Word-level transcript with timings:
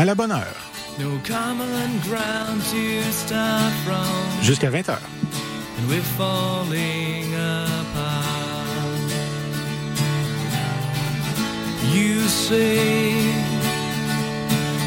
À 0.00 0.04
la 0.06 0.14
bonne 0.14 0.32
heure. 0.32 0.56
Jusqu'à 4.40 4.70
20 4.70 4.88
heures. 4.88 4.98
And 5.76 5.88
we're 5.90 6.00
falling 6.16 7.34
apart. 7.34 8.64
You 11.92 12.18
say 12.28 13.12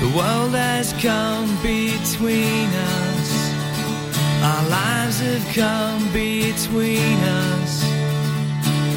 the 0.01 0.09
world 0.17 0.55
has 0.55 0.93
come 0.93 1.47
between 1.61 2.69
us. 2.97 3.53
Our 4.41 4.67
lives 4.67 5.19
have 5.19 5.45
come 5.53 6.11
between 6.11 7.19
us. 7.53 7.85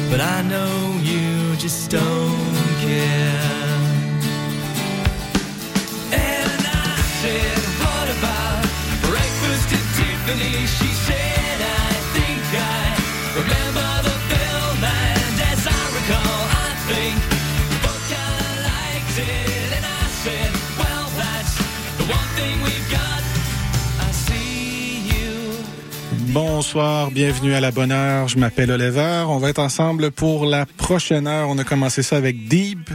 But 0.09 0.21
I 0.21 0.41
know 0.41 0.99
you 1.03 1.55
just 1.57 1.91
don't 1.91 2.55
care. 2.81 3.66
Bonsoir, 26.33 27.11
bienvenue 27.11 27.53
à 27.53 27.61
la 27.61 27.71
bonne 27.71 27.93
heure. 27.93 28.27
Je 28.27 28.37
m'appelle 28.37 28.69
Oliver. 28.71 29.23
On 29.29 29.37
va 29.37 29.49
être 29.49 29.59
ensemble 29.59 30.11
pour 30.11 30.45
la 30.45 30.65
prochaine 30.65 31.25
heure. 31.25 31.47
On 31.47 31.57
a 31.57 31.63
commencé 31.63 32.03
ça 32.03 32.17
avec 32.17 32.49
Deep 32.49 32.89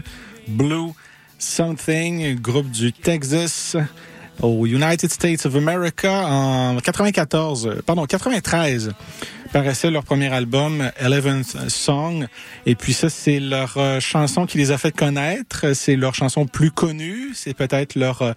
Blue 0.48 0.90
Something, 1.38 2.38
groupe 2.38 2.70
du 2.70 2.92
Texas 2.92 3.76
aux 4.42 4.66
United 4.66 5.10
States 5.10 5.46
of 5.46 5.56
America 5.56 6.26
en 6.26 6.78
94, 6.78 7.82
pardon, 7.86 8.04
93 8.06 8.92
paraissait 9.52 9.90
leur 9.90 10.02
premier 10.02 10.32
album, 10.32 10.90
Eleventh 10.98 11.68
Song. 11.68 12.26
Et 12.64 12.74
puis 12.74 12.94
ça, 12.94 13.10
c'est 13.10 13.38
leur 13.38 13.76
euh, 13.76 14.00
chanson 14.00 14.46
qui 14.46 14.56
les 14.56 14.70
a 14.70 14.78
fait 14.78 14.92
connaître. 14.92 15.74
C'est 15.74 15.94
leur 15.94 16.14
chanson 16.14 16.46
plus 16.46 16.70
connue. 16.70 17.32
C'est 17.34 17.52
peut-être 17.52 17.94
leur 17.94 18.22
euh, 18.22 18.32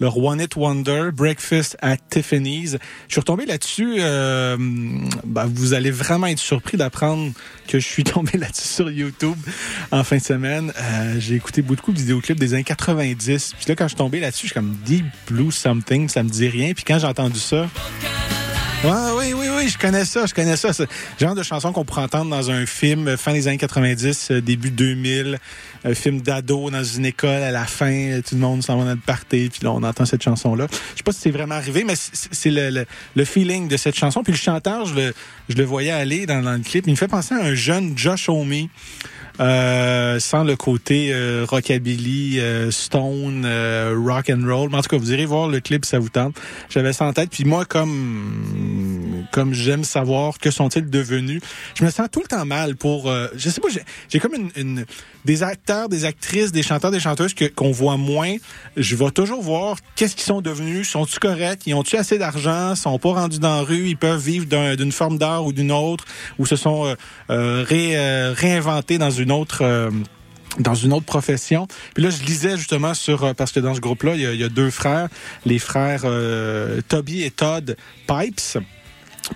leur 0.00 0.16
One 0.18 0.40
It 0.40 0.56
Wonder, 0.56 1.10
Breakfast 1.12 1.76
at 1.80 1.96
Tiffany's. 2.10 2.76
Je 3.08 3.12
suis 3.12 3.20
retombé 3.20 3.46
là-dessus. 3.46 3.96
Euh, 3.98 4.56
bah, 5.24 5.46
vous 5.48 5.74
allez 5.74 5.90
vraiment 5.90 6.26
être 6.26 6.38
surpris 6.38 6.76
d'apprendre 6.76 7.32
que 7.66 7.78
je 7.78 7.86
suis 7.86 8.04
tombé 8.04 8.32
là-dessus 8.38 8.68
sur 8.68 8.90
YouTube 8.90 9.36
en 9.90 10.04
fin 10.04 10.16
de 10.16 10.22
semaine. 10.22 10.72
Euh, 10.78 11.16
j'ai 11.18 11.34
écouté 11.34 11.62
beaucoup 11.62 11.92
de 11.92 11.98
vidéoclips 11.98 12.38
des 12.38 12.54
années 12.54 12.64
90. 12.64 13.54
Puis 13.56 13.66
là, 13.68 13.74
quand 13.74 13.84
je 13.84 13.90
suis 13.90 13.96
tombé 13.96 14.20
là-dessus, 14.20 14.48
je 14.48 14.52
suis 14.52 14.54
comme 14.54 14.76
Deep 14.84 15.06
Blue 15.28 15.52
Something, 15.52 16.08
ça 16.08 16.22
me 16.22 16.28
dit 16.28 16.48
rien. 16.48 16.72
Puis 16.74 16.84
quand 16.84 16.98
j'ai 16.98 17.06
entendu 17.06 17.38
ça... 17.38 17.68
Ah, 18.84 19.12
oui, 19.16 19.32
oui, 19.32 19.46
oui, 19.56 19.68
je 19.68 19.78
connais 19.78 20.04
ça, 20.04 20.26
je 20.26 20.34
connais 20.34 20.56
ça. 20.56 20.72
C'est 20.72 20.86
genre 21.18 21.34
de 21.34 21.42
chanson 21.42 21.72
qu'on 21.72 21.84
pourrait 21.84 22.02
entendre 22.02 22.30
dans 22.30 22.50
un 22.50 22.66
film 22.66 23.08
euh, 23.08 23.16
fin 23.16 23.32
des 23.32 23.48
années 23.48 23.56
90, 23.56 24.30
euh, 24.30 24.40
début 24.40 24.70
2000, 24.70 25.38
un 25.84 25.94
film 25.94 26.20
d'ado 26.20 26.70
dans 26.70 26.84
une 26.84 27.06
école 27.06 27.42
à 27.42 27.50
la 27.50 27.64
fin, 27.64 27.90
euh, 27.90 28.20
tout 28.20 28.34
le 28.34 28.40
monde 28.42 28.62
s'en 28.62 28.76
va 28.76 28.84
dans 28.84 28.90
le 28.90 28.96
party, 28.96 29.48
puis 29.50 29.60
là 29.62 29.72
on 29.72 29.82
entend 29.82 30.04
cette 30.04 30.22
chanson-là. 30.22 30.66
Je 30.70 30.98
sais 30.98 31.02
pas 31.02 31.12
si 31.12 31.20
c'est 31.20 31.30
vraiment 31.30 31.54
arrivé, 31.54 31.84
mais 31.84 31.94
c'est 31.96 32.50
le, 32.50 32.84
le, 33.16 33.24
feeling 33.24 33.66
de 33.66 33.76
cette 33.78 33.96
chanson. 33.96 34.22
Puis 34.22 34.32
le 34.32 34.38
chanteur, 34.38 34.84
je 34.84 34.94
le, 34.94 35.14
je 35.48 35.56
le 35.56 35.64
voyais 35.64 35.90
aller 35.90 36.26
dans, 36.26 36.42
dans 36.42 36.52
le 36.52 36.60
clip, 36.60 36.86
il 36.86 36.90
me 36.90 36.96
fait 36.96 37.08
penser 37.08 37.34
à 37.34 37.38
un 37.42 37.54
jeune 37.54 37.96
Josh 37.96 38.28
Homme. 38.28 38.68
Euh, 39.38 40.18
sans 40.18 40.44
le 40.44 40.56
côté 40.56 41.10
euh, 41.12 41.44
rockabilly, 41.48 42.40
euh, 42.40 42.70
stone, 42.70 43.46
rock 44.06 44.30
and 44.30 44.46
roll. 44.46 44.70
Mais 44.70 44.78
en 44.78 44.82
tout 44.82 44.88
cas, 44.88 44.96
vous 44.96 45.12
irez 45.12 45.26
voir 45.26 45.48
le 45.48 45.60
clip, 45.60 45.84
ça 45.84 45.98
vous 45.98 46.08
tente. 46.08 46.36
J'avais 46.70 46.92
ça 46.92 47.04
en 47.04 47.12
tête. 47.12 47.30
Puis 47.30 47.44
moi, 47.44 47.64
comme 47.64 48.85
comme 49.36 49.52
j'aime 49.52 49.84
savoir 49.84 50.38
que 50.38 50.50
sont-ils 50.50 50.88
devenus, 50.88 51.42
je 51.74 51.84
me 51.84 51.90
sens 51.90 52.08
tout 52.10 52.20
le 52.20 52.26
temps 52.26 52.46
mal 52.46 52.74
pour. 52.74 53.12
je 53.36 53.50
sais 53.50 53.60
pas, 53.60 53.68
j'ai 54.08 54.18
comme 54.18 54.34
une, 54.34 54.50
une, 54.56 54.86
des 55.26 55.42
acteurs, 55.42 55.90
des 55.90 56.06
actrices, 56.06 56.52
des 56.52 56.62
chanteurs, 56.62 56.90
des 56.90 57.00
chanteuses 57.00 57.34
qu'on 57.54 57.70
voit 57.70 57.98
moins. 57.98 58.36
Je 58.76 58.96
vais 58.96 59.10
toujours 59.10 59.42
voir 59.42 59.76
qu'est-ce 59.94 60.16
qu'ils 60.16 60.24
sont 60.24 60.40
devenus. 60.40 60.88
Sont-ils 60.88 61.18
corrects? 61.18 61.66
Ils 61.66 61.74
ont-tu 61.74 61.96
assez 61.96 62.16
d'argent? 62.16 62.74
Sont 62.74 62.98
pas 62.98 63.12
rendus 63.12 63.38
dans 63.38 63.56
la 63.56 63.62
rue? 63.62 63.88
Ils 63.88 63.96
peuvent 63.96 64.20
vivre 64.20 64.46
d'une 64.74 64.92
forme 64.92 65.18
d'art 65.18 65.44
ou 65.44 65.52
d'une 65.52 65.72
autre? 65.72 66.04
Ou 66.38 66.46
se 66.46 66.56
sont 66.56 66.94
ré, 67.28 68.32
réinventés 68.34 68.96
dans 68.98 69.10
une 69.10 69.32
autre 69.32 69.62
euh, 69.62 69.90
dans 70.58 70.74
une 70.74 70.92
autre 70.92 71.04
profession? 71.04 71.66
Puis 71.94 72.02
là, 72.02 72.10
je 72.10 72.22
lisais 72.22 72.56
justement 72.56 72.94
sur 72.94 73.24
euh, 73.24 73.34
parce 73.34 73.52
que 73.52 73.60
dans 73.60 73.74
ce 73.74 73.80
groupe-là, 73.80 74.14
il, 74.14 74.22
y 74.22 74.44
a, 74.44 74.48
deux 74.48 74.70
frères, 74.70 75.08
les 75.44 75.58
frères 75.58 76.02
euh, 76.04 76.80
Toby 76.88 77.22
et 77.22 77.30
Todd 77.30 77.76
Pipes. 78.06 78.58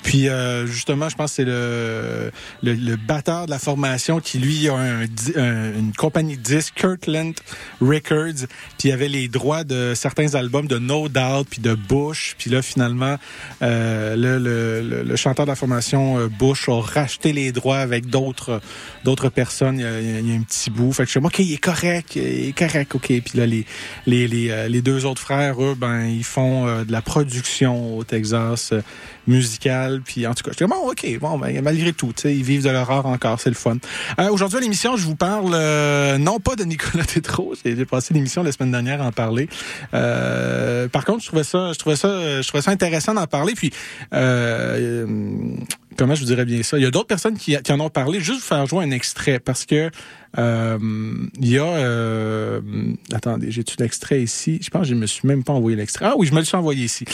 Puis 0.02 0.28
euh, 0.28 0.66
justement, 0.66 1.08
je 1.08 1.16
pense 1.16 1.30
que 1.30 1.36
c'est 1.36 1.44
le, 1.44 2.30
le, 2.62 2.74
le, 2.74 2.96
batteur 2.96 3.46
de 3.46 3.50
la 3.50 3.58
formation 3.58 4.20
qui 4.20 4.38
lui 4.38 4.68
a 4.68 4.74
un, 4.74 5.02
une 5.04 5.92
compagnie 5.96 6.36
de 6.36 6.42
disques, 6.42 6.74
Kirkland 6.76 7.34
Records. 7.80 8.46
Puis 8.78 8.88
il 8.88 8.92
avait 8.92 9.08
les 9.08 9.28
droits 9.28 9.64
de 9.64 9.92
certains 9.94 10.34
albums 10.34 10.66
de 10.66 10.78
No 10.78 11.08
Doubt 11.08 11.46
puis 11.50 11.60
de 11.60 11.74
Bush. 11.74 12.34
Puis 12.38 12.50
là 12.50 12.62
finalement, 12.62 13.16
euh, 13.62 14.16
le, 14.16 14.38
le, 14.38 15.02
le, 15.02 15.16
chanteur 15.16 15.44
de 15.46 15.50
la 15.50 15.56
formation 15.56 16.18
euh, 16.18 16.28
Bush 16.28 16.68
a 16.68 16.80
racheté 16.80 17.32
les 17.32 17.52
droits 17.52 17.78
avec 17.78 18.06
d'autres 18.06 18.60
d'autres 19.04 19.28
personnes. 19.28 19.78
Il 19.78 19.82
y, 19.82 19.86
a, 19.86 20.00
il 20.00 20.28
y, 20.28 20.32
a, 20.32 20.38
un 20.38 20.42
petit 20.42 20.70
bout. 20.70 20.92
Fait 20.92 21.02
que 21.02 21.10
je 21.10 21.18
suis 21.18 21.26
ok, 21.26 21.38
il 21.40 21.52
est 21.54 21.58
correct, 21.58 22.16
il 22.16 22.48
est 22.48 22.56
correct, 22.56 22.94
ok. 22.94 23.06
Puis 23.06 23.38
là 23.38 23.46
les 23.46 23.66
les 24.06 24.28
les, 24.28 24.50
euh, 24.50 24.68
les 24.68 24.82
deux 24.82 25.04
autres 25.04 25.20
frères, 25.20 25.62
eux, 25.62 25.74
ben 25.74 26.06
ils 26.06 26.24
font 26.24 26.84
de 26.84 26.92
la 26.92 27.02
production 27.02 27.98
au 27.98 28.04
Texas 28.04 28.72
musicale. 29.30 30.02
Puis 30.04 30.26
en 30.26 30.34
tout 30.34 30.42
cas, 30.42 30.50
je 30.52 30.64
dis 30.64 30.70
bon, 30.70 30.90
ok, 30.90 31.18
bon, 31.18 31.38
ben, 31.38 31.62
malgré 31.62 31.92
tout, 31.92 32.12
ils 32.24 32.42
vivent 32.42 32.64
de 32.64 32.70
l'horreur 32.70 33.06
encore, 33.06 33.40
c'est 33.40 33.50
le 33.50 33.56
fun. 33.56 33.76
Euh, 34.18 34.28
Aujourd'hui 34.28 34.58
à 34.58 34.60
l'émission, 34.60 34.96
je 34.96 35.04
vous 35.04 35.16
parle 35.16 35.52
euh, 35.54 36.18
non 36.18 36.40
pas 36.40 36.56
de 36.56 36.64
Nicolas 36.64 37.04
Tétrault, 37.04 37.54
j'ai 37.64 37.86
passé 37.86 38.12
l'émission 38.12 38.42
la 38.42 38.52
semaine 38.52 38.72
dernière 38.72 39.00
à 39.00 39.06
en 39.06 39.12
parler. 39.12 39.48
Euh, 39.94 40.88
par 40.88 41.04
contre, 41.04 41.22
je 41.22 41.28
trouvais 41.28 41.44
ça, 41.44 41.72
je 41.72 41.78
trouvais 41.78 41.96
ça, 41.96 42.42
je 42.42 42.48
trouvais 42.48 42.62
ça 42.62 42.70
intéressant 42.70 43.14
d'en 43.14 43.26
parler. 43.26 43.54
Puis 43.54 43.70
comment 44.10 46.14
je 46.14 46.20
vous 46.20 46.26
dirais 46.26 46.44
bien 46.44 46.62
ça? 46.62 46.78
Il 46.78 46.82
y 46.82 46.86
a 46.86 46.90
d'autres 46.90 47.06
personnes 47.06 47.36
qui, 47.36 47.56
en 47.56 47.80
ont 47.80 47.90
parlé. 47.90 48.20
Juste 48.20 48.40
vous 48.40 48.46
faire 48.46 48.66
jouer 48.66 48.84
un 48.84 48.90
extrait 48.90 49.38
parce 49.38 49.64
que 49.64 49.90
il 50.36 51.48
y 51.48 51.58
a 51.58 52.60
attendez, 53.14 53.50
j'ai-tu 53.50 53.76
l'extrait 53.78 54.22
ici? 54.22 54.58
Je 54.62 54.70
pense 54.70 54.82
que 54.82 54.88
je 54.88 54.94
me 54.94 55.06
suis 55.06 55.26
même 55.26 55.44
pas 55.44 55.52
envoyé 55.52 55.76
l'extrait. 55.76 56.06
Ah 56.08 56.14
oui, 56.16 56.26
je 56.26 56.32
me 56.32 56.40
le 56.40 56.44
suis 56.44 56.56
envoyé 56.56 56.84
ici. 56.84 57.04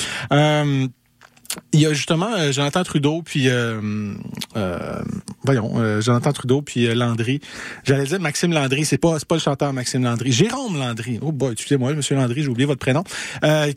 Il 1.73 1.81
y 1.81 1.87
a 1.87 1.93
justement 1.93 2.29
euh, 2.37 2.53
Jonathan 2.53 2.83
Trudeau 2.83 3.23
puis 3.23 3.49
euh, 3.49 4.15
euh, 4.57 5.03
voyons 5.45 5.73
euh, 5.77 6.01
Jonathan 6.01 6.33
Trudeau 6.33 6.63
puis 6.63 6.93
Landry. 6.95 7.41
J'allais 7.85 8.05
dire 8.05 8.21
Maxime 8.21 8.53
Landry, 8.53 8.85
c'est 8.85 8.99
pas 8.99 9.19
c'est 9.19 9.29
pas 9.29 9.37
le 9.37 9.41
chanteur 9.41 9.73
Maxime 9.73 10.03
Landry, 10.03 10.33
Jérôme 10.33 10.79
Landry. 10.79 11.19
Oh 11.23 11.33
boy, 11.33 11.53
excusez-moi, 11.53 11.95
monsieur 11.95 12.17
Landry, 12.17 12.43
j'ai 12.43 12.49
oublié 12.49 12.67
votre 12.67 12.81
prénom. 12.81 13.05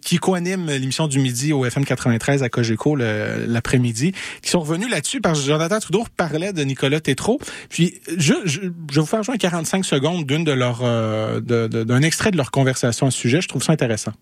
qui 0.01 0.17
co-anime 0.17 0.67
l'émission 0.67 1.07
du 1.07 1.19
midi 1.19 1.53
au 1.53 1.65
FM 1.65 1.85
93 1.85 2.43
à 2.43 2.49
Cogeco 2.49 2.95
l'après-midi, 2.95 4.13
qui 4.41 4.49
sont 4.49 4.59
revenus 4.59 4.89
là-dessus 4.89 5.21
parce 5.21 5.41
que 5.41 5.47
Jonathan 5.47 5.79
Trudeau 5.79 6.05
parlait 6.17 6.53
de 6.53 6.63
Nicolas 6.63 6.99
Tétrault. 6.99 7.39
Puis 7.69 7.99
je, 8.17 8.33
je, 8.45 8.61
je 8.61 8.95
vais 8.95 9.01
vous 9.01 9.05
faire 9.05 9.23
jouer 9.23 9.37
45 9.37 9.85
secondes 9.85 10.25
d'une 10.25 10.43
de 10.43 10.51
leur 10.51 10.79
d'un 11.41 12.01
extrait 12.01 12.31
de 12.31 12.37
leur 12.37 12.51
conversation 12.51 13.07
à 13.07 13.11
ce 13.11 13.17
sujet, 13.17 13.41
je 13.41 13.47
trouve 13.47 13.63
ça 13.63 13.73
intéressant 13.73 14.13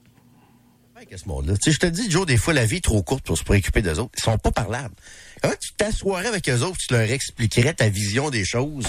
ce 1.16 1.28
monde-là. 1.28 1.54
Tu 1.58 1.64
sais, 1.64 1.72
je 1.72 1.80
te 1.80 1.86
dis, 1.86 2.12
Joe, 2.12 2.26
des 2.26 2.38
fois, 2.38 2.54
la 2.54 2.66
vie 2.66 2.78
est 2.78 2.84
trop 2.84 3.02
courte 3.02 3.24
pour 3.24 3.38
se 3.38 3.44
préoccuper 3.44 3.82
des 3.82 4.00
autres. 4.00 4.12
Ils 4.18 4.24
sont 4.24 4.38
pas 4.38 4.52
parlables. 4.52 4.96
Comment 5.42 5.54
tu 5.60 5.72
t'assoirais 5.74 6.28
avec 6.28 6.50
eux 6.50 6.62
autres, 6.62 6.78
tu 6.78 6.94
leur 6.94 7.10
expliquerais 7.10 7.74
ta 7.74 7.90
vision 7.90 8.30
des 8.30 8.44
choses, 8.44 8.88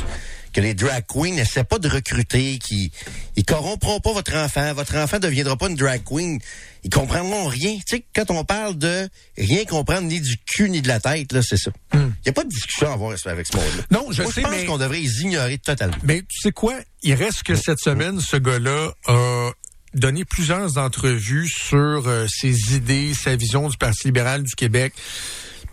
que 0.53 0.61
les 0.61 0.75
drag 0.75 1.05
queens 1.07 1.35
n'essaient 1.35 1.65
pas 1.65 1.79
de 1.79 1.89
recruter, 1.89 2.59
qui 2.59 2.91
ils 3.37 3.45
corrompront 3.45 4.01
pas 4.01 4.13
votre 4.13 4.35
enfant, 4.35 4.73
votre 4.73 4.97
enfant 4.97 5.19
deviendra 5.19 5.57
pas 5.57 5.69
une 5.69 5.77
drag 5.77 6.03
queen, 6.05 6.39
ils 6.85 6.91
comprendront 6.91 7.47
rien. 7.47 7.77
Tu 7.87 7.97
sais, 7.97 8.05
quand 8.15 8.31
on 8.31 8.45
parle 8.45 8.79
de 8.79 9.09
rien 9.37 9.65
comprendre 9.67 10.09
ni 10.09 10.21
du 10.21 10.39
cul 10.39 10.71
ni 10.71 10.81
de 10.81 10.89
la 10.89 11.01
tête, 11.01 11.33
là, 11.33 11.43
c'est 11.43 11.59
ça. 11.59 11.71
Il 11.93 12.01
hmm. 12.01 12.15
y 12.25 12.29
a 12.31 12.33
pas 12.33 12.45
de 12.45 12.49
discussion 12.49 12.89
à 12.89 12.95
avoir 12.95 13.11
avec 13.11 13.47
ce 13.47 13.57
monde-là. 13.57 13.83
Non, 13.91 14.07
je 14.11 14.23
sais, 14.23 14.41
je 14.41 14.41
pense 14.41 14.65
qu'on 14.65 14.79
devrait 14.79 15.01
les 15.01 15.21
ignorer 15.21 15.59
totalement. 15.59 15.97
Mais 16.03 16.23
tu 16.23 16.41
sais 16.41 16.53
quoi? 16.53 16.75
Il 17.03 17.15
reste 17.15 17.43
que 17.43 17.57
cette 17.57 17.81
semaine, 17.81 18.21
ce 18.21 18.37
gars-là 18.37 18.93
a 19.07 19.51
donné 19.95 20.25
plusieurs 20.25 20.79
entrevues 20.79 21.49
sur 21.49 22.07
euh, 22.07 22.27
ses 22.29 22.75
idées, 22.75 23.15
sa 23.15 23.37
vision 23.37 23.69
du 23.69 23.77
Parti 23.77 24.09
libéral 24.09 24.43
du 24.43 24.55
Québec. 24.55 24.93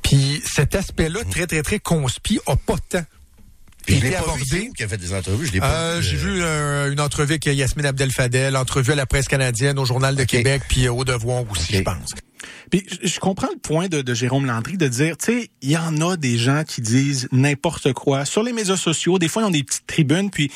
Puis 0.01 0.41
cet 0.45 0.75
aspect-là, 0.75 1.21
mhm. 1.23 1.29
très, 1.29 1.47
très, 1.47 1.63
très 1.63 1.79
conspi, 1.79 2.39
a 2.47 2.55
pas 2.55 2.77
tant 2.89 3.05
puis 3.85 3.99
je 3.99 4.15
abordé. 4.15 4.71
qui 4.75 4.83
a 4.83 4.87
fait 4.87 4.97
des 4.97 5.13
entrevues, 5.13 5.47
je 5.51 5.61
euh, 5.61 6.01
J'ai 6.01 6.17
vu 6.17 6.41
euh, 6.41 6.91
une 6.91 6.99
entrevue 6.99 7.33
avec 7.33 7.45
Yasmine 7.45 7.85
Abdel-Fadel, 7.85 8.57
entrevue 8.57 8.93
à 8.93 8.95
la 8.95 9.05
presse 9.05 9.27
canadienne, 9.27 9.77
au 9.77 9.85
Journal 9.85 10.15
de 10.15 10.23
Québec, 10.23 10.63
puis 10.67 10.87
au 10.87 11.03
Devoir 11.03 11.43
aussi, 11.51 11.75
je 11.77 11.81
pense. 11.81 12.13
Puis 12.69 12.85
je 13.03 13.19
comprends 13.19 13.49
le 13.51 13.59
point 13.59 13.87
de, 13.87 14.01
de 14.01 14.13
Jérôme 14.13 14.45
Landry 14.45 14.77
de 14.77 14.87
dire, 14.87 15.17
tu 15.17 15.25
sais, 15.25 15.49
il 15.61 15.71
y 15.71 15.77
en 15.77 16.01
a 16.01 16.17
des 16.17 16.37
gens 16.37 16.63
qui 16.63 16.81
disent 16.81 17.27
n'importe 17.31 17.93
quoi 17.93 18.25
sur 18.25 18.43
les 18.43 18.53
médias 18.53 18.77
sociaux. 18.77 19.19
Des 19.19 19.27
fois, 19.27 19.43
ils 19.43 19.45
ont 19.45 19.51
des 19.51 19.63
petites 19.63 19.87
tribunes, 19.87 20.29
puis 20.29 20.51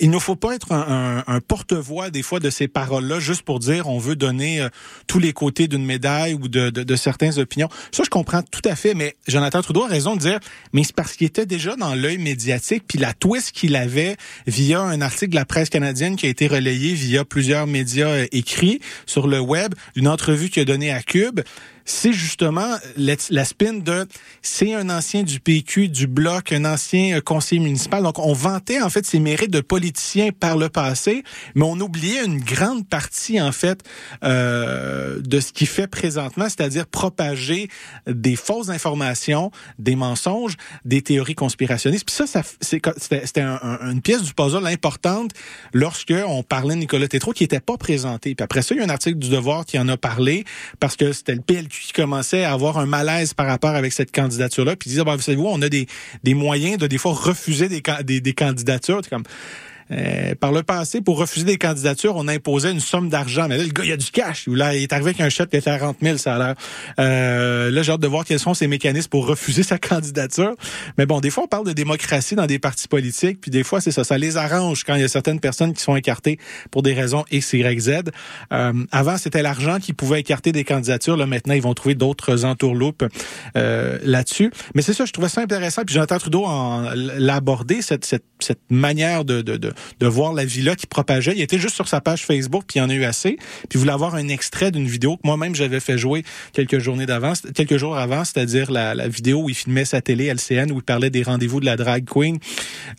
il 0.00 0.10
ne 0.10 0.18
faut 0.18 0.36
pas 0.36 0.54
être 0.54 0.72
un, 0.72 1.40
porte-voix 1.46 2.10
des 2.10 2.22
fois 2.22 2.40
de 2.40 2.50
ces 2.50 2.68
paroles-là 2.68 3.20
juste 3.20 3.42
pour 3.42 3.58
dire 3.58 3.88
on 3.88 3.98
veut 3.98 4.16
donner 4.16 4.60
euh, 4.60 4.68
tous 5.06 5.18
les 5.18 5.32
côtés 5.32 5.68
d'une 5.68 5.84
médaille 5.84 6.34
ou 6.34 6.48
de, 6.48 6.70
de, 6.70 6.82
de, 6.82 6.96
certaines 6.96 7.38
opinions. 7.38 7.68
Ça, 7.92 8.02
je 8.04 8.10
comprends 8.10 8.42
tout 8.42 8.62
à 8.64 8.74
fait, 8.74 8.94
mais 8.94 9.16
Jonathan 9.28 9.62
Trudeau 9.62 9.84
a 9.84 9.88
raison 9.88 10.16
de 10.16 10.20
dire, 10.20 10.40
mais 10.72 10.82
c'est 10.82 10.94
parce 10.94 11.14
qu'il 11.14 11.26
était 11.26 11.46
déjà 11.46 11.76
dans 11.76 11.94
l'œil 11.94 12.18
médiatique, 12.18 12.84
puis 12.86 12.98
la 12.98 13.12
twist 13.12 13.52
qu'il 13.52 13.76
avait 13.76 14.16
via 14.46 14.80
un 14.80 15.00
article 15.00 15.30
de 15.30 15.36
la 15.36 15.44
presse 15.44 15.68
canadienne 15.68 16.16
qui 16.16 16.26
a 16.26 16.28
été 16.28 16.46
relayé 16.46 16.94
via 16.94 17.24
plusieurs 17.24 17.66
médias 17.66 18.08
euh, 18.08 18.26
écrits 18.32 18.80
sur 19.06 19.26
le 19.28 19.40
web, 19.40 19.74
d'une 19.94 20.08
entrevue 20.08 20.50
qu'il 20.50 20.62
a 20.62 20.64
donnée 20.64 20.90
à 20.90 21.02
Cube 21.02 21.40
c'est 21.86 22.12
justement 22.12 22.76
la, 22.96 23.44
spin 23.44 23.74
de 23.74 24.06
c'est 24.42 24.74
un 24.74 24.90
ancien 24.90 25.22
du 25.22 25.40
PQ, 25.40 25.88
du 25.88 26.06
Bloc, 26.06 26.52
un 26.52 26.64
ancien 26.64 27.16
euh, 27.16 27.20
conseiller 27.20 27.62
municipal. 27.62 28.02
Donc, 28.02 28.18
on 28.18 28.32
vantait 28.32 28.82
en 28.82 28.90
fait 28.90 29.06
ses 29.06 29.20
mérites 29.20 29.52
de 29.52 29.60
politicien 29.60 30.30
par 30.38 30.58
le 30.58 30.68
passé, 30.68 31.22
mais 31.54 31.64
on 31.64 31.78
oubliait 31.80 32.24
une 32.24 32.40
grande 32.40 32.88
partie 32.88 33.40
en 33.40 33.52
fait 33.52 33.82
euh, 34.24 35.20
de 35.20 35.40
ce 35.40 35.52
qu'il 35.52 35.68
fait 35.68 35.86
présentement, 35.86 36.44
c'est-à-dire 36.44 36.86
propager 36.86 37.68
des 38.06 38.36
fausses 38.36 38.68
informations, 38.68 39.52
des 39.78 39.94
mensonges, 39.94 40.56
des 40.84 41.02
théories 41.02 41.36
conspirationnistes. 41.36 42.04
Puis 42.04 42.16
ça, 42.16 42.26
ça 42.26 42.42
c'était 42.60 43.42
une 43.42 44.02
pièce 44.02 44.22
du 44.22 44.34
puzzle 44.34 44.66
importante 44.66 45.30
lorsque 45.72 46.14
on 46.26 46.42
parlait 46.42 46.74
de 46.74 46.80
Nicolas 46.80 47.06
Tétrault 47.06 47.32
qui 47.32 47.44
n'était 47.44 47.60
pas 47.60 47.76
présenté. 47.76 48.34
Puis 48.34 48.42
après 48.42 48.62
ça, 48.62 48.74
il 48.74 48.78
y 48.78 48.80
a 48.80 48.84
un 48.84 48.90
article 48.90 49.18
du 49.18 49.28
Devoir 49.28 49.64
qui 49.64 49.78
en 49.78 49.88
a 49.88 49.96
parlé 49.96 50.44
parce 50.80 50.96
que 50.96 51.12
c'était 51.12 51.34
le 51.34 51.40
PLQ 51.40 51.75
qui 51.80 51.92
commençait 51.92 52.44
à 52.44 52.52
avoir 52.52 52.78
un 52.78 52.86
malaise 52.86 53.34
par 53.34 53.46
rapport 53.46 53.74
avec 53.74 53.92
cette 53.92 54.12
candidature-là, 54.12 54.76
puis 54.76 54.90
disait, 54.90 55.04
bah, 55.04 55.16
vous 55.16 55.22
savez, 55.22 55.38
on 55.38 55.60
a 55.62 55.68
des, 55.68 55.86
des 56.24 56.34
moyens 56.34 56.78
de 56.78 56.86
des 56.86 56.98
fois 56.98 57.12
refuser 57.12 57.68
des, 57.68 57.82
des, 58.04 58.20
des 58.20 58.32
candidatures. 58.34 59.00
comme, 59.08 59.24
euh, 59.90 60.34
par 60.34 60.52
le 60.52 60.62
passé, 60.62 61.00
pour 61.00 61.18
refuser 61.18 61.46
des 61.46 61.58
candidatures, 61.58 62.16
on 62.16 62.28
imposait 62.28 62.72
une 62.72 62.80
somme 62.80 63.08
d'argent. 63.08 63.46
Mais 63.48 63.56
là, 63.56 63.64
le 63.64 63.70
gars, 63.70 63.84
il 63.84 63.92
a 63.92 63.96
du 63.96 64.10
cash. 64.10 64.46
Là, 64.48 64.74
il 64.74 64.82
est 64.82 64.92
arrivé 64.92 65.10
avec 65.10 65.20
un 65.20 65.28
chèque 65.28 65.54
à 65.54 65.60
40 65.60 65.98
000, 66.02 66.18
ça 66.18 66.34
a 66.34 66.38
l'air. 66.38 66.54
Euh, 66.98 67.70
là, 67.70 67.82
j'ai 67.82 67.92
hâte 67.92 68.00
de 68.00 68.06
voir 68.06 68.24
quels 68.24 68.38
sont 68.38 68.54
ces 68.54 68.66
mécanismes 68.66 69.08
pour 69.08 69.26
refuser 69.26 69.62
sa 69.62 69.78
candidature. 69.78 70.54
Mais 70.98 71.06
bon, 71.06 71.20
des 71.20 71.30
fois, 71.30 71.44
on 71.44 71.48
parle 71.48 71.66
de 71.66 71.72
démocratie 71.72 72.34
dans 72.34 72.46
des 72.46 72.58
partis 72.58 72.88
politiques, 72.88 73.40
puis 73.40 73.50
des 73.50 73.62
fois, 73.62 73.80
c'est 73.80 73.92
ça. 73.92 74.04
Ça 74.04 74.18
les 74.18 74.36
arrange 74.36 74.84
quand 74.84 74.94
il 74.94 75.02
y 75.02 75.04
a 75.04 75.08
certaines 75.08 75.40
personnes 75.40 75.72
qui 75.72 75.82
sont 75.82 75.96
écartées 75.96 76.38
pour 76.70 76.82
des 76.82 76.94
raisons 76.94 77.24
X, 77.30 77.52
Y, 77.52 77.80
Z. 77.80 77.90
Euh, 78.52 78.72
avant, 78.90 79.16
c'était 79.18 79.42
l'argent 79.42 79.78
qui 79.78 79.92
pouvait 79.92 80.20
écarter 80.20 80.52
des 80.52 80.64
candidatures. 80.64 81.16
Là, 81.16 81.26
maintenant, 81.26 81.54
ils 81.54 81.62
vont 81.62 81.74
trouver 81.74 81.94
d'autres 81.94 82.44
entourloupes 82.44 83.04
euh, 83.56 83.98
là-dessus. 84.02 84.50
Mais 84.74 84.82
c'est 84.82 84.92
ça, 84.92 85.04
je 85.04 85.12
trouvais 85.12 85.28
ça 85.28 85.40
intéressant. 85.42 85.82
Puis 85.84 85.94
Jonathan 85.94 86.18
Trudeau 86.18 86.46
l'a 86.94 87.34
abordé, 87.34 87.82
cette, 87.82 88.04
cette, 88.04 88.24
cette 88.40 88.60
manière 88.70 89.24
de, 89.24 89.42
de, 89.42 89.56
de 89.56 89.72
de 90.00 90.06
voir 90.06 90.32
la 90.32 90.44
villa 90.44 90.76
qui 90.76 90.86
propageait. 90.86 91.32
Il 91.34 91.42
était 91.42 91.58
juste 91.58 91.74
sur 91.74 91.88
sa 91.88 92.00
page 92.00 92.24
Facebook, 92.24 92.64
puis 92.66 92.78
il 92.78 92.82
en 92.82 92.88
a 92.88 92.94
eu 92.94 93.04
assez. 93.04 93.36
Puis 93.36 93.74
il 93.74 93.78
voulait 93.78 93.92
avoir 93.92 94.14
un 94.14 94.28
extrait 94.28 94.70
d'une 94.70 94.86
vidéo 94.86 95.16
que 95.16 95.22
moi-même 95.24 95.54
j'avais 95.54 95.80
fait 95.80 95.98
jouer 95.98 96.24
quelques 96.52 96.78
journées 96.78 97.06
d'avance, 97.06 97.42
quelques 97.54 97.76
jours 97.76 97.96
avant, 97.96 98.24
c'est-à-dire 98.24 98.70
la, 98.70 98.94
la, 98.94 99.08
vidéo 99.08 99.42
où 99.42 99.48
il 99.48 99.54
filmait 99.54 99.84
sa 99.84 100.00
télé 100.00 100.26
LCN, 100.26 100.70
où 100.72 100.78
il 100.78 100.82
parlait 100.82 101.10
des 101.10 101.22
rendez-vous 101.22 101.60
de 101.60 101.66
la 101.66 101.76
drag 101.76 102.04
queen. 102.04 102.38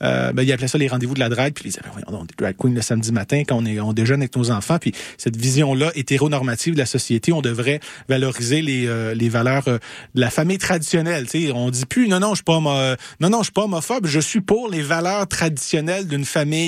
Euh, 0.02 0.32
ben, 0.34 0.44
il 0.44 0.52
appelait 0.52 0.68
ça 0.68 0.78
les 0.78 0.88
rendez-vous 0.88 1.14
de 1.14 1.20
la 1.20 1.30
drag, 1.30 1.54
puis 1.54 1.66
il 1.66 1.68
disait, 1.70 1.82
ben, 1.84 1.92
voyons, 1.94 2.26
des 2.26 2.34
drag 2.38 2.56
queen 2.58 2.76
le 2.76 2.82
samedi 2.82 3.12
matin 3.12 3.44
quand 3.48 3.58
on, 3.58 3.66
est, 3.66 3.80
on 3.80 3.94
déjeune 3.94 4.22
avec 4.22 4.36
nos 4.36 4.52
enfants. 4.52 4.78
Puis 4.80 4.94
cette 5.18 5.38
vision-là 5.38 5.92
hétéronormative 5.96 6.74
de 6.74 6.80
la 6.80 6.86
société, 6.86 7.34
on 7.34 7.42
devrait 7.42 7.80
valoriser 8.08 8.62
les, 8.62 8.88
euh, 8.88 9.14
les 9.14 9.30
valeurs 9.30 9.68
euh, 9.68 9.78
de 10.16 10.22
la 10.22 10.30
famille 10.30 10.58
traditionnelle. 10.58 11.28
sais, 11.30 11.52
on 11.52 11.70
dit 11.70 11.86
plus, 11.86 12.08
non, 12.08 12.20
non, 12.20 12.30
je 12.32 12.36
suis 12.36 12.44
pas, 12.44 12.60
non, 13.20 13.30
non, 13.30 13.40
je 13.40 13.46
suis 13.46 13.54
pas 13.54 13.64
homophobe, 13.64 14.08
je 14.08 14.20
suis 14.20 14.42
pour 14.42 14.70
les 14.70 14.82
valeurs 14.82 15.28
traditionnelles 15.28 16.08
d'une 16.08 16.26
famille 16.26 16.67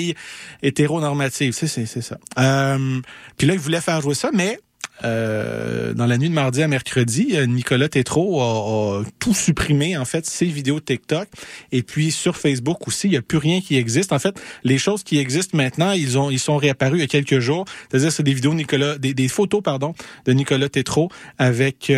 hétéronormative. 0.62 1.52
C'est, 1.52 1.86
ça. 1.86 2.18
Euh, 2.38 3.00
puis 3.36 3.46
là, 3.46 3.54
il 3.54 3.60
voulait 3.60 3.80
faire 3.80 4.00
jouer 4.00 4.14
ça, 4.14 4.30
mais 4.32 4.58
euh, 5.02 5.94
dans 5.94 6.06
la 6.06 6.18
nuit 6.18 6.28
de 6.28 6.34
mardi 6.34 6.62
à 6.62 6.68
mercredi, 6.68 7.30
euh, 7.32 7.46
Nicolas 7.46 7.88
Tétrault 7.88 8.40
a, 8.40 9.02
tout 9.18 9.32
supprimé, 9.34 9.96
en 9.96 10.04
fait, 10.04 10.26
ses 10.26 10.46
vidéos 10.46 10.80
TikTok. 10.80 11.28
Et 11.72 11.82
puis 11.82 12.10
sur 12.10 12.36
Facebook 12.36 12.86
aussi, 12.86 13.08
il 13.08 13.12
n'y 13.12 13.16
a 13.16 13.22
plus 13.22 13.38
rien 13.38 13.60
qui 13.60 13.76
existe. 13.76 14.12
En 14.12 14.18
fait, 14.18 14.40
les 14.62 14.78
choses 14.78 15.02
qui 15.02 15.18
existent 15.18 15.56
maintenant, 15.56 15.92
ils 15.92 16.18
ont 16.18 16.30
ils 16.30 16.38
sont 16.38 16.56
réapparus 16.56 16.98
il 16.98 17.00
y 17.00 17.04
a 17.04 17.08
quelques 17.08 17.40
jours. 17.40 17.64
C'est-à-dire, 17.88 18.12
c'est 18.12 18.22
des 18.22 18.34
vidéos 18.34 18.54
Nicolas, 18.54 18.98
des, 18.98 19.28
photos, 19.28 19.62
pardon, 19.62 19.94
de 20.26 20.32
Nicolas 20.32 20.68
Tétrault 20.68 21.08
avec 21.38 21.90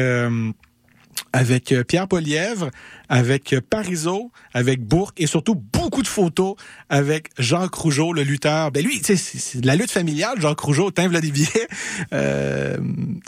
avec 1.33 1.75
Pierre 1.89 2.09
Polièvre, 2.09 2.71
avec 3.13 3.55
Parizeau, 3.69 4.33
avec 4.55 4.81
Bourque 4.81 5.21
et 5.21 5.27
surtout 5.27 5.55
beaucoup 5.55 6.01
de 6.01 6.09
photos 6.09 6.55
avec 6.89 7.29
Jacques 7.39 7.75
Rougeau, 7.75 8.15
le 8.15 8.23
lutteur. 8.23 8.73
Ben 8.73 8.83
lui, 8.83 9.03
c'est 9.05 9.63
la 9.63 9.77
lutte 9.77 9.91
familiale, 9.91 10.41
Jacques 10.41 10.61
Rougeau, 10.61 10.91
teint 10.91 11.09
Vladimir, 11.09 11.47
euh, 12.15 12.79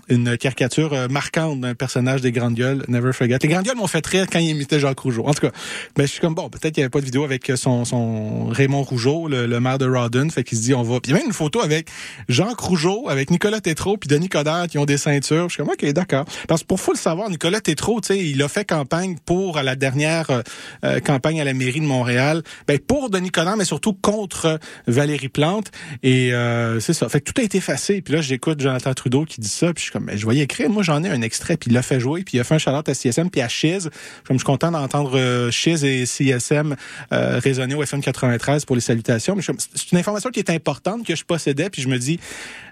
une 0.09 0.39
caricature 0.39 0.95
euh, 0.95 1.09
marquante 1.09 1.61
d'un 1.61 1.75
personnage 1.75 2.23
des 2.23 2.33
Grandes 2.33 2.55
Gueules, 2.55 2.83
Never 2.89 3.13
Forget. 3.13 3.37
Les 3.43 3.49
Grandes 3.49 3.67
Gueules 3.67 3.77
m'ont 3.77 3.87
fait 3.87 4.07
rire 4.07 4.27
quand 4.33 4.39
il 4.39 4.49
imitait 4.49 4.81
Jacques 4.81 4.99
Rougeau. 5.01 5.27
En 5.27 5.35
tout 5.35 5.43
cas, 5.43 5.53
ben, 5.97 6.07
je 6.07 6.13
suis 6.13 6.21
comme, 6.21 6.35
bon, 6.35 6.49
peut-être 6.49 6.73
qu'il 6.73 6.81
n'y 6.81 6.85
avait 6.85 6.91
pas 6.91 7.01
de 7.01 7.05
vidéo 7.05 7.25
avec 7.25 7.53
son, 7.55 7.85
son 7.85 8.47
Raymond 8.47 8.85
Rougeau, 8.85 9.29
le, 9.29 9.61
maire 9.61 9.77
de 9.77 9.87
Rawdon, 9.87 10.31
fait 10.31 10.45
qu'il 10.45 10.57
se 10.57 10.63
dit, 10.63 10.73
on 10.73 10.83
va... 10.83 10.99
Puis 11.01 11.13
il 11.13 11.15
y 11.15 11.17
a 11.17 11.19
même 11.19 11.27
une 11.27 11.35
photo 11.35 11.61
avec 11.61 11.91
Jacques 12.31 12.59
Rougeau, 12.59 13.11
avec 13.11 13.31
Nicolas 13.31 13.61
Tétrault, 13.61 13.99
puis 13.99 14.09
Denis 14.09 14.31
Coderre 14.31 14.67
qui 14.67 14.79
ont 14.79 14.87
des 14.87 14.97
ceintures. 14.97 15.51
Je 15.51 15.57
suis 15.57 15.63
comme, 15.63 15.73
OK, 15.73 15.85
d'accord. 15.93 16.25
Parce 16.49 16.63
que 16.63 16.69
pour 16.69 16.81
faut 16.81 16.93
le 16.95 16.99
savoir, 16.99 17.29
Nicolas 17.29 17.61
Tétrault, 17.61 18.01
tu 18.01 18.15
sais, 18.15 18.19
il 18.19 18.43
a 18.43 18.49
fait 18.49 18.65
campagne 18.65 19.17
pour 19.27 19.61
la 19.61 19.74
dernière 19.77 20.31
euh, 20.31 20.43
euh, 20.85 21.01
campagne 21.01 21.41
à 21.41 21.45
la 21.45 21.55
mairie 21.55 21.81
de 21.81 21.87
Montréal, 21.87 22.43
ben 22.67 22.79
pour 22.79 23.11
Denis 23.11 23.31
Coderre, 23.31 23.57
mais 23.57 23.65
surtout 23.65 23.93
contre 23.93 24.59
Valérie 24.87 25.29
Plante. 25.29 25.71
Et 26.03 26.33
euh, 26.33 26.81
c'est 26.81 26.93
ça. 26.93 27.09
Fait 27.09 27.21
que 27.21 27.31
tout 27.31 27.41
a 27.41 27.45
été 27.45 27.59
effacé. 27.59 28.03
Puis 28.03 28.15
là, 28.15 28.21
j'écoute 28.21 28.61
Jonathan 28.61 28.95
Trudeau 28.95 29.25
qui 29.25 29.41
dit 29.41 29.49
ça, 29.49 29.73
puis 29.73 29.81
je 29.81 29.83
suis 29.85 29.93
comme, 29.93 30.07
ben, 30.07 30.17
je 30.17 30.25
voyais 30.25 30.43
écrire. 30.43 30.71
Moi, 30.71 30.83
j'en 30.83 31.03
ai 31.05 31.09
un 31.09 31.23
extrait, 31.23 31.57
puis 31.57 31.71
il 31.71 31.75
l'a 31.75 31.83
fait 31.83 32.01
jouer, 32.01 32.23
puis 32.23 32.37
il 32.37 32.41
a 32.41 32.45
fait 32.45 32.55
un 32.55 32.59
charlotte 32.59 32.89
à 32.89 32.95
CSM, 32.95 33.31
puis 33.31 33.41
à 33.41 33.49
Chiz. 33.49 33.91
Comme 34.27 34.37
je 34.37 34.41
suis 34.41 34.47
content 34.47 34.71
d'entendre 34.71 35.51
Chiz 35.51 35.85
et 35.85 36.07
CSM 36.07 36.77
résonner 37.11 37.75
au 37.75 37.83
FM 37.83 38.01
93 38.01 38.65
pour 38.65 38.77
les 38.77 38.83
salutations. 38.83 39.37
Mais 39.37 39.43
c'est 39.43 39.93
une 39.93 39.99
information 39.99 40.31
qui 40.31 40.41
est 40.41 40.51
importante 40.51 41.07
que 41.07 41.15
je 41.15 41.25
possédais, 41.25 41.71
puis 41.71 41.83
je 41.83 41.89
me 41.89 41.99
dis, 41.99 42.19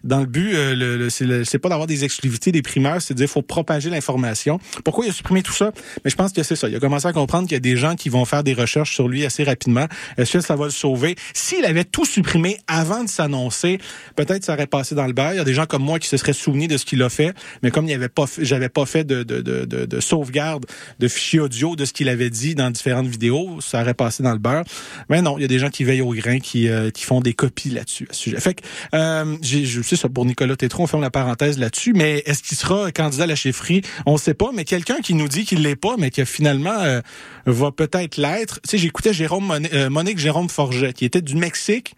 dans 0.04 0.20
le 0.20 0.26
but, 0.26 0.52
le, 0.52 1.08
c'est 1.10 1.58
pas 1.58 1.68
d'avoir 1.68 1.86
des 1.86 2.04
exclusivités 2.04 2.52
des 2.52 2.62
primeurs, 2.62 3.00
c'est 3.00 3.14
de 3.14 3.18
dire 3.18 3.28
faut 3.28 3.42
propager 3.42 3.90
l'information. 3.90 4.58
Pourquoi 4.84 5.06
il 5.06 5.10
a 5.10 5.12
supprimé 5.12 5.42
tout 5.42 5.52
ça? 5.52 5.72
Mais 6.04 6.10
je 6.10 6.16
pense 6.16 6.32
que 6.32 6.42
c'est 6.42 6.56
ça. 6.56 6.68
Il 6.68 6.72
commencé 6.92 7.08
à 7.08 7.12
comprendre 7.14 7.48
qu'il 7.48 7.54
y 7.54 7.56
a 7.56 7.60
des 7.60 7.78
gens 7.78 7.94
qui 7.94 8.10
vont 8.10 8.26
faire 8.26 8.44
des 8.44 8.52
recherches 8.52 8.92
sur 8.92 9.08
lui 9.08 9.24
assez 9.24 9.44
rapidement. 9.44 9.86
Est-ce 10.18 10.34
que 10.34 10.40
ça 10.40 10.56
va 10.56 10.66
le 10.66 10.70
sauver? 10.70 11.16
S'il 11.32 11.64
avait 11.64 11.84
tout 11.84 12.04
supprimé 12.04 12.58
avant 12.66 13.02
de 13.02 13.08
s'annoncer, 13.08 13.78
peut-être 14.14 14.44
ça 14.44 14.52
aurait 14.52 14.66
passé 14.66 14.94
dans 14.94 15.06
le 15.06 15.14
beurre. 15.14 15.32
Il 15.32 15.38
y 15.38 15.40
a 15.40 15.44
des 15.44 15.54
gens 15.54 15.64
comme 15.64 15.82
moi 15.82 15.98
qui 15.98 16.06
se 16.06 16.18
seraient 16.18 16.34
souvenus 16.34 16.68
de 16.68 16.76
ce 16.76 16.84
qu'il 16.84 17.02
a 17.02 17.08
fait, 17.08 17.32
mais 17.62 17.70
comme 17.70 17.88
il 17.88 17.98
pas, 18.10 18.26
j'avais 18.38 18.68
pas 18.68 18.84
fait 18.84 19.04
de, 19.04 19.22
de, 19.22 19.40
de, 19.40 19.64
de, 19.64 20.00
sauvegarde 20.00 20.66
de 20.98 21.08
fichiers 21.08 21.40
audio 21.40 21.76
de 21.76 21.86
ce 21.86 21.94
qu'il 21.94 22.10
avait 22.10 22.28
dit 22.28 22.54
dans 22.54 22.70
différentes 22.70 23.06
vidéos, 23.06 23.62
ça 23.62 23.80
aurait 23.80 23.94
passé 23.94 24.22
dans 24.22 24.32
le 24.32 24.38
beurre. 24.38 24.64
Mais 25.08 25.22
non, 25.22 25.38
il 25.38 25.42
y 25.42 25.44
a 25.46 25.48
des 25.48 25.58
gens 25.58 25.70
qui 25.70 25.84
veillent 25.84 26.02
au 26.02 26.12
grain, 26.12 26.40
qui, 26.40 26.68
euh, 26.68 26.90
qui 26.90 27.04
font 27.04 27.22
des 27.22 27.32
copies 27.32 27.70
là-dessus, 27.70 28.06
à 28.10 28.12
ce 28.12 28.20
sujet. 28.20 28.38
Fait 28.38 28.52
que, 28.52 28.62
euh, 28.94 29.36
je 29.42 29.80
sais 29.80 29.96
ça 29.96 30.10
pour 30.10 30.26
Nicolas 30.26 30.56
Tétron, 30.56 30.84
on 30.84 30.86
ferme 30.86 31.02
la 31.02 31.10
parenthèse 31.10 31.58
là-dessus, 31.58 31.94
mais 31.94 32.22
est-ce 32.26 32.42
qu'il 32.42 32.58
sera 32.58 32.92
candidat 32.92 33.24
à 33.24 33.28
la 33.28 33.34
chefferie? 33.34 33.80
On 34.04 34.14
ne 34.14 34.18
sait 34.18 34.34
pas, 34.34 34.50
mais 34.52 34.64
quelqu'un 34.64 35.00
qui 35.02 35.14
nous 35.14 35.28
dit 35.28 35.46
qu'il 35.46 35.62
l'est 35.62 35.74
pas, 35.74 35.94
mais 35.96 36.10
qui 36.10 36.22
finalement 36.26 36.81
euh, 36.82 37.00
va 37.46 37.70
peut-être 37.72 38.16
l'être. 38.16 38.60
Tu 38.62 38.70
sais, 38.70 38.78
j'écoutais 38.78 39.12
Jérôme 39.12 39.50
euh, 39.72 39.90
Monique 39.90 40.18
Jérôme 40.18 40.48
Forget, 40.48 40.92
qui 40.92 41.04
était 41.04 41.22
du 41.22 41.36
Mexique, 41.36 41.94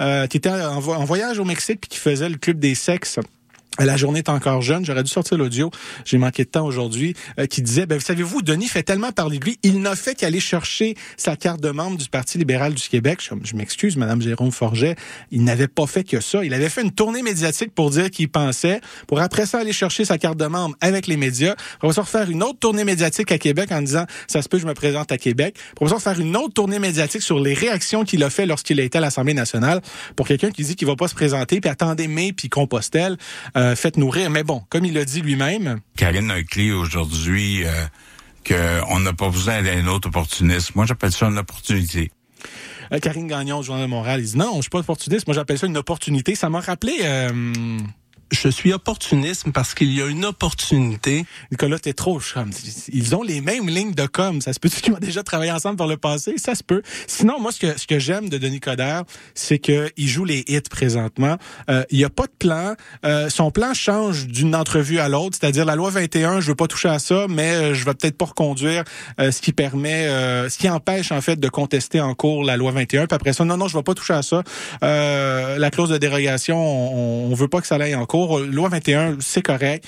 euh, 0.00 0.26
qui 0.26 0.36
était 0.36 0.50
en, 0.50 0.76
en, 0.76 1.04
voyage 1.04 1.38
au 1.38 1.44
Mexique 1.44 1.80
puis 1.80 1.88
qui 1.90 1.98
faisait 1.98 2.28
le 2.28 2.36
club 2.36 2.58
des 2.58 2.74
sexes 2.74 3.18
la 3.78 3.96
journée 3.96 4.18
est 4.18 4.28
encore 4.28 4.60
jeune, 4.60 4.84
j'aurais 4.84 5.02
dû 5.02 5.10
sortir 5.10 5.38
l'audio, 5.38 5.70
j'ai 6.04 6.18
manqué 6.18 6.44
de 6.44 6.50
temps 6.50 6.66
aujourd'hui, 6.66 7.14
euh, 7.38 7.46
qui 7.46 7.62
disait, 7.62 7.86
ben, 7.86 7.96
vous 7.96 8.04
savez-vous, 8.04 8.42
Denis 8.42 8.68
fait 8.68 8.82
tellement 8.82 9.12
parler 9.12 9.38
de 9.38 9.44
lui, 9.44 9.58
il 9.62 9.80
n'a 9.80 9.96
fait 9.96 10.14
qu'aller 10.14 10.40
chercher 10.40 10.94
sa 11.16 11.36
carte 11.36 11.60
de 11.60 11.70
membre 11.70 11.96
du 11.96 12.08
Parti 12.08 12.36
libéral 12.36 12.74
du 12.74 12.88
Québec. 12.88 13.20
Je, 13.42 13.56
m'excuse, 13.56 13.96
Madame 13.96 14.20
Jérôme 14.20 14.52
Forget, 14.52 14.96
il 15.30 15.42
n'avait 15.42 15.68
pas 15.68 15.86
fait 15.86 16.04
que 16.04 16.20
ça. 16.20 16.44
Il 16.44 16.52
avait 16.52 16.68
fait 16.68 16.82
une 16.82 16.92
tournée 16.92 17.22
médiatique 17.22 17.74
pour 17.74 17.90
dire 17.90 18.10
qu'il 18.10 18.28
pensait, 18.28 18.80
pour 19.06 19.20
après 19.20 19.46
ça 19.46 19.60
aller 19.60 19.72
chercher 19.72 20.04
sa 20.04 20.18
carte 20.18 20.36
de 20.36 20.46
membre 20.46 20.76
avec 20.82 21.06
les 21.06 21.16
médias, 21.16 21.54
pour 21.80 21.94
ça 21.94 22.02
refaire 22.02 22.30
une 22.30 22.42
autre 22.42 22.58
tournée 22.58 22.84
médiatique 22.84 23.32
à 23.32 23.38
Québec 23.38 23.72
en 23.72 23.80
disant, 23.80 24.04
ça 24.26 24.42
se 24.42 24.48
peut, 24.48 24.58
je 24.58 24.66
me 24.66 24.74
présente 24.74 25.10
à 25.12 25.18
Québec, 25.18 25.56
pour 25.76 25.88
ça 25.88 25.98
faire 25.98 26.20
une 26.20 26.36
autre 26.36 26.52
tournée 26.52 26.78
médiatique 26.78 27.22
sur 27.22 27.40
les 27.40 27.54
réactions 27.54 28.04
qu'il 28.04 28.22
a 28.22 28.28
fait 28.28 28.44
lorsqu'il 28.44 28.78
a 28.80 28.82
été 28.82 28.98
à 28.98 29.00
l'Assemblée 29.00 29.34
nationale, 29.34 29.80
pour 30.14 30.26
quelqu'un 30.26 30.50
qui 30.50 30.62
dit 30.62 30.76
qu'il 30.76 30.86
va 30.86 30.96
pas 30.96 31.08
se 31.08 31.14
présenter, 31.14 31.60
puis 31.60 31.70
attendez 31.70 32.06
mai, 32.06 32.34
puis 32.36 32.50
Compostelle. 32.50 33.16
Euh, 33.56 33.61
faites 33.74 33.96
nourrir. 33.96 34.30
Mais 34.30 34.44
bon, 34.44 34.62
comme 34.68 34.84
il 34.84 34.94
l'a 34.94 35.04
dit 35.04 35.20
lui-même. 35.20 35.80
Karine 35.96 36.30
a 36.30 36.42
clé 36.42 36.72
aujourd'hui 36.72 37.64
euh, 37.64 37.86
qu'on 38.46 39.00
n'a 39.00 39.12
pas 39.12 39.28
besoin 39.28 39.62
d'un 39.62 39.86
autre 39.86 40.08
opportuniste. 40.08 40.74
Moi, 40.74 40.86
j'appelle 40.86 41.12
ça 41.12 41.26
une 41.26 41.38
opportunité. 41.38 42.10
Euh, 42.92 42.98
Karine 42.98 43.26
Gagnon, 43.26 43.62
Journal 43.62 43.84
de 43.84 43.90
Montréal, 43.90 44.20
il 44.20 44.26
dit 44.26 44.36
non, 44.36 44.56
je 44.56 44.62
suis 44.62 44.70
pas 44.70 44.80
opportuniste. 44.80 45.26
Moi, 45.26 45.34
j'appelle 45.34 45.58
ça 45.58 45.66
une 45.66 45.76
opportunité. 45.76 46.34
Ça 46.34 46.48
m'a 46.48 46.60
rappelé. 46.60 46.92
Euh, 48.32 48.42
je 48.42 48.48
suis 48.48 48.72
opportuniste 48.72 49.50
parce 49.52 49.74
qu'il 49.74 49.92
y 49.92 50.02
a 50.02 50.06
une 50.06 50.24
opportunité. 50.24 51.24
Nicolas, 51.50 51.78
t'es 51.78 51.92
trop 51.92 52.20
chum. 52.20 52.50
Ils 52.92 53.14
ont 53.14 53.22
les 53.22 53.40
mêmes 53.40 53.68
lignes 53.68 53.94
de 53.94 54.06
com. 54.06 54.40
Ça 54.40 54.52
se 54.52 54.60
peut 54.60 54.68
qu'ils 54.68 54.92
ont 54.94 54.98
déjà 54.98 55.22
travaillé 55.22 55.52
ensemble 55.52 55.76
par 55.76 55.86
le 55.86 55.96
passé? 55.96 56.34
Ça 56.38 56.54
se 56.54 56.62
peut. 56.62 56.82
Sinon, 57.06 57.40
moi, 57.40 57.52
ce 57.52 57.60
que, 57.60 57.78
ce 57.78 57.86
que 57.86 57.98
j'aime 57.98 58.28
de 58.28 58.38
Denis 58.38 58.60
Coderre, 58.60 59.04
c'est 59.34 59.58
qu'il 59.58 59.92
joue 59.96 60.24
les 60.24 60.44
hits 60.48 60.60
présentement. 60.70 61.36
Euh, 61.70 61.84
il 61.90 61.98
y 61.98 62.04
a 62.04 62.10
pas 62.10 62.26
de 62.26 62.32
plan. 62.38 62.74
Euh, 63.04 63.28
son 63.28 63.50
plan 63.50 63.74
change 63.74 64.26
d'une 64.26 64.54
entrevue 64.54 64.98
à 64.98 65.08
l'autre. 65.08 65.36
C'est-à-dire, 65.40 65.64
la 65.64 65.76
loi 65.76 65.90
21, 65.90 66.40
je 66.40 66.48
veux 66.48 66.54
pas 66.54 66.66
toucher 66.66 66.88
à 66.88 66.98
ça, 66.98 67.26
mais 67.28 67.54
euh, 67.54 67.74
je 67.74 67.84
vais 67.84 67.94
peut-être 67.94 68.16
pas 68.16 68.26
reconduire 68.26 68.84
ce 69.18 69.40
qui 69.40 69.52
permet, 69.52 70.06
ce 70.48 70.56
qui 70.58 70.68
empêche, 70.68 71.12
en 71.12 71.20
fait, 71.20 71.38
de 71.38 71.48
contester 71.48 72.00
en 72.00 72.14
cours 72.14 72.44
la 72.44 72.56
loi 72.56 72.72
21. 72.72 73.06
Puis 73.06 73.14
après 73.14 73.32
ça, 73.32 73.44
non, 73.44 73.56
non, 73.56 73.68
je 73.68 73.76
vais 73.76 73.82
pas 73.82 73.94
toucher 73.94 74.14
à 74.14 74.22
ça. 74.22 74.42
la 74.80 75.70
clause 75.70 75.90
de 75.90 75.98
dérogation, 75.98 76.56
on, 76.58 77.30
on 77.30 77.34
veut 77.34 77.48
pas 77.48 77.60
que 77.60 77.66
ça 77.66 77.76
aille 77.76 77.94
en 77.94 78.06
cours. 78.06 78.21
Loi 78.40 78.68
21, 78.68 79.16
c'est 79.20 79.42
correct. 79.42 79.86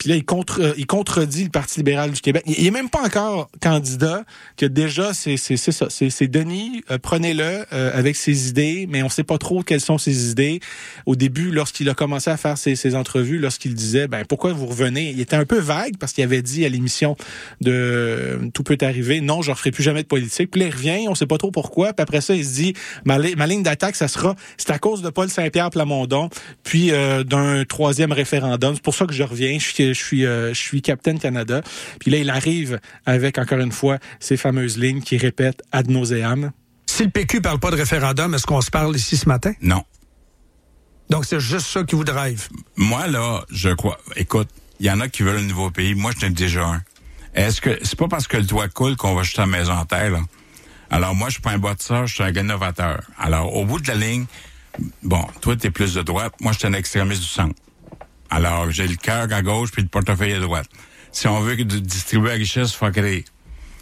Puis 0.00 0.08
là, 0.08 0.16
il, 0.16 0.24
contre, 0.24 0.62
euh, 0.62 0.72
il 0.78 0.86
contredit 0.86 1.44
le 1.44 1.50
Parti 1.50 1.80
libéral 1.80 2.10
du 2.10 2.22
Québec. 2.22 2.42
Il, 2.46 2.66
est 2.66 2.70
même 2.70 2.88
pas 2.88 3.02
encore 3.02 3.50
candidat, 3.60 4.24
que 4.56 4.64
déjà, 4.64 5.12
c'est 5.12 5.36
ça. 5.36 5.88
C'est 5.90 6.26
Denis, 6.26 6.82
euh, 6.90 6.96
prenez-le 6.96 7.66
euh, 7.74 7.90
avec 7.92 8.16
ses 8.16 8.48
idées, 8.48 8.86
mais 8.88 9.02
on 9.02 9.10
sait 9.10 9.24
pas 9.24 9.36
trop 9.36 9.62
quelles 9.62 9.82
sont 9.82 9.98
ses 9.98 10.30
idées. 10.30 10.60
Au 11.04 11.16
début, 11.16 11.50
lorsqu'il 11.50 11.86
a 11.90 11.94
commencé 11.94 12.30
à 12.30 12.38
faire 12.38 12.56
ses, 12.56 12.76
ses 12.76 12.94
entrevues, 12.94 13.38
lorsqu'il 13.38 13.74
disait, 13.74 14.08
ben 14.08 14.24
pourquoi 14.24 14.54
vous 14.54 14.64
revenez? 14.64 15.10
Il 15.10 15.20
était 15.20 15.36
un 15.36 15.44
peu 15.44 15.58
vague 15.58 15.98
parce 15.98 16.14
qu'il 16.14 16.24
avait 16.24 16.40
dit 16.40 16.64
à 16.64 16.70
l'émission 16.70 17.14
de 17.60 18.38
Tout 18.54 18.62
peut 18.62 18.78
arriver, 18.80 19.20
non, 19.20 19.42
je 19.42 19.50
ne 19.50 19.54
referai 19.54 19.70
plus 19.70 19.82
jamais 19.82 20.02
de 20.02 20.08
politique. 20.08 20.50
Puis 20.50 20.62
là, 20.62 20.68
il 20.68 20.72
revient, 20.72 21.08
on 21.08 21.14
sait 21.14 21.26
pas 21.26 21.36
trop 21.36 21.50
pourquoi. 21.50 21.92
Puis 21.92 22.02
après 22.02 22.22
ça, 22.22 22.34
il 22.34 22.46
se 22.46 22.54
dit, 22.54 22.72
ma, 23.04 23.18
ma 23.18 23.46
ligne 23.46 23.62
d'attaque, 23.62 23.96
ça 23.96 24.08
sera, 24.08 24.34
c'est 24.56 24.70
à 24.70 24.78
cause 24.78 25.02
de 25.02 25.10
Paul 25.10 25.28
Saint-Pierre 25.28 25.68
Plamondon, 25.68 26.30
puis 26.62 26.90
d'un 27.26 27.64
troisième 27.66 28.12
référendum. 28.12 28.74
C'est 28.74 28.82
pour 28.82 28.94
ça 28.94 29.04
que 29.04 29.12
je 29.12 29.24
reviens. 29.24 29.58
Je 29.94 30.02
suis, 30.02 30.26
euh, 30.26 30.54
je 30.54 30.58
suis 30.58 30.82
Captain 30.82 31.16
Canada. 31.16 31.62
Puis 31.98 32.10
là, 32.10 32.18
il 32.18 32.30
arrive 32.30 32.80
avec, 33.06 33.38
encore 33.38 33.58
une 33.58 33.72
fois, 33.72 33.98
ces 34.18 34.36
fameuses 34.36 34.78
lignes 34.78 35.00
qui 35.00 35.16
répètent 35.16 35.62
ad 35.72 35.90
nauseam. 35.90 36.52
Si 36.86 37.04
le 37.04 37.10
PQ 37.10 37.40
parle 37.40 37.60
pas 37.60 37.70
de 37.70 37.76
référendum, 37.76 38.34
est-ce 38.34 38.46
qu'on 38.46 38.60
se 38.60 38.70
parle 38.70 38.96
ici 38.96 39.16
ce 39.16 39.28
matin? 39.28 39.52
Non. 39.60 39.84
Donc, 41.08 41.24
c'est 41.24 41.40
juste 41.40 41.66
ça 41.66 41.82
qui 41.84 41.94
vous 41.94 42.04
drive? 42.04 42.48
Moi, 42.76 43.06
là, 43.08 43.44
je 43.50 43.70
crois. 43.70 43.98
Écoute, 44.16 44.48
il 44.78 44.86
y 44.86 44.90
en 44.90 45.00
a 45.00 45.08
qui 45.08 45.22
veulent 45.22 45.38
un 45.38 45.46
nouveau 45.46 45.70
pays. 45.70 45.94
Moi, 45.94 46.12
je 46.18 46.26
n'ai 46.26 46.32
déjà 46.32 46.64
un. 46.64 46.82
Est-ce 47.34 47.60
que 47.60 47.78
c'est 47.82 47.98
pas 47.98 48.08
parce 48.08 48.26
que 48.26 48.36
le 48.36 48.44
doigt 48.44 48.68
coule 48.68 48.96
qu'on 48.96 49.14
va 49.14 49.22
jeter 49.22 49.42
la 49.42 49.46
maison 49.46 49.72
en 49.72 49.84
terre, 49.84 50.10
là? 50.10 50.20
Alors, 50.90 51.14
moi, 51.14 51.28
je 51.28 51.34
suis 51.34 51.42
pas 51.42 51.52
un 51.52 51.58
bâtisseur, 51.58 52.06
je 52.06 52.14
suis 52.14 52.24
un 52.24 52.32
innovateur. 52.32 53.02
Alors, 53.16 53.54
au 53.54 53.64
bout 53.64 53.78
de 53.78 53.86
la 53.86 53.94
ligne, 53.94 54.26
bon, 55.02 55.24
toi, 55.40 55.54
tu 55.54 55.68
es 55.68 55.70
plus 55.70 55.94
de 55.94 56.02
droite, 56.02 56.34
moi, 56.40 56.52
je 56.52 56.58
suis 56.58 56.66
un 56.66 56.72
extrémiste 56.72 57.22
du 57.22 57.28
centre. 57.28 57.54
Alors, 58.30 58.70
j'ai 58.70 58.86
le 58.86 58.96
cœur 58.96 59.26
à 59.30 59.42
gauche 59.42 59.70
puis 59.72 59.82
le 59.82 59.88
portefeuille 59.88 60.34
à 60.34 60.40
droite. 60.40 60.68
Si 61.12 61.26
on 61.26 61.40
veut 61.40 61.56
distribuer 61.56 62.28
la 62.28 62.34
richesse, 62.34 62.72
il 62.72 62.76
faut 62.76 62.90
créer. 62.90 63.24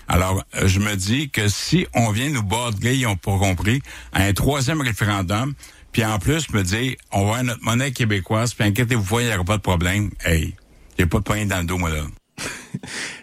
Alors, 0.09 0.43
euh, 0.55 0.67
je 0.67 0.81
me 0.81 0.97
dis 0.97 1.29
que 1.29 1.49
si 1.49 1.87
on 1.95 2.11
vient 2.11 2.31
nous 2.31 2.43
battre, 2.43 2.79
ils 2.83 3.03
n'ont 3.03 3.17
pas 3.17 3.37
compris, 3.37 3.83
à 4.13 4.23
un 4.23 4.33
troisième 4.33 4.81
référendum, 4.81 5.55
puis 5.93 6.05
en 6.05 6.19
plus 6.19 6.49
me 6.51 6.63
dire, 6.63 6.97
on 7.13 7.21
va 7.21 7.25
avoir 7.25 7.45
notre 7.45 7.63
monnaie 7.63 7.93
québécoise, 7.93 8.55
puis 8.55 8.67
inquiétez-vous 8.67 9.05
pas, 9.05 9.21
il 9.21 9.27
n'y 9.27 9.35
aura 9.35 9.45
pas 9.45 9.57
de 9.59 9.63
problème. 9.63 10.11
Hey, 10.25 10.55
a 10.99 11.07
pas 11.07 11.19
de 11.19 11.25
poing 11.25 11.45
dans 11.45 11.59
le 11.59 11.65
dos, 11.65 11.77
moi, 11.77 11.91
là. 11.91 12.03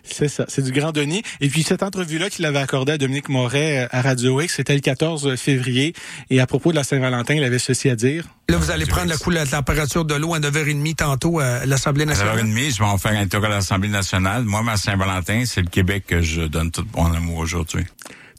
C'est 0.04 0.28
ça, 0.28 0.46
c'est 0.48 0.62
du 0.62 0.72
grand 0.72 0.92
Denis. 0.92 1.24
Et 1.42 1.50
puis 1.50 1.64
cette 1.64 1.84
entrevue-là 1.84 2.30
qu'il 2.30 2.46
avait 2.46 2.60
accordée 2.60 2.94
à 2.94 2.98
Dominique 2.98 3.30
Moret 3.30 3.84
euh, 3.84 3.88
à 3.92 4.02
Radio 4.02 4.42
X, 4.42 4.56
c'était 4.56 4.76
le 4.76 4.82
14 4.82 5.36
février. 5.36 5.94
Et 6.30 6.40
à 6.40 6.48
propos 6.48 6.72
de 6.72 6.76
la 6.76 6.84
Saint-Valentin, 6.84 7.36
il 7.36 7.44
avait 7.44 7.60
ceci 7.60 7.90
à 7.90 7.96
dire. 7.96 8.26
Là, 8.50 8.58
vous 8.58 8.72
allez 8.72 8.86
prendre 8.86 9.12
la, 9.12 9.40
la 9.40 9.46
température 9.46 10.06
de 10.06 10.16
l'eau 10.16 10.34
à 10.34 10.40
9h30 10.40 10.96
tantôt 10.96 11.40
à 11.40 11.66
l'Assemblée 11.66 12.06
nationale. 12.06 12.40
À 12.40 12.44
9h30, 12.44 12.74
je 12.74 12.80
vais 12.80 12.86
en 12.86 12.98
faire 12.98 13.20
un 13.20 13.28
tour 13.28 13.44
à 13.44 13.50
l'Assemblée 13.50 13.90
nationale. 13.90 14.44
Moi, 14.44 14.62
ma 14.62 14.78
Saint-Valentin, 14.78 15.44
c'est 15.46 15.62
le 15.62 15.70
Québec 15.70 16.06
que 16.08 16.22
je 16.22 16.42
donne 16.42 16.72
tout 16.72 16.86
mon 16.96 17.12
amour 17.14 17.38
aujourd'hui 17.38 17.86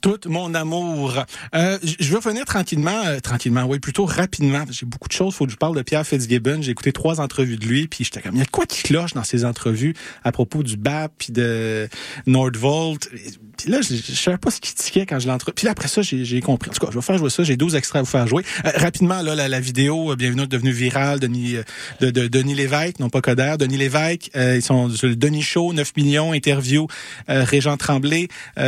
tout 0.01 0.19
mon 0.27 0.53
amour. 0.53 1.25
Euh, 1.55 1.77
je 1.83 2.09
veux 2.09 2.17
revenir 2.17 2.45
tranquillement, 2.45 3.05
euh, 3.05 3.19
tranquillement, 3.19 3.63
oui, 3.65 3.79
plutôt 3.79 4.05
rapidement. 4.05 4.63
J'ai 4.69 4.85
beaucoup 4.85 5.07
de 5.07 5.13
choses. 5.13 5.35
Faut 5.35 5.45
que 5.45 5.51
je 5.51 5.57
parle 5.57 5.75
de 5.75 5.81
Pierre 5.81 6.05
Fitzgibbon. 6.05 6.61
J'ai 6.61 6.71
écouté 6.71 6.91
trois 6.91 7.19
entrevues 7.19 7.57
de 7.57 7.65
lui, 7.65 7.87
puis 7.87 8.03
j'étais 8.03 8.21
comme, 8.21 8.35
il 8.35 8.39
y 8.39 8.43
a 8.43 8.45
quoi 8.45 8.65
qui 8.65 8.83
cloche 8.83 9.13
dans 9.13 9.23
ces 9.23 9.45
entrevues 9.45 9.95
à 10.23 10.31
propos 10.31 10.63
du 10.63 10.77
BAP 10.77 11.11
puis 11.17 11.33
de 11.33 11.87
Nordvolt. 12.25 13.09
Puis 13.57 13.71
là, 13.71 13.81
je, 13.81 13.95
je 13.95 14.13
savais 14.13 14.37
pas 14.37 14.51
ce 14.51 14.59
qu'il 14.61 14.75
tiquait 14.75 15.05
quand 15.05 15.19
je 15.19 15.27
l'entre. 15.27 15.51
Puis 15.51 15.67
après 15.67 15.87
ça, 15.87 16.01
j'ai 16.01 16.41
compris. 16.41 16.69
En 16.69 16.73
tout 16.73 16.85
cas, 16.85 16.91
je 16.91 16.97
vais 16.97 17.01
faire 17.01 17.17
jouer 17.17 17.29
ça. 17.29 17.43
J'ai 17.43 17.57
12 17.57 17.75
extraits 17.75 17.99
à 17.99 18.03
vous 18.03 18.09
faire 18.09 18.27
jouer. 18.27 18.43
Euh, 18.65 18.71
rapidement, 18.75 19.21
là, 19.21 19.35
la, 19.35 19.47
la 19.47 19.59
vidéo, 19.59 20.11
euh, 20.11 20.15
bienvenue, 20.15 20.43
est 20.43 20.47
devenue 20.47 20.71
virale. 20.71 21.19
Denis, 21.19 21.55
euh, 21.55 21.63
de, 22.01 22.11
de, 22.11 22.27
Denis 22.27 22.53
Lévesque, 22.53 22.99
non 22.99 23.09
pas 23.09 23.21
Coder. 23.21 23.55
Denis 23.57 23.77
Lévesque, 23.77 24.29
ils 24.35 24.61
sont 24.61 24.89
sur 24.89 25.07
le 25.07 25.15
Denis 25.15 25.41
Show, 25.41 25.73
9 25.73 25.95
millions, 25.97 26.33
interview, 26.33 26.87
Régent 27.27 27.77
Tremblay, 27.77 28.27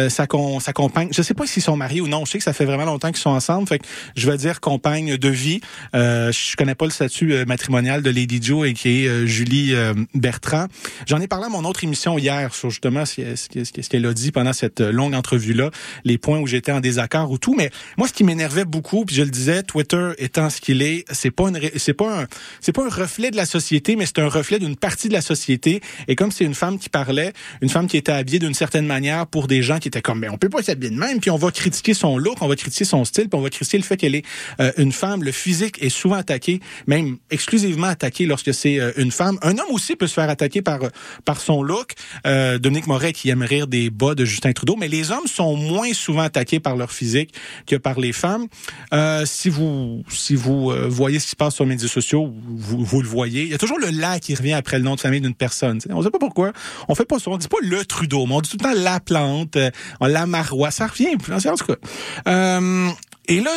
sa, 0.10 0.28
con, 0.28 0.60
sa 0.60 0.74
compagne. 0.74 1.10
Je 1.20 1.24
sais 1.24 1.34
pas 1.34 1.46
s'ils 1.46 1.62
sont 1.62 1.76
mariés 1.76 2.00
ou 2.00 2.08
non. 2.08 2.24
Je 2.24 2.32
sais 2.32 2.38
que 2.38 2.46
ça 2.46 2.54
fait 2.54 2.64
vraiment 2.64 2.86
longtemps 2.86 3.10
qu'ils 3.10 3.18
sont 3.18 3.30
ensemble. 3.30 3.68
Fait 3.68 3.80
que 3.80 3.86
je 4.16 4.32
vais 4.32 4.38
dire 4.38 4.62
compagne 4.62 5.18
de 5.18 5.28
vie. 5.28 5.60
je 5.94 6.56
connais 6.56 6.76
pas 6.76 6.86
le 6.86 6.92
statut 6.92 7.46
matrimonial 7.46 8.02
de 8.02 8.10
Lady 8.10 8.40
Joe 8.42 8.70
et 8.70 8.74
qui 8.74 9.04
est 9.04 9.28
Julie 9.28 9.74
Bertrand. 10.14 10.68
J'en 11.08 11.20
ai 11.20 11.28
parlé 11.28 11.48
à 11.48 11.50
mon 11.50 11.66
autre 11.66 11.84
émission 11.84 12.18
hier 12.18 12.56
sur 12.56 12.70
justement 12.70 13.06
ce, 13.06 13.90
qu'elle 13.90 14.06
a 14.06 14.14
dit 14.14 14.32
pendant 14.32 14.54
cette 14.54 14.80
longue 14.80 15.14
entrevue-là, 15.14 15.72
les 16.06 16.18
points 16.18 16.40
où 16.40 16.48
j'étais 16.48 16.72
en 16.72 16.80
désaccord 16.80 17.30
ou 17.32 17.38
tout. 17.38 17.54
Mais 17.54 17.70
moi, 17.98 18.08
ce 18.08 18.14
qui 18.14 18.24
m'énervait 18.24 18.64
beaucoup, 18.64 19.04
puis 19.04 19.18
je 19.18 19.24
le 19.24 19.30
disais, 19.30 19.64
Twitter 19.64 20.12
étant 20.20 20.50
ce 20.50 20.62
qu'il 20.62 20.82
est, 20.82 21.04
c'est 21.12 21.32
pas 21.32 21.50
une, 21.50 21.60
c'est 21.76 21.94
pas 21.94 22.22
un, 22.22 22.28
c'est 22.62 22.72
pas 22.72 22.86
un 22.86 22.90
reflet 22.90 23.30
de 23.30 23.36
la 23.36 23.46
société, 23.46 23.98
mais 23.98 24.06
c'est 24.06 24.20
un 24.20 24.30
reflet 24.30 24.60
d'une 24.60 24.78
partie 24.78 25.10
de 25.10 25.14
la 25.14 25.22
société. 25.22 25.82
Et 26.08 26.16
comme 26.16 26.32
c'est 26.32 26.46
une 26.46 26.56
femme 26.56 26.80
qui 26.80 26.88
parlait, 26.88 27.34
une 27.62 27.70
femme 27.70 27.88
qui 27.88 27.98
était 27.98 28.14
habillée 28.14 28.40
d'une 28.40 28.54
certaine 28.54 28.86
manière 28.86 29.28
pour 29.28 29.48
des 29.48 29.62
gens 29.62 29.80
qui 29.80 29.88
étaient 29.90 30.02
comme, 30.02 30.20
mais 30.20 30.30
on 30.30 30.38
peut 30.38 30.50
pas 30.50 30.62
s'habiller 30.62 30.94
de 30.94 31.00
même, 31.00 31.09
puis 31.18 31.32
on 31.32 31.38
va 31.38 31.52
critiquer 31.52 31.94
son 31.94 32.18
look, 32.18 32.38
on 32.42 32.48
va 32.48 32.56
critiquer 32.56 32.86
son 32.86 33.06
style, 33.06 33.30
puis 33.30 33.40
on 33.40 33.42
va 33.42 33.50
critiquer 33.50 33.78
le 33.78 33.84
fait 33.84 33.98
qu'elle 33.98 34.16
est 34.16 34.26
euh, 34.60 34.72
une 34.78 34.92
femme. 34.92 35.24
Le 35.24 35.32
physique 35.32 35.82
est 35.82 35.90
souvent 35.90 36.16
attaqué, 36.16 36.60
même 36.88 37.18
exclusivement 37.32 37.88
attaqué 37.88 38.26
lorsque 38.26 38.54
c'est 38.54 38.80
euh, 38.80 38.92
une 38.98 39.12
femme. 39.12 39.40
Un 39.42 39.58
homme 39.58 39.72
aussi 39.72 39.96
peut 39.96 40.08
se 40.08 40.14
faire 40.14 40.30
attaquer 40.30 40.62
par 40.62 40.80
par 41.26 41.42
son 41.42 41.64
look. 41.64 41.94
Euh, 42.28 42.60
Dominique 42.60 42.88
Moret 42.88 43.14
qui 43.14 43.30
aime 43.30 43.42
rire 43.42 43.68
des 43.68 43.90
bas 43.90 44.16
de 44.16 44.26
Justin 44.26 44.52
Trudeau, 44.54 44.76
mais 44.78 44.88
les 44.88 45.12
hommes 45.12 45.28
sont 45.28 45.56
moins 45.56 45.94
souvent 45.94 46.22
attaqués 46.22 46.60
par 46.60 46.76
leur 46.76 46.92
physique 46.92 47.34
que 47.66 47.76
par 47.76 48.00
les 48.00 48.12
femmes. 48.12 48.48
Euh, 48.94 49.26
si 49.26 49.50
vous 49.50 50.04
si 50.10 50.36
vous 50.36 50.72
euh, 50.72 50.88
voyez 50.88 51.20
ce 51.20 51.26
qui 51.26 51.32
se 51.32 51.36
passe 51.36 51.56
sur 51.56 51.64
les 51.64 51.70
médias 51.70 51.88
sociaux, 51.88 52.34
vous, 52.48 53.02
le 53.02 53.08
voyez. 53.08 53.44
Il 53.44 53.50
y 53.50 53.54
a 53.54 53.58
toujours 53.58 53.80
le 53.80 53.90
la 53.90 54.20
qui 54.20 54.36
revient 54.36 54.54
après 54.54 54.78
le 54.78 54.84
nom 54.84 54.96
de 54.96 55.00
famille 55.00 55.22
d'une 55.22 55.34
personne. 55.34 55.80
On 55.90 56.00
ne 56.00 56.04
sait 56.04 56.12
pas 56.12 56.20
pourquoi. 56.20 56.52
On 56.88 56.96
fait 56.96 57.06
pas. 57.06 57.18
On 57.28 57.38
dit 57.38 57.48
pas 57.48 57.58
le 57.62 57.86
Trudeau, 57.86 58.26
mais 58.26 58.36
on 58.36 58.42
dit 58.42 58.50
tout 58.50 58.58
le 58.60 58.64
temps 58.64 58.82
la 58.82 59.00
plante, 59.00 59.56
euh, 59.56 59.70
la 60.02 60.26
marois. 60.26 60.72
Ça. 60.72 60.88
En. 61.08 62.28
Euh, 62.28 62.90
et 63.28 63.42
là, 63.42 63.52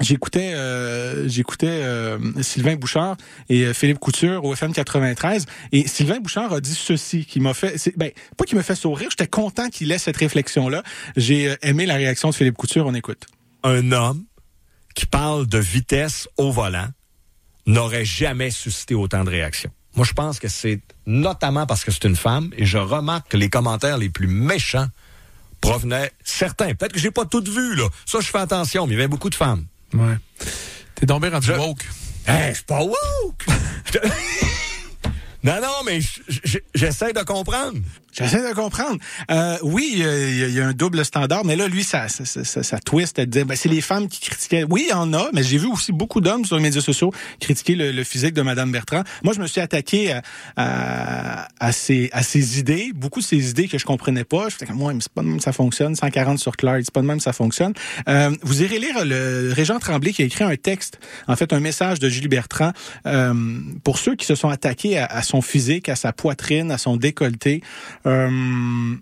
J'écoutais 0.00 0.52
euh, 0.54 1.28
euh, 1.64 2.18
Sylvain 2.42 2.76
Bouchard 2.76 3.16
et 3.48 3.74
Philippe 3.74 3.98
Couture 3.98 4.44
au 4.44 4.52
FM 4.54 4.72
93 4.72 5.46
et 5.72 5.86
Sylvain 5.88 6.20
Bouchard 6.20 6.52
a 6.52 6.60
dit 6.60 6.74
ceci 6.74 7.24
qui 7.24 7.40
m'a 7.40 7.54
fait 7.54 7.92
ben 7.96 8.10
pas 8.36 8.44
qui 8.44 8.54
m'a 8.54 8.62
fait 8.62 8.76
sourire, 8.76 9.08
j'étais 9.10 9.26
content 9.26 9.68
qu'il 9.68 9.90
ait 9.90 9.98
cette 9.98 10.16
réflexion 10.16 10.68
là. 10.68 10.84
J'ai 11.16 11.56
aimé 11.62 11.86
la 11.86 11.96
réaction 11.96 12.30
de 12.30 12.34
Philippe 12.34 12.56
Couture, 12.56 12.86
on 12.86 12.94
écoute. 12.94 13.26
Un 13.64 13.90
homme 13.90 14.24
qui 14.94 15.06
parle 15.06 15.48
de 15.48 15.58
vitesse 15.58 16.28
au 16.36 16.52
volant 16.52 16.88
n'aurait 17.66 18.04
jamais 18.04 18.50
suscité 18.50 18.94
autant 18.94 19.24
de 19.24 19.30
réactions. 19.30 19.70
Moi 19.96 20.06
je 20.06 20.12
pense 20.12 20.38
que 20.38 20.48
c'est 20.48 20.80
notamment 21.04 21.66
parce 21.66 21.84
que 21.84 21.90
c'est 21.90 22.04
une 22.04 22.16
femme 22.16 22.50
et 22.56 22.64
je 22.64 22.78
remarque 22.78 23.32
que 23.32 23.36
les 23.36 23.50
commentaires 23.50 23.98
les 23.98 24.08
plus 24.08 24.28
méchants 24.28 24.86
provenaient 25.60 26.10
certains, 26.24 26.74
peut-être 26.74 26.92
que 26.92 26.98
j'ai 26.98 27.10
pas 27.10 27.24
tout 27.24 27.44
vu 27.44 27.74
là. 27.76 27.88
Ça 28.06 28.20
je 28.20 28.26
fais 28.26 28.38
attention, 28.38 28.86
mais 28.86 28.94
il 28.94 28.96
y 28.96 29.00
avait 29.00 29.08
beaucoup 29.08 29.30
de 29.30 29.34
femmes. 29.34 29.66
Ouais. 29.94 30.16
T'es 30.94 31.06
tombé 31.06 31.28
rendu 31.28 31.50
woke. 31.52 31.86
Hey, 32.26 32.54
je 32.54 32.62
pas 32.62 32.82
woke! 32.82 33.46
non, 35.42 35.60
non, 35.60 35.82
mais 35.84 36.00
j'essaie 36.74 37.12
de 37.12 37.22
comprendre. 37.22 37.78
J'essaie 38.12 38.48
de 38.48 38.54
comprendre. 38.54 38.98
Euh, 39.30 39.56
oui, 39.62 39.92
il 39.96 40.50
y, 40.50 40.60
a 40.60 40.66
un 40.66 40.72
double 40.72 41.04
standard, 41.04 41.44
mais 41.44 41.56
là, 41.56 41.68
lui, 41.68 41.84
ça, 41.84 42.08
ça, 42.08 42.24
ça, 42.24 42.62
ça 42.62 42.78
twist 42.78 43.18
à 43.18 43.26
dire, 43.26 43.46
ben, 43.46 43.56
c'est 43.56 43.68
les 43.68 43.80
femmes 43.80 44.08
qui 44.08 44.20
critiquaient. 44.20 44.64
Oui, 44.68 44.86
il 44.88 44.90
y 44.90 44.92
en 44.92 45.12
a, 45.12 45.28
mais 45.32 45.42
j'ai 45.42 45.58
vu 45.58 45.66
aussi 45.66 45.92
beaucoup 45.92 46.20
d'hommes 46.20 46.44
sur 46.44 46.56
les 46.56 46.62
médias 46.62 46.80
sociaux 46.80 47.12
critiquer 47.40 47.74
le, 47.74 48.04
physique 48.04 48.34
de 48.34 48.42
Madame 48.42 48.72
Bertrand. 48.72 49.02
Moi, 49.22 49.34
je 49.34 49.40
me 49.40 49.46
suis 49.46 49.60
attaqué 49.60 50.12
à, 50.12 50.22
à, 50.56 51.48
à, 51.60 51.72
ces, 51.72 52.10
à 52.12 52.22
ces 52.22 52.58
idées, 52.58 52.92
beaucoup 52.94 53.20
de 53.20 53.24
ces 53.24 53.50
idées 53.50 53.68
que 53.68 53.78
je 53.78 53.84
comprenais 53.84 54.24
pas. 54.24 54.48
Je 54.48 54.64
comme, 54.64 54.76
moi, 54.76 54.92
c'est 54.98 55.12
pas 55.12 55.22
de 55.22 55.28
même 55.28 55.40
ça 55.40 55.52
fonctionne. 55.52 55.94
140 55.94 56.38
sur 56.38 56.56
Clark, 56.56 56.80
c'est 56.84 56.92
pas 56.92 57.02
de 57.02 57.06
même 57.06 57.20
ça 57.20 57.32
fonctionne. 57.32 57.72
Euh, 58.08 58.30
vous 58.42 58.62
irez 58.62 58.78
lire 58.78 59.04
le 59.04 59.52
Régent 59.52 59.78
Tremblay 59.78 60.12
qui 60.12 60.22
a 60.22 60.24
écrit 60.24 60.44
un 60.44 60.56
texte, 60.56 60.98
en 61.28 61.36
fait, 61.36 61.52
un 61.52 61.60
message 61.60 61.98
de 61.98 62.08
Julie 62.08 62.28
Bertrand, 62.28 62.72
euh, 63.06 63.34
pour 63.84 63.98
ceux 63.98 64.16
qui 64.16 64.26
se 64.26 64.34
sont 64.34 64.48
attaqués 64.48 64.98
à, 64.98 65.06
à 65.06 65.22
son 65.22 65.42
physique, 65.42 65.88
à 65.88 65.96
sa 65.96 66.12
poitrine, 66.12 66.70
à 66.70 66.78
son 66.78 66.96
décolleté. 66.96 67.62
Euh, 68.06 68.96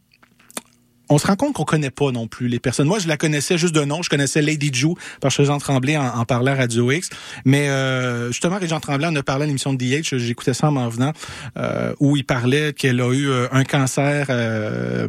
on 1.10 1.18
se 1.18 1.26
rend 1.26 1.36
compte 1.36 1.54
qu'on 1.54 1.64
connaît 1.64 1.90
pas 1.90 2.10
non 2.10 2.26
plus 2.26 2.48
les 2.48 2.58
personnes. 2.58 2.86
Moi, 2.86 2.98
je 2.98 3.08
la 3.08 3.16
connaissais 3.16 3.56
juste 3.56 3.74
de 3.74 3.84
nom. 3.84 4.02
Je 4.02 4.10
connaissais 4.10 4.42
Lady 4.42 4.70
Ju 4.72 4.88
parce 5.20 5.36
que 5.36 5.44
Jean 5.44 5.58
Tremblay 5.58 5.96
en, 5.96 6.06
en 6.06 6.24
parlait 6.24 6.50
à 6.50 6.54
Radio 6.54 6.90
X. 6.90 7.08
Mais 7.44 7.68
euh, 7.68 8.28
justement, 8.28 8.58
Jean 8.60 8.80
Tremblay 8.80 9.06
en 9.06 9.16
a 9.16 9.22
parlé 9.22 9.44
à 9.44 9.46
l'émission 9.46 9.72
de 9.72 9.78
DH. 9.78 10.18
J'écoutais 10.18 10.54
ça 10.54 10.68
en 10.68 10.72
m'en 10.72 10.88
venant, 10.88 11.12
euh, 11.56 11.94
où 12.00 12.16
il 12.16 12.24
parlait 12.24 12.72
qu'elle 12.72 13.00
a 13.00 13.12
eu 13.12 13.28
euh, 13.28 13.48
un 13.52 13.64
cancer 13.64 14.26
euh, 14.28 15.08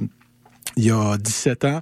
il 0.77 0.85
y 0.85 0.91
a 0.91 1.17
17 1.17 1.65
ans. 1.65 1.79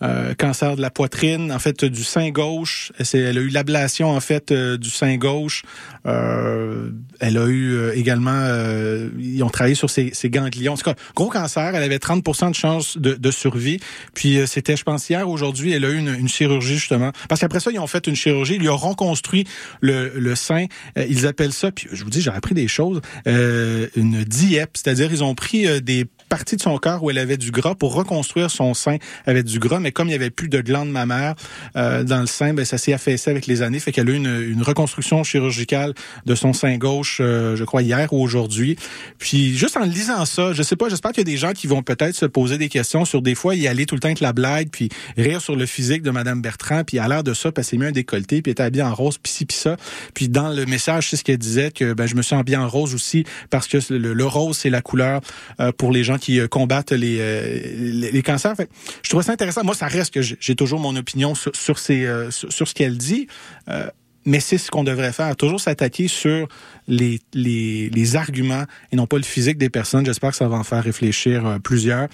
Euh, 0.00 0.32
cancer 0.34 0.76
de 0.76 0.80
la 0.80 0.90
poitrine, 0.90 1.50
en 1.50 1.58
fait 1.58 1.84
du 1.84 2.04
sein 2.04 2.30
gauche. 2.30 2.92
Elle 3.12 3.36
a 3.36 3.40
eu 3.40 3.48
l'ablation 3.48 4.10
en 4.10 4.20
fait 4.20 4.52
euh, 4.52 4.76
du 4.76 4.90
sein 4.90 5.16
gauche. 5.16 5.64
Euh, 6.06 6.90
elle 7.18 7.36
a 7.36 7.46
eu 7.46 7.90
également, 7.94 8.46
ils 9.18 9.42
ont 9.42 9.48
travaillé 9.48 9.74
sur 9.74 9.90
ses, 9.90 10.12
ganglions. 10.26 10.74
En 10.74 10.76
tout 10.76 10.84
cas, 10.84 10.94
gros 11.16 11.28
cancer. 11.28 11.74
Elle 11.74 11.82
avait 11.82 11.98
30% 11.98 12.50
de 12.50 12.54
chance 12.54 12.96
de, 12.96 13.30
survie. 13.30 13.80
Puis 14.14 14.38
c'était, 14.46 14.76
je 14.76 14.84
pense, 14.84 15.10
hier, 15.10 15.28
aujourd'hui, 15.28 15.72
elle 15.72 15.84
a 15.84 15.90
eu 15.90 15.98
une, 15.98 16.28
chirurgie 16.28 16.78
justement. 16.78 17.12
Parce 17.28 17.40
qu'après 17.40 17.60
ça, 17.60 17.70
ils 17.72 17.78
ont 17.78 17.86
fait 17.86 18.06
une 18.06 18.14
chirurgie. 18.14 18.56
Ils 18.60 18.70
ont 18.70 18.76
reconstruit 18.76 19.46
le, 19.80 20.12
le 20.14 20.34
sein. 20.36 20.66
ils 20.96 21.26
appellent 21.26 21.52
ça. 21.52 21.72
Puis 21.72 21.88
je 21.92 22.04
vous 22.04 22.10
dis, 22.10 22.20
j'ai 22.20 22.30
appris 22.30 22.54
des 22.54 22.68
choses. 22.68 23.00
une 23.26 24.24
diep, 24.24 24.70
c'est-à-dire 24.74 25.10
ils 25.10 25.24
ont 25.24 25.34
pris 25.34 25.82
des 25.82 26.06
partie 26.28 26.56
de 26.56 26.62
son 26.62 26.76
corps 26.78 27.02
où 27.02 27.10
elle 27.10 27.18
avait 27.18 27.36
du 27.36 27.50
gras 27.50 27.74
pour 27.74 27.94
reconstruire 27.94 28.50
son 28.50 28.74
sein 28.74 28.96
avec 29.26 29.44
du 29.44 29.58
gras, 29.58 29.80
mais 29.80 29.92
comme 29.92 30.08
il 30.08 30.12
y 30.12 30.14
avait 30.14 30.30
plus 30.30 30.48
de 30.48 30.60
glandes 30.60 30.90
mammaires 30.90 31.34
euh, 31.76 32.04
dans 32.04 32.20
le 32.20 32.26
sein, 32.26 32.54
ben 32.54 32.64
ça 32.64 32.78
s'est 32.78 32.92
affaissé 32.92 33.30
avec 33.30 33.46
les 33.46 33.62
années, 33.62 33.80
fait 33.80 33.92
qu'elle 33.92 34.08
a 34.08 34.12
eu 34.12 34.16
une, 34.16 34.42
une, 34.42 34.62
reconstruction 34.62 35.24
chirurgicale 35.24 35.94
de 36.26 36.34
son 36.34 36.52
sein 36.52 36.76
gauche, 36.76 37.18
euh, 37.20 37.56
je 37.56 37.64
crois 37.64 37.82
hier 37.82 38.12
ou 38.12 38.22
aujourd'hui. 38.22 38.76
Puis 39.18 39.56
juste 39.56 39.76
en 39.76 39.84
lisant 39.84 40.24
ça, 40.26 40.52
je 40.52 40.62
sais 40.62 40.76
pas, 40.76 40.88
j'espère 40.88 41.12
qu'il 41.12 41.26
y 41.26 41.30
a 41.30 41.32
des 41.32 41.38
gens 41.38 41.52
qui 41.52 41.66
vont 41.66 41.82
peut-être 41.82 42.14
se 42.14 42.26
poser 42.26 42.58
des 42.58 42.68
questions 42.68 43.04
sur 43.04 43.22
des 43.22 43.34
fois 43.34 43.54
y 43.54 43.66
aller 43.66 43.86
tout 43.86 43.94
le 43.94 44.00
temps 44.00 44.08
avec 44.08 44.20
la 44.20 44.32
blague, 44.32 44.68
puis 44.70 44.88
rire 45.16 45.40
sur 45.40 45.56
le 45.56 45.66
physique 45.66 46.02
de 46.02 46.10
Madame 46.10 46.42
Bertrand, 46.42 46.84
puis 46.84 46.98
à 46.98 47.08
l'air 47.08 47.22
de 47.22 47.34
ça, 47.34 47.50
qu'elle 47.52 47.78
mis 47.78 47.86
un 47.86 47.92
décolleté, 47.92 48.42
puis 48.42 48.52
était 48.52 48.62
habillée 48.62 48.82
en 48.82 48.94
rose, 48.94 49.18
puis 49.18 49.32
ci, 49.32 49.46
puis 49.46 49.56
ça. 49.56 49.76
Puis 50.14 50.28
dans 50.28 50.50
le 50.50 50.66
message, 50.66 51.10
c'est 51.10 51.16
ce 51.16 51.24
qu'elle 51.24 51.38
disait 51.38 51.70
que 51.70 51.92
ben 51.92 52.06
je 52.06 52.14
me 52.14 52.22
suis 52.22 52.34
habillée 52.34 52.58
en 52.58 52.68
rose 52.68 52.94
aussi 52.94 53.24
parce 53.50 53.66
que 53.66 53.78
le, 53.92 54.12
le 54.12 54.26
rose 54.26 54.58
c'est 54.58 54.70
la 54.70 54.82
couleur 54.82 55.20
euh, 55.60 55.72
pour 55.72 55.92
les 55.92 56.04
gens 56.04 56.17
qui 56.18 56.40
euh, 56.40 56.48
combattent 56.48 56.92
les, 56.92 57.18
euh, 57.20 57.60
les, 57.76 58.10
les, 58.10 58.22
cancers. 58.22 58.54
Fait, 58.56 58.68
je 59.02 59.10
trouve 59.10 59.22
ça 59.22 59.32
intéressant. 59.32 59.64
Moi, 59.64 59.74
ça 59.74 59.86
reste 59.86 60.12
que 60.12 60.20
j'ai 60.22 60.54
toujours 60.54 60.80
mon 60.80 60.94
opinion 60.96 61.34
sur, 61.34 61.54
sur, 61.54 61.78
ces, 61.78 62.06
euh, 62.06 62.30
sur, 62.30 62.68
ce 62.68 62.74
qu'elle 62.74 62.96
dit. 62.96 63.26
mais 64.24 64.40
c'est 64.40 64.58
ce 64.58 64.70
qu'on 64.70 64.84
devrait 64.84 65.12
faire, 65.12 65.34
toujours 65.36 65.60
s'attaquer 65.60 66.08
sur 66.08 66.48
les, 66.86 67.20
les, 67.32 67.88
les, 67.90 68.16
arguments 68.16 68.64
et 68.92 68.96
non 68.96 69.06
pas 69.06 69.16
le 69.16 69.22
physique 69.22 69.56
des 69.56 69.70
personnes. 69.70 70.04
J'espère 70.04 70.30
que 70.30 70.36
ça 70.36 70.48
va 70.48 70.56
en 70.56 70.64
faire 70.64 70.82
réfléchir 70.82 71.58
plusieurs. 71.62 72.08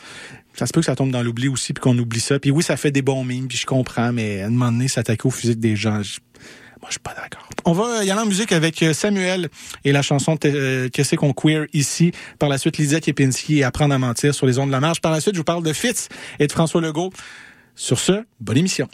Ça 0.55 0.67
se 0.67 0.73
peut 0.73 0.81
que 0.81 0.87
ça 0.87 0.95
tombe 0.95 1.11
dans 1.11 1.23
l'oubli 1.23 1.49
aussi, 1.49 1.73
puis 1.73 1.83
qu'on 1.83 1.99
oublie 1.99 2.21
ça. 2.21 2.39
Puis 2.39 2.53
oui, 2.53 2.63
ça 2.63 2.77
fait 2.77 2.93
des 2.93 3.03
bons 3.03 3.25
mimes, 3.25 3.49
puis 3.49 3.59
je 3.59 3.67
comprends, 3.67 4.13
mais 4.13 4.43
à 4.43 4.47
un 4.47 4.51
moment 4.51 4.71
donné, 4.71 4.87
s'attaquer 4.87 5.27
au 5.27 5.31
physique 5.31 5.59
des 5.59 5.75
gens, 5.75 6.03
je, 6.03 6.21
moi, 6.85 6.91
je 6.91 6.97
suis 6.97 7.01
pas 7.01 7.15
d'accord. 7.15 7.49
On 7.65 7.73
va 7.73 8.05
y 8.05 8.11
aller 8.11 8.21
en 8.21 8.27
musique 8.27 8.53
avec 8.53 8.83
euh, 8.83 8.93
Samuel 8.93 9.49
et 9.87 9.93
la 9.93 10.03
chanson 10.03 10.37
euh, 10.45 10.91
Que 10.91 11.03
c'est 11.03 11.17
qu'on 11.17 11.33
queer 11.33 11.65
ici? 11.73 12.13
Par 12.39 12.51
la 12.51 12.59
suite, 12.59 12.77
Lydia 12.77 13.01
Kepinski 13.01 13.61
et 13.61 13.65
Apprendre 13.65 13.95
à 13.95 13.99
mentir 13.99 14.35
sur 14.35 14.45
les 14.47 14.59
ondes 14.59 14.67
de 14.67 14.73
la 14.73 14.81
marche. 14.81 15.01
Par 15.01 15.11
la 15.11 15.23
suite, 15.23 15.35
je 15.35 15.41
vous 15.41 15.45
parle 15.45 15.63
de 15.63 15.73
Fitz 15.73 16.11
et 16.39 16.47
de 16.47 16.53
François 16.53 16.83
Legault. 16.83 17.11
Sur 17.75 17.99
ce, 17.99 18.27
bonne 18.39 18.59
émission. 18.59 18.87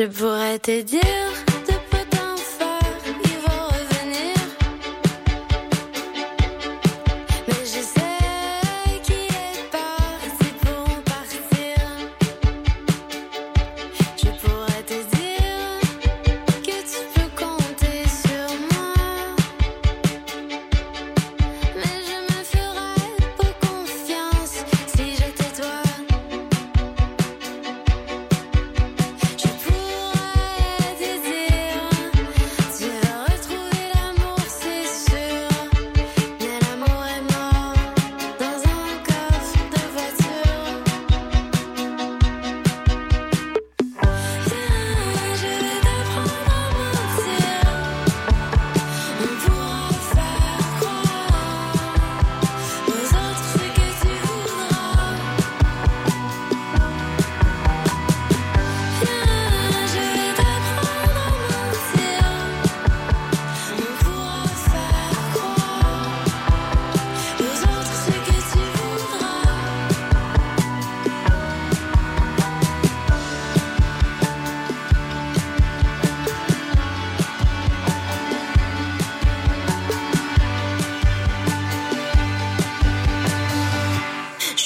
Je 0.00 0.06
pourrais 0.06 0.58
te 0.58 0.80
dire 0.80 1.29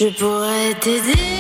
Je 0.05 0.11
pourrais 0.11 0.75
te 0.75 1.34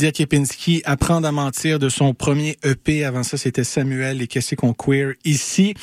Lydia 0.00 0.12
Kepinski, 0.12 0.80
Apprendre 0.86 1.28
à 1.28 1.32
mentir 1.32 1.78
de 1.78 1.90
son 1.90 2.14
premier 2.14 2.56
EP. 2.64 3.04
Avant 3.04 3.22
ça, 3.22 3.36
c'était 3.36 3.64
Samuel 3.64 4.22
et 4.22 4.26
Qu'est-ce 4.28 4.54
qu'on 4.54 4.72
queer 4.72 5.12
ici? 5.26 5.74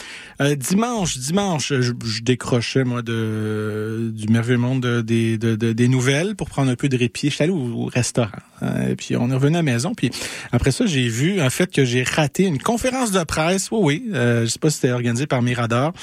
Euh, 0.42 0.56
dimanche, 0.56 1.20
dimanche, 1.20 1.72
je, 1.80 1.92
décrochais, 2.24 2.84
moi, 2.84 3.04
du 3.04 4.26
merveilleux 4.28 4.58
monde 4.58 4.82
de- 4.82 5.02
des, 5.02 5.38
de- 5.38 5.56
de- 5.56 5.72
des 5.72 5.88
nouvelles 5.88 6.36
pour 6.36 6.50
prendre 6.50 6.72
un 6.72 6.76
peu 6.76 6.90
de 6.90 6.98
répit. 6.98 7.30
Je 7.30 7.36
suis 7.36 7.44
allé 7.44 7.54
au, 7.54 7.58
au 7.58 7.86
restaurant. 7.86 8.32
hein, 8.64 8.88
et 8.90 8.96
puis, 8.96 9.16
on 9.16 9.30
est 9.30 9.36
revenu 9.36 9.54
à 9.56 9.60
la 9.60 9.64
maison. 9.64 9.94
Puis, 9.94 10.10
après 10.52 10.72
ça, 10.72 10.88
j'ai 10.88 11.08
vu, 11.10 11.40
en 11.40 11.52
fait, 11.52 11.72
que 11.72 11.86
j'ai 11.86 12.02
raté 12.02 12.46
une 12.46 12.58
conférence 12.58 13.12
de 13.12 13.24
presse. 13.24 13.70
Oui, 13.70 13.80
oui. 13.84 14.12
Euh, 14.16 14.46
je 14.46 14.48
sais 14.48 14.58
pas 14.60 14.72
si 14.72 14.78
c'était 14.78 14.94
organisé 14.94 15.28
par 15.28 15.44
Mirador, 15.44 15.94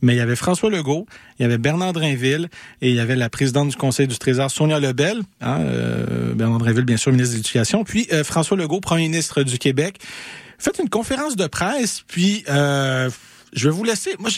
mais 0.00 0.14
il 0.14 0.18
y 0.18 0.20
avait 0.20 0.36
François 0.36 0.70
Legault, 0.70 1.06
il 1.40 1.42
y 1.42 1.44
avait 1.44 1.58
Bernard 1.58 1.92
Drinville 1.92 2.48
et 2.82 2.90
il 2.90 2.94
y 2.94 3.00
avait 3.00 3.16
la 3.16 3.28
présidente 3.30 3.70
du 3.70 3.76
Conseil 3.76 4.06
du 4.06 4.16
Trésor, 4.16 4.48
Sonia 4.48 4.78
Lebel. 4.78 5.22
Hein, 5.40 5.58
euh, 5.62 6.34
Bernard 6.34 6.58
Drinville, 6.60 6.84
bien 6.84 6.96
sûr, 6.96 7.10
ministre 7.10 7.32
de 7.32 7.38
l'Éducation. 7.38 7.63
Puis 7.84 8.06
euh, 8.12 8.24
François 8.24 8.56
Legault, 8.56 8.80
premier 8.80 9.02
ministre 9.08 9.42
du 9.42 9.58
Québec. 9.58 9.98
Faites 10.58 10.78
une 10.78 10.88
conférence 10.88 11.36
de 11.36 11.46
presse, 11.46 12.02
puis 12.06 12.44
euh, 12.48 13.10
je 13.52 13.68
vais 13.68 13.74
vous 13.74 13.84
laisser. 13.84 14.10
Moi, 14.18 14.30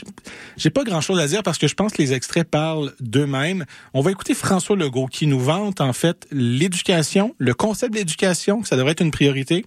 j'ai- 0.57 0.71
pas 0.71 0.83
grand-chose 0.85 1.19
à 1.21 1.27
dire 1.27 1.43
parce 1.43 1.59
que 1.59 1.67
je 1.69 1.75
pense 1.75 1.93
que 1.93 2.03
les 2.03 2.13
extraits 2.13 2.49
parlent 2.49 2.93
d'eux-mêmes. 3.01 3.65
On 3.95 4.01
va 4.01 4.11
écouter 4.11 4.35
François 4.35 4.77
Legault 4.77 5.07
qui 5.07 5.27
nous 5.27 5.39
vante 5.41 5.81
en 5.81 5.93
fait 5.93 6.27
l'éducation, 6.31 7.35
le 7.39 7.55
concept 7.55 7.93
de 7.93 7.99
l'éducation, 7.99 8.63
que 8.63 8.69
ça 8.69 8.77
devrait 8.77 8.93
être 8.93 9.03
une 9.03 9.11
priorité. 9.11 9.65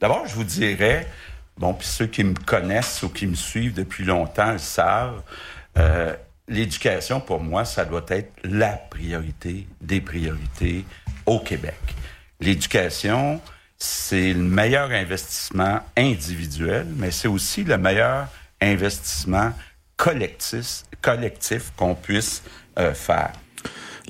D'abord, 0.00 0.26
je 0.26 0.34
vous 0.34 0.44
dirais, 0.44 1.06
bon, 1.58 1.74
puis 1.74 1.86
ceux 1.86 2.06
qui 2.06 2.24
me 2.24 2.34
connaissent 2.34 3.02
ou 3.02 3.08
qui 3.08 3.26
me 3.26 3.34
suivent 3.34 3.74
depuis 3.74 4.04
longtemps 4.04 4.52
le 4.52 4.58
savent, 4.58 5.22
euh, 5.78 6.14
l'éducation, 6.48 7.20
pour 7.20 7.40
moi, 7.40 7.64
ça 7.64 7.84
doit 7.84 8.04
être 8.08 8.32
la 8.44 8.70
priorité 8.72 9.66
des 9.80 10.00
priorités 10.00 10.84
au 11.26 11.38
Québec. 11.38 11.74
L'éducation, 12.40 13.40
c'est 13.78 14.32
le 14.32 14.42
meilleur 14.42 14.90
investissement 14.90 15.80
individuel, 15.96 16.86
mais 16.96 17.10
c'est 17.10 17.28
aussi 17.28 17.64
le 17.64 17.78
meilleur 17.78 18.28
investissement 18.60 19.52
collectif, 19.96 21.72
qu'on 21.76 21.94
puisse 21.94 22.42
euh, 22.78 22.94
faire. 22.94 23.32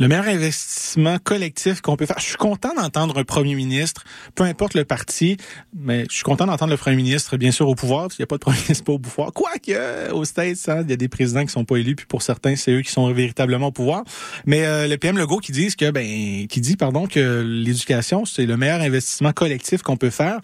Le 0.00 0.08
meilleur 0.08 0.26
investissement 0.26 1.18
collectif 1.18 1.80
qu'on 1.80 1.96
peut 1.96 2.06
faire. 2.06 2.18
Je 2.18 2.24
suis 2.24 2.36
content 2.36 2.74
d'entendre 2.74 3.18
un 3.18 3.24
premier 3.24 3.54
ministre, 3.54 4.04
peu 4.34 4.42
importe 4.42 4.74
le 4.74 4.84
parti, 4.84 5.36
mais 5.72 6.04
je 6.10 6.16
suis 6.16 6.24
content 6.24 6.46
d'entendre 6.46 6.72
le 6.72 6.76
premier 6.76 6.96
ministre, 6.96 7.36
bien 7.36 7.52
sûr, 7.52 7.68
au 7.68 7.76
pouvoir, 7.76 8.02
parce 8.02 8.16
qu'il 8.16 8.22
n'y 8.22 8.26
a 8.26 8.26
pas 8.26 8.36
de 8.36 8.40
premier 8.40 8.58
ministre 8.58 8.84
pas 8.84 8.92
au 8.92 8.98
pouvoir. 8.98 9.32
Quoique, 9.32 9.70
euh, 9.70 10.10
aux 10.12 10.24
States, 10.24 10.68
hein, 10.68 10.82
il 10.82 10.90
y 10.90 10.92
a 10.92 10.96
des 10.96 11.08
présidents 11.08 11.44
qui 11.44 11.52
sont 11.52 11.64
pas 11.64 11.76
élus, 11.76 11.94
puis 11.94 12.06
pour 12.06 12.22
certains, 12.22 12.56
c'est 12.56 12.72
eux 12.72 12.82
qui 12.82 12.90
sont 12.90 13.12
véritablement 13.12 13.68
au 13.68 13.72
pouvoir. 13.72 14.02
Mais 14.46 14.66
euh, 14.66 14.88
le 14.88 14.96
PM 14.96 15.16
Legault 15.16 15.38
qui 15.38 15.52
dit 15.52 15.74
que, 15.76 15.90
ben, 15.90 16.46
qui 16.48 16.60
dit, 16.60 16.76
pardon, 16.76 17.06
que 17.06 17.42
l'éducation, 17.46 18.24
c'est 18.24 18.46
le 18.46 18.56
meilleur 18.56 18.80
investissement 18.80 19.32
collectif 19.32 19.82
qu'on 19.82 19.96
peut 19.96 20.10
faire, 20.10 20.40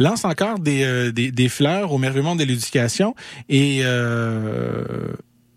lance 0.00 0.24
encore 0.24 0.58
des, 0.58 0.82
euh, 0.82 1.12
des, 1.12 1.30
des 1.30 1.48
fleurs 1.48 1.92
au 1.92 1.98
merveilleux 1.98 2.24
monde 2.24 2.38
de 2.40 2.44
l'éducation 2.44 3.14
et 3.48 3.80
euh, 3.82 4.84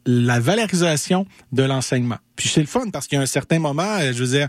la 0.05 0.39
valorisation 0.39 1.25
de 1.51 1.63
l'enseignement. 1.63 2.17
Puis 2.35 2.49
c'est 2.49 2.61
le 2.61 2.67
fun 2.67 2.89
parce 2.91 3.07
qu'il 3.07 3.17
y 3.17 3.19
a 3.19 3.21
un 3.21 3.27
certain 3.27 3.59
moment, 3.59 3.97
euh, 3.99 4.13
je 4.13 4.23
veux 4.23 4.37
dire, 4.37 4.47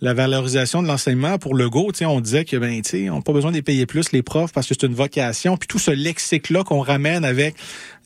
la 0.00 0.14
valorisation 0.14 0.82
de 0.82 0.88
l'enseignement 0.88 1.38
pour 1.38 1.54
le 1.54 1.70
go, 1.70 1.90
on 2.02 2.20
disait 2.20 2.44
que 2.44 2.56
ben 2.56 2.82
tu 2.82 3.08
on 3.10 3.16
n'a 3.16 3.22
pas 3.22 3.32
besoin 3.32 3.52
de 3.52 3.60
payer 3.60 3.86
plus 3.86 4.12
les 4.12 4.22
profs 4.22 4.52
parce 4.52 4.68
que 4.68 4.74
c'est 4.78 4.86
une 4.86 4.94
vocation, 4.94 5.56
puis 5.56 5.66
tout 5.66 5.78
ce 5.78 5.90
lexique 5.90 6.50
là 6.50 6.62
qu'on 6.62 6.80
ramène 6.80 7.24
avec 7.24 7.54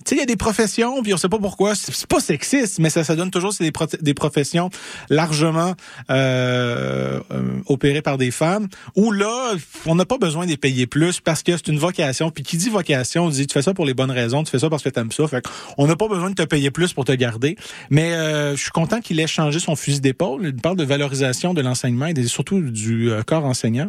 sais, 0.08 0.14
il 0.16 0.18
y 0.18 0.22
a 0.22 0.26
des 0.26 0.36
professions, 0.36 1.02
puis 1.02 1.12
on 1.14 1.16
sait 1.16 1.28
pas 1.28 1.38
pourquoi, 1.38 1.74
c'est 1.74 2.06
pas 2.06 2.20
sexiste, 2.20 2.78
mais 2.78 2.90
ça, 2.90 3.04
ça 3.04 3.16
donne 3.16 3.30
toujours 3.30 3.52
c'est 3.52 3.64
des, 3.64 3.72
pro- 3.72 3.86
des 4.00 4.14
professions 4.14 4.70
largement 5.10 5.74
euh, 6.10 7.20
euh, 7.30 7.42
opérées 7.66 8.02
par 8.02 8.18
des 8.18 8.30
femmes, 8.30 8.68
où 8.96 9.12
là, 9.12 9.54
on 9.86 9.94
n'a 9.94 10.04
pas 10.04 10.18
besoin 10.18 10.44
de 10.44 10.50
les 10.50 10.56
payer 10.56 10.86
plus 10.86 11.20
parce 11.20 11.42
que 11.42 11.52
c'est 11.56 11.68
une 11.68 11.78
vocation. 11.78 12.30
Puis 12.30 12.42
qui 12.44 12.56
dit 12.56 12.68
vocation, 12.68 13.24
on 13.26 13.28
dit 13.28 13.46
tu 13.46 13.52
fais 13.54 13.62
ça 13.62 13.74
pour 13.74 13.84
les 13.86 13.94
bonnes 13.94 14.10
raisons, 14.10 14.42
tu 14.42 14.50
fais 14.50 14.58
ça 14.58 14.70
parce 14.70 14.82
que 14.82 14.88
t'aimes 14.88 15.12
ça. 15.12 15.26
Fait 15.28 15.44
on 15.76 15.86
n'a 15.86 15.96
pas 15.96 16.08
besoin 16.08 16.30
de 16.30 16.34
te 16.34 16.42
payer 16.42 16.70
plus 16.70 16.92
pour 16.92 17.04
te 17.04 17.12
garder. 17.12 17.56
Mais 17.90 18.14
euh, 18.14 18.56
je 18.56 18.62
suis 18.62 18.70
content 18.70 19.00
qu'il 19.00 19.18
ait 19.20 19.26
changé 19.26 19.58
son 19.58 19.76
fusil 19.76 20.00
d'épaule. 20.00 20.42
Il 20.44 20.56
parle 20.56 20.76
de 20.76 20.84
valorisation 20.84 21.54
de 21.54 21.60
l'enseignement 21.60 22.06
et 22.06 22.22
surtout 22.24 22.60
du 22.60 23.10
corps 23.26 23.44
enseignant. 23.44 23.88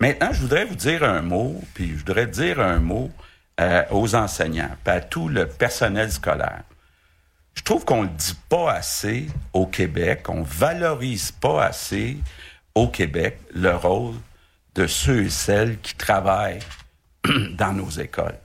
Maintenant, 0.00 0.28
je 0.32 0.40
voudrais 0.40 0.64
vous 0.66 0.74
dire 0.74 1.02
un 1.04 1.22
mot, 1.22 1.60
puis 1.74 1.88
je 1.92 1.98
voudrais 1.98 2.26
dire 2.26 2.60
un 2.60 2.80
mot 2.80 3.10
euh, 3.60 3.82
aux 3.90 4.14
enseignants, 4.14 4.70
puis 4.84 4.94
à 4.94 5.00
tout 5.00 5.28
le 5.28 5.46
personnel 5.46 6.10
scolaire. 6.12 6.62
Je 7.54 7.62
trouve 7.62 7.84
qu'on 7.84 8.02
le 8.02 8.08
dit 8.08 8.36
pas 8.48 8.72
assez 8.72 9.28
au 9.52 9.66
Québec, 9.66 10.28
on 10.28 10.42
valorise 10.42 11.32
pas 11.32 11.64
assez 11.64 12.18
au 12.74 12.88
Québec 12.88 13.38
le 13.54 13.74
rôle 13.74 14.14
de 14.74 14.86
ceux 14.86 15.24
et 15.24 15.30
celles 15.30 15.78
qui 15.80 15.94
travaillent 15.94 16.60
dans 17.54 17.72
nos 17.72 17.88
écoles. 17.88 18.38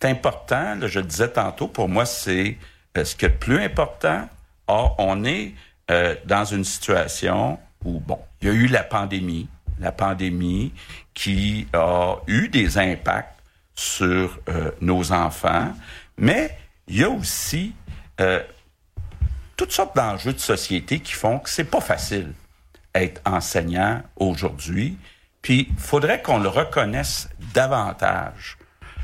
C'est 0.00 0.10
important, 0.10 0.74
là, 0.76 0.86
je 0.86 1.00
le 1.00 1.06
disais 1.06 1.30
tantôt, 1.30 1.66
pour 1.66 1.88
moi, 1.88 2.06
c'est 2.06 2.56
euh, 2.96 3.04
ce 3.04 3.16
qui 3.16 3.24
est 3.24 3.30
plus 3.30 3.58
important. 3.58 4.28
Or, 4.66 4.94
on 4.98 5.24
est 5.24 5.54
euh, 5.90 6.14
dans 6.24 6.44
une 6.44 6.64
situation 6.64 7.58
où, 7.84 8.00
bon, 8.00 8.18
il 8.40 8.48
y 8.48 8.50
a 8.50 8.54
eu 8.54 8.66
la 8.66 8.84
pandémie, 8.84 9.48
la 9.80 9.92
pandémie 9.92 10.72
qui 11.14 11.66
a 11.72 12.16
eu 12.26 12.48
des 12.48 12.78
impacts 12.78 13.33
sur 13.74 14.38
euh, 14.48 14.70
nos 14.80 15.12
enfants, 15.12 15.74
mais 16.16 16.56
il 16.86 16.98
y 16.98 17.04
a 17.04 17.10
aussi 17.10 17.74
euh, 18.20 18.42
toutes 19.56 19.72
sortes 19.72 19.96
d'enjeux 19.96 20.32
de 20.32 20.38
société 20.38 21.00
qui 21.00 21.12
font 21.12 21.38
que 21.38 21.50
c'est 21.50 21.64
pas 21.64 21.80
facile 21.80 22.32
être 22.94 23.20
enseignant 23.24 24.02
aujourd'hui. 24.16 24.96
Puis, 25.42 25.68
il 25.70 25.78
faudrait 25.78 26.22
qu'on 26.22 26.38
le 26.38 26.48
reconnaisse 26.48 27.28
davantage. 27.52 28.56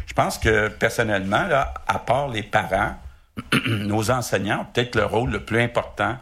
Je 0.07 0.15
pense 0.15 0.39
que 0.39 0.69
personnellement, 0.69 1.47
là, 1.47 1.75
à 1.87 1.99
part 1.99 2.29
les 2.29 2.43
parents, 2.43 2.97
nos 3.67 4.11
enseignants 4.11 4.63
ont 4.63 4.65
peut-être 4.65 4.97
le 4.97 5.05
rôle 5.05 5.31
le 5.31 5.45
plus 5.45 5.61
important 5.61 6.17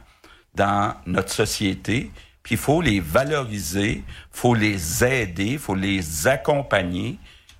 dans 0.54 0.94
notre 1.06 1.32
société. 1.32 2.10
Puis 2.42 2.54
il 2.54 2.58
faut 2.58 2.80
les 2.80 3.00
valoriser, 3.00 4.04
faut 4.30 4.54
les 4.54 5.04
aider, 5.04 5.58
faut 5.58 5.74
les 5.74 6.26
accompagner. 6.26 7.18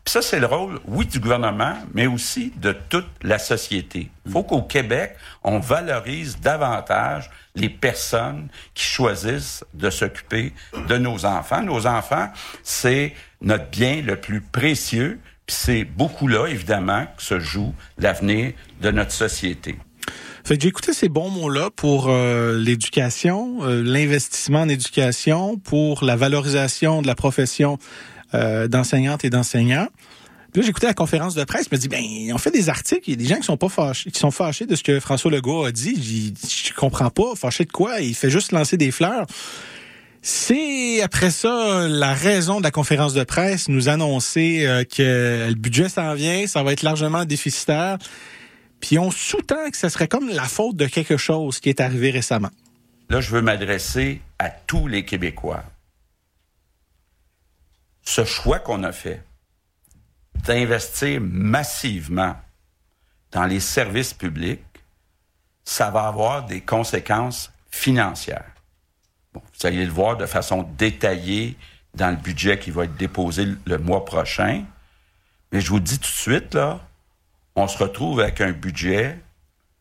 Puis 0.09 0.14
ça, 0.14 0.23
c'est 0.23 0.40
le 0.40 0.47
rôle, 0.47 0.81
oui, 0.87 1.05
du 1.05 1.21
gouvernement, 1.21 1.75
mais 1.92 2.07
aussi 2.07 2.51
de 2.57 2.75
toute 2.88 3.11
la 3.21 3.38
société. 3.38 4.11
Il 4.25 4.33
faut 4.33 4.42
qu'au 4.42 4.62
Québec, 4.62 5.14
on 5.44 5.59
valorise 5.59 6.40
davantage 6.40 7.29
les 7.55 7.68
personnes 7.68 8.49
qui 8.73 8.85
choisissent 8.85 9.66
de 9.75 9.90
s'occuper 9.90 10.55
de 10.88 10.97
nos 10.97 11.27
enfants. 11.27 11.62
Nos 11.62 11.87
enfants, 11.87 12.31
c'est 12.62 13.12
notre 13.42 13.68
bien 13.68 14.01
le 14.01 14.16
plus 14.16 14.40
précieux, 14.40 15.21
puis 15.44 15.55
c'est 15.55 15.85
beaucoup 15.85 16.27
là, 16.27 16.47
évidemment, 16.47 17.07
que 17.14 17.23
se 17.23 17.38
joue 17.38 17.75
l'avenir 17.99 18.55
de 18.81 18.90
notre 18.90 19.12
société. 19.12 19.77
Fait 20.42 20.57
que 20.57 20.62
j'ai 20.62 20.68
écouté 20.68 20.94
ces 20.94 21.11
bons 21.11 21.29
mots-là 21.29 21.68
pour 21.77 22.07
euh, 22.09 22.57
l'éducation, 22.59 23.59
euh, 23.64 23.83
l'investissement 23.83 24.62
en 24.62 24.68
éducation, 24.71 25.59
pour 25.59 26.03
la 26.03 26.16
valorisation 26.16 27.03
de 27.03 27.07
la 27.07 27.14
profession 27.14 27.79
euh, 28.35 28.69
d'enseignante 28.69 29.25
et 29.25 29.31
d'enseignant. 29.31 29.88
Puis 30.53 30.67
écouté 30.67 30.87
la 30.87 30.95
conférence 30.95 31.35
de 31.35 31.45
presse, 31.45 31.67
je 31.71 31.77
me 31.77 31.81
dis, 31.81 31.88
ben, 31.88 32.03
on 32.33 32.38
fait 32.38 32.51
des 32.51 32.69
articles, 32.69 33.03
il 33.07 33.11
y 33.11 33.14
a 33.14 33.17
des 33.17 33.27
gens 33.27 33.37
qui 33.37 33.45
sont 33.45 33.59
pas 33.59 33.69
fâchés, 33.69 34.11
qui 34.11 34.19
sont 34.19 34.31
fâchés 34.31 34.64
de 34.64 34.75
ce 34.75 34.83
que 34.83 34.99
François 34.99 35.31
Legault 35.31 35.64
a 35.64 35.73
dit. 35.73 36.35
Je 36.43 36.73
comprends 36.73 37.11
pas, 37.11 37.35
fâché 37.37 37.64
de 37.64 37.73
quoi? 37.73 38.01
Il 38.01 38.14
fait 38.14 38.31
juste 38.31 38.53
lancer 38.53 38.77
des 38.77 38.91
fleurs. 38.91 39.27
C'est 40.23 41.01
après 41.03 41.31
ça 41.31 41.87
la 41.88 42.12
raison 42.12 42.59
de 42.59 42.64
la 42.64 42.71
conférence 42.71 43.14
de 43.14 43.25
presse, 43.25 43.69
nous 43.69 43.88
annoncer 43.88 44.67
euh, 44.67 44.85
que 44.85 45.49
le 45.49 45.55
budget 45.55 45.88
s'en 45.88 46.14
vient, 46.14 46.47
ça 46.47 46.62
va 46.62 46.73
être 46.73 46.83
largement 46.83 47.25
déficitaire. 47.25 47.99
Puis 48.81 48.99
on 48.99 49.11
sous-tend 49.11 49.71
que 49.71 49.77
ce 49.77 49.88
serait 49.88 50.09
comme 50.09 50.29
la 50.29 50.45
faute 50.45 50.77
de 50.77 50.87
quelque 50.87 51.17
chose 51.17 51.61
qui 51.61 51.69
est 51.69 51.81
arrivé 51.81 52.11
récemment. 52.11 52.51
Là, 53.11 53.21
je 53.21 53.31
veux 53.31 53.43
m'adresser 53.43 54.21
à 54.38 54.51
tous 54.51 54.87
les 54.87 55.05
Québécois 55.05 55.64
ce 58.09 58.25
choix 58.25 58.59
qu'on 58.59 58.85
a 58.85 58.92
fait 58.92 59.23
d'investir 60.47 61.21
massivement 61.21 62.37
dans 63.33 63.44
les 63.44 63.61
services 63.61 64.14
publics, 64.14 64.64
ça 65.62 65.90
va 65.90 66.07
avoir 66.07 66.47
des 66.47 66.62
conséquences 66.62 67.53
financières. 67.71 68.51
vous 69.35 69.66
allez 69.66 69.85
le 69.85 69.92
voir 69.92 70.16
de 70.16 70.25
façon 70.25 70.62
détaillée 70.79 71.59
dans 71.92 72.09
le 72.09 72.16
budget 72.16 72.59
qui 72.59 72.71
va 72.71 72.85
être 72.85 72.97
déposé 72.97 73.47
le 73.66 73.77
mois 73.77 74.07
prochain. 74.07 74.64
Mais 75.53 75.61
je 75.61 75.68
vous 75.68 75.81
dis 75.81 75.99
tout 75.99 76.11
de 76.11 76.16
suite, 76.16 76.55
là, 76.55 76.81
on 77.57 77.68
se 77.68 77.77
retrouve 77.77 78.21
avec 78.21 78.40
un 78.40 78.53
budget 78.53 79.18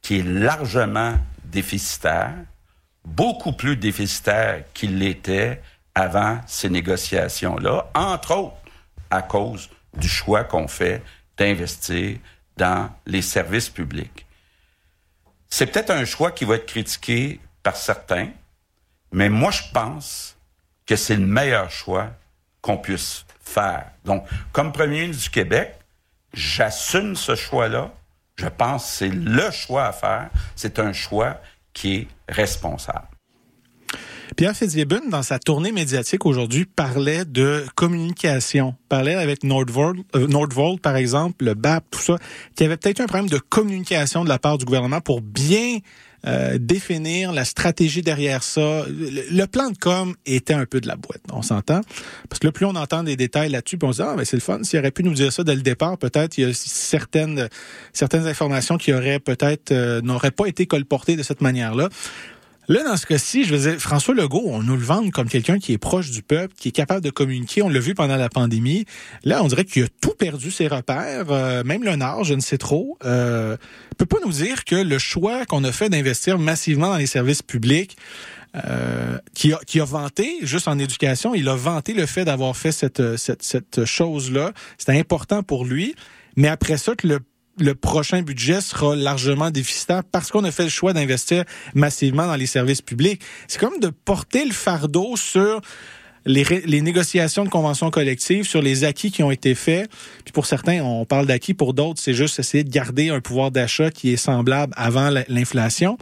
qui 0.02 0.20
est 0.20 0.24
largement 0.24 1.16
déficitaire, 1.46 2.34
beaucoup 3.06 3.54
plus 3.54 3.78
déficitaire 3.78 4.66
qu'il 4.74 5.00
l'était 5.00 5.62
avant 5.98 6.40
ces 6.46 6.70
négociations-là, 6.70 7.90
entre 7.96 8.36
autres 8.36 8.58
à 9.10 9.24
cause 9.24 9.68
du 9.96 10.08
choix 10.08 10.44
qu'on 10.44 10.68
fait 10.68 11.02
d'investir 11.38 12.20
dans 12.56 12.92
les 13.08 13.24
services 13.24 13.70
publics. 13.70 14.28
C'est 15.50 15.66
peut-être 15.66 15.90
un 15.90 16.06
choix 16.06 16.30
qui 16.30 16.46
va 16.46 16.56
être 16.56 16.68
critiqué 16.68 17.40
par 17.64 17.76
certains, 17.76 18.30
mais 19.12 19.28
moi 19.28 19.50
je 19.50 19.64
pense 19.74 20.38
que 20.86 20.96
c'est 20.96 21.16
le 21.16 21.26
meilleur 21.26 21.72
choix 21.72 22.12
qu'on 22.62 22.78
puisse 22.78 23.26
faire. 23.40 23.86
Donc, 24.06 24.24
comme 24.52 24.72
premier 24.72 25.02
ministre 25.02 25.24
du 25.24 25.30
Québec, 25.32 25.80
j'assume 26.32 27.16
ce 27.16 27.34
choix-là. 27.34 27.92
Je 28.36 28.48
pense 28.48 28.84
que 28.84 28.92
c'est 28.92 29.10
le 29.10 29.50
choix 29.50 29.86
à 29.86 29.94
faire. 29.94 30.30
C'est 30.56 30.78
un 30.78 30.94
choix 30.94 31.42
qui 31.74 31.96
est 31.96 32.08
responsable. 32.30 33.08
Pierre 34.36 34.56
Fitzgibbon, 34.56 35.02
dans 35.10 35.24
sa 35.24 35.40
tournée 35.40 35.72
médiatique 35.72 36.26
aujourd'hui, 36.26 36.66
parlait 36.66 37.24
de 37.26 37.64
communication, 37.76 38.76
parlait 38.90 39.16
avec 39.16 39.44
Nordvolt, 39.44 40.04
euh, 40.16 40.78
par 40.82 40.96
exemple, 40.98 41.46
le 41.46 41.54
BAP, 41.54 41.86
tout 41.90 42.02
ça, 42.02 42.18
qu'il 42.56 42.66
y 42.66 42.68
avait 42.68 42.78
peut-être 42.78 43.00
un 43.00 43.06
problème 43.06 43.30
de 43.30 43.38
communication 43.38 44.24
de 44.24 44.30
la 44.30 44.38
part 44.38 44.58
du 44.58 44.66
gouvernement 44.66 45.00
pour 45.00 45.22
bien 45.22 45.80
euh, 46.26 46.58
définir 46.60 47.32
la 47.32 47.46
stratégie 47.46 48.02
derrière 48.02 48.44
ça. 48.44 48.86
Le, 48.90 49.46
plan 49.46 49.70
de 49.70 49.78
com 49.78 50.14
était 50.26 50.54
un 50.54 50.66
peu 50.66 50.82
de 50.82 50.88
la 50.88 50.98
boîte, 50.98 51.22
on 51.32 51.42
s'entend? 51.42 51.82
Parce 52.28 52.40
que 52.40 52.48
là, 52.48 52.52
plus 52.52 52.66
on 52.66 52.76
entend 52.76 53.04
des 53.04 53.16
détails 53.16 53.50
là-dessus, 53.50 53.78
puis 53.78 53.88
on 53.88 53.94
se 53.94 54.02
dit, 54.02 54.08
ah, 54.10 54.16
ben 54.16 54.26
c'est 54.26 54.36
le 54.36 54.42
fun, 54.42 54.62
s'il 54.64 54.80
aurait 54.80 54.92
pu 54.92 55.04
nous 55.04 55.14
dire 55.14 55.32
ça 55.32 55.44
dès 55.44 55.56
le 55.56 55.62
départ, 55.62 55.98
peut-être 55.98 56.38
il 56.38 56.48
y 56.48 56.50
a 56.50 56.54
certaines, 56.54 57.48
certaines 57.94 58.28
informations 58.28 58.78
qui 58.78 58.94
auraient 58.94 59.20
peut-être, 59.20 59.72
euh, 59.72 60.02
n'auraient 60.02 60.32
pas 60.32 60.48
été 60.48 60.66
colportées 60.66 61.16
de 61.16 61.24
cette 61.24 61.42
manière-là. 61.42 61.88
Là, 62.70 62.84
dans 62.84 62.98
ce 62.98 63.06
cas-ci, 63.06 63.46
je 63.46 63.56
veux 63.56 63.72
dire, 63.72 63.80
François 63.80 64.14
Legault, 64.14 64.44
on 64.46 64.62
nous 64.62 64.76
le 64.76 64.84
vend 64.84 65.10
comme 65.10 65.30
quelqu'un 65.30 65.58
qui 65.58 65.72
est 65.72 65.78
proche 65.78 66.12
du 66.12 66.22
peuple, 66.22 66.54
qui 66.58 66.68
est 66.68 66.74
capable 66.74 67.02
de 67.02 67.10
communiquer. 67.10 67.62
On 67.62 67.70
l'a 67.70 67.80
vu 67.80 67.94
pendant 67.94 68.18
la 68.18 68.28
pandémie. 68.28 68.86
Là, 69.24 69.42
on 69.42 69.48
dirait 69.48 69.64
qu'il 69.64 69.86
a 69.86 69.88
tout 70.02 70.14
perdu 70.18 70.52
ses 70.52 70.68
repères, 70.68 71.32
euh, 71.32 71.64
même 71.64 71.84
le 71.84 71.96
Nord, 71.96 72.26
je 72.26 72.34
ne 72.34 72.42
sais 72.42 72.58
trop. 72.58 72.98
Euh, 73.06 73.56
peut 73.98 74.06
pas 74.06 74.18
nous 74.26 74.34
dire 74.34 74.66
que 74.66 74.76
le 74.76 75.00
choix 75.00 75.46
qu'on 75.46 75.64
a 75.64 75.72
fait 75.72 75.90
d'investir 75.90 76.38
massivement 76.40 76.90
dans 76.90 76.98
les 76.98 77.08
services 77.08 77.42
publics, 77.42 77.96
euh, 78.56 79.18
qui, 79.34 79.54
a, 79.54 79.86
vanté, 79.86 80.38
juste 80.42 80.68
en 80.68 80.78
éducation, 80.78 81.36
il 81.36 81.48
a 81.48 81.56
vanté 81.56 81.94
le 81.94 82.06
fait 82.06 82.26
d'avoir 82.26 82.58
fait 82.58 82.72
cette, 82.72 83.16
cette, 83.16 83.44
cette 83.44 83.86
chose-là. 83.86 84.52
C'était 84.78 84.98
important 84.98 85.42
pour 85.42 85.64
lui. 85.64 85.96
Mais 86.36 86.48
après 86.48 86.78
ça, 86.78 86.96
que 86.96 87.08
le 87.08 87.20
le 87.60 87.76
prochain 87.76 88.22
budget 88.22 88.62
sera 88.62 88.96
largement 88.96 89.52
déficitaire 89.52 90.04
parce 90.04 90.32
qu'on 90.32 90.44
a 90.44 90.52
fait 90.52 90.64
le 90.64 90.70
choix 90.70 90.94
d'investir 90.94 91.44
massivement 91.74 92.28
dans 92.28 92.36
les 92.36 92.46
services 92.46 92.82
publics. 92.82 93.22
C'est 93.48 93.60
comme 93.60 93.80
de 93.80 93.90
porter 93.90 94.46
le 94.46 94.54
fardeau 94.54 95.16
sur 95.16 95.62
les, 96.28 96.82
négociations 96.82 97.46
de 97.46 97.50
conventions 97.50 97.90
collectives, 97.90 98.46
sur 98.46 98.62
les 98.62 98.84
acquis 98.84 99.12
qui 99.12 99.24
ont 99.24 99.32
été 99.32 99.56
faits. 99.56 99.90
Puis 100.24 100.34
pour 100.34 100.46
certains, 100.46 100.82
on 100.84 101.06
parle 101.06 101.26
d'acquis, 101.26 101.54
pour 101.54 101.74
d'autres, 101.74 102.02
c'est 102.02 102.14
juste 102.14 102.40
essayer 102.40 102.64
de 102.64 102.70
garder 102.70 103.10
un 103.10 103.22
pouvoir 103.22 103.52
d'achat 103.52 103.92
qui 103.92 104.12
est 104.12 104.18
semblable 104.18 104.74
avant 104.76 105.10
l'inflation. 105.30 105.98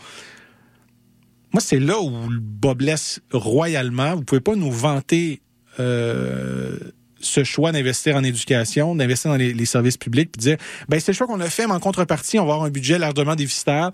Moi, 1.54 1.62
c'est 1.62 1.80
là 1.80 2.02
où 2.02 2.30
le 2.30 2.40
bas 2.40 2.74
blesse 2.74 3.22
royalement. 3.32 4.16
Vous 4.16 4.24
pouvez 4.24 4.42
pas 4.42 4.56
nous 4.56 4.72
vanter 4.72 5.42
euh, 5.80 6.78
ce 7.26 7.44
choix 7.44 7.72
d'investir 7.72 8.16
en 8.16 8.24
éducation, 8.24 8.96
d'investir 8.96 9.32
dans 9.32 9.38
les, 9.38 9.66
services 9.66 9.98
publics, 9.98 10.32
puis 10.32 10.40
dire, 10.40 10.58
ben 10.90 11.00
c'est 11.00 11.12
le 11.12 11.16
choix 11.16 11.28
qu'on 11.28 11.40
a 11.40 11.50
fait, 11.50 11.66
mais 11.66 11.74
en 11.74 11.80
contrepartie, 11.80 12.40
on 12.40 12.46
va 12.46 12.54
avoir 12.54 12.68
un 12.68 12.70
budget 12.70 13.00
largement 13.00 13.36
déficitaire. 13.36 13.92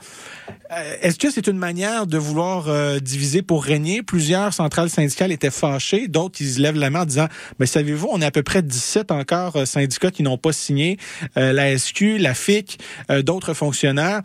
Euh, 0.72 0.96
est-ce 1.02 1.18
que 1.18 1.32
c'est 1.32 1.48
une 1.48 1.58
manière 1.58 2.08
de 2.08 2.18
vouloir 2.18 2.68
euh, 2.68 3.00
diviser 3.00 3.42
pour 3.42 3.64
régner? 3.64 4.04
Plusieurs 4.04 4.54
centrales 4.54 4.90
syndicales 4.90 5.32
étaient 5.32 5.52
fâchées, 5.52 6.08
d'autres, 6.08 6.42
ils 6.42 6.62
lèvent 6.62 6.78
la 6.78 6.90
main 6.90 7.02
en 7.02 7.06
disant, 7.06 7.28
ben 7.60 7.66
savez-vous, 7.66 8.10
on 8.12 8.22
est 8.22 8.26
à 8.26 8.32
peu 8.32 8.44
près 8.44 8.62
17 8.62 9.12
encore 9.12 9.56
euh, 9.56 9.66
syndicats 9.66 10.12
qui 10.12 10.24
n'ont 10.24 10.38
pas 10.38 10.52
signé, 10.52 10.98
la 11.36 11.78
SQ, 11.78 12.18
la 12.20 12.34
FIC, 12.34 12.80
d'autres 13.24 13.54
fonctionnaires. 13.54 14.22